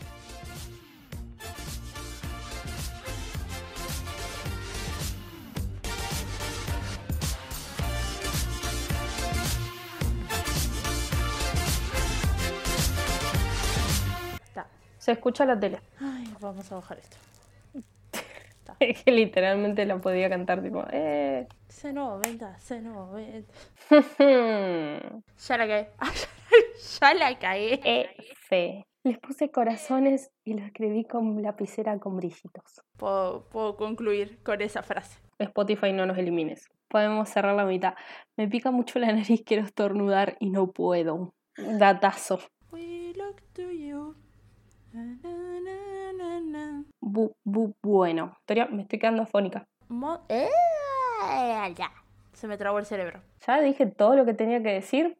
Se 14.97 15.13
escucha 15.13 15.45
la 15.45 15.57
tele. 15.57 15.79
Ay, 16.01 16.25
vamos 16.41 16.69
a 16.73 16.75
bajar 16.75 16.97
esto. 16.97 17.15
Es 18.81 19.01
que 19.01 19.11
literalmente 19.11 19.85
la 19.85 19.99
podía 19.99 20.27
cantar 20.27 20.61
tipo, 20.61 20.83
eh. 20.91 21.47
C90, 21.81 22.57
C90. 22.59 23.45
F. 23.89 25.21
Ya 25.47 25.57
la 25.57 25.67
caí. 25.67 25.87
ya 26.99 27.13
la 27.13 27.37
caí. 27.39 27.81
Les 29.03 29.19
puse 29.19 29.51
corazones 29.51 30.31
y 30.45 30.53
lo 30.55 30.65
escribí 30.65 31.03
con 31.05 31.41
lapicera 31.43 31.99
con 31.99 32.15
brillitos. 32.17 32.81
Puedo, 32.97 33.47
puedo 33.49 33.75
concluir 33.77 34.39
con 34.43 34.61
esa 34.61 34.81
frase. 34.81 35.19
Spotify 35.37 35.91
no 35.93 36.05
nos 36.05 36.17
elimines. 36.17 36.69
Podemos 36.87 37.29
cerrar 37.29 37.55
la 37.55 37.65
mitad. 37.65 37.93
Me 38.37 38.47
pica 38.47 38.71
mucho 38.71 38.97
la 38.99 39.11
nariz, 39.11 39.43
quiero 39.45 39.63
estornudar 39.63 40.37
y 40.39 40.49
no 40.49 40.71
puedo. 40.71 41.33
Datazo. 41.57 42.39
We 42.71 43.13
look 43.15 43.41
to 43.53 43.69
you. 43.69 44.15
Na, 44.93 45.03
na, 45.03 45.59
na, 45.59 46.13
na, 46.13 46.39
na. 46.39 46.83
Bu- 47.01 47.35
bu- 47.45 47.75
bueno. 47.83 48.37
Me 48.71 48.81
estoy 48.83 48.97
quedando 48.99 49.23
afónica. 49.23 49.67
Mo- 49.89 50.25
¡Eh! 50.29 50.49
Se 52.33 52.47
me 52.47 52.57
trabó 52.57 52.79
el 52.79 52.85
cerebro. 52.85 53.21
Ya 53.47 53.61
dije 53.61 53.85
todo 53.85 54.15
lo 54.15 54.25
que 54.25 54.33
tenía 54.33 54.61
que 54.61 54.71
decir. 54.71 55.17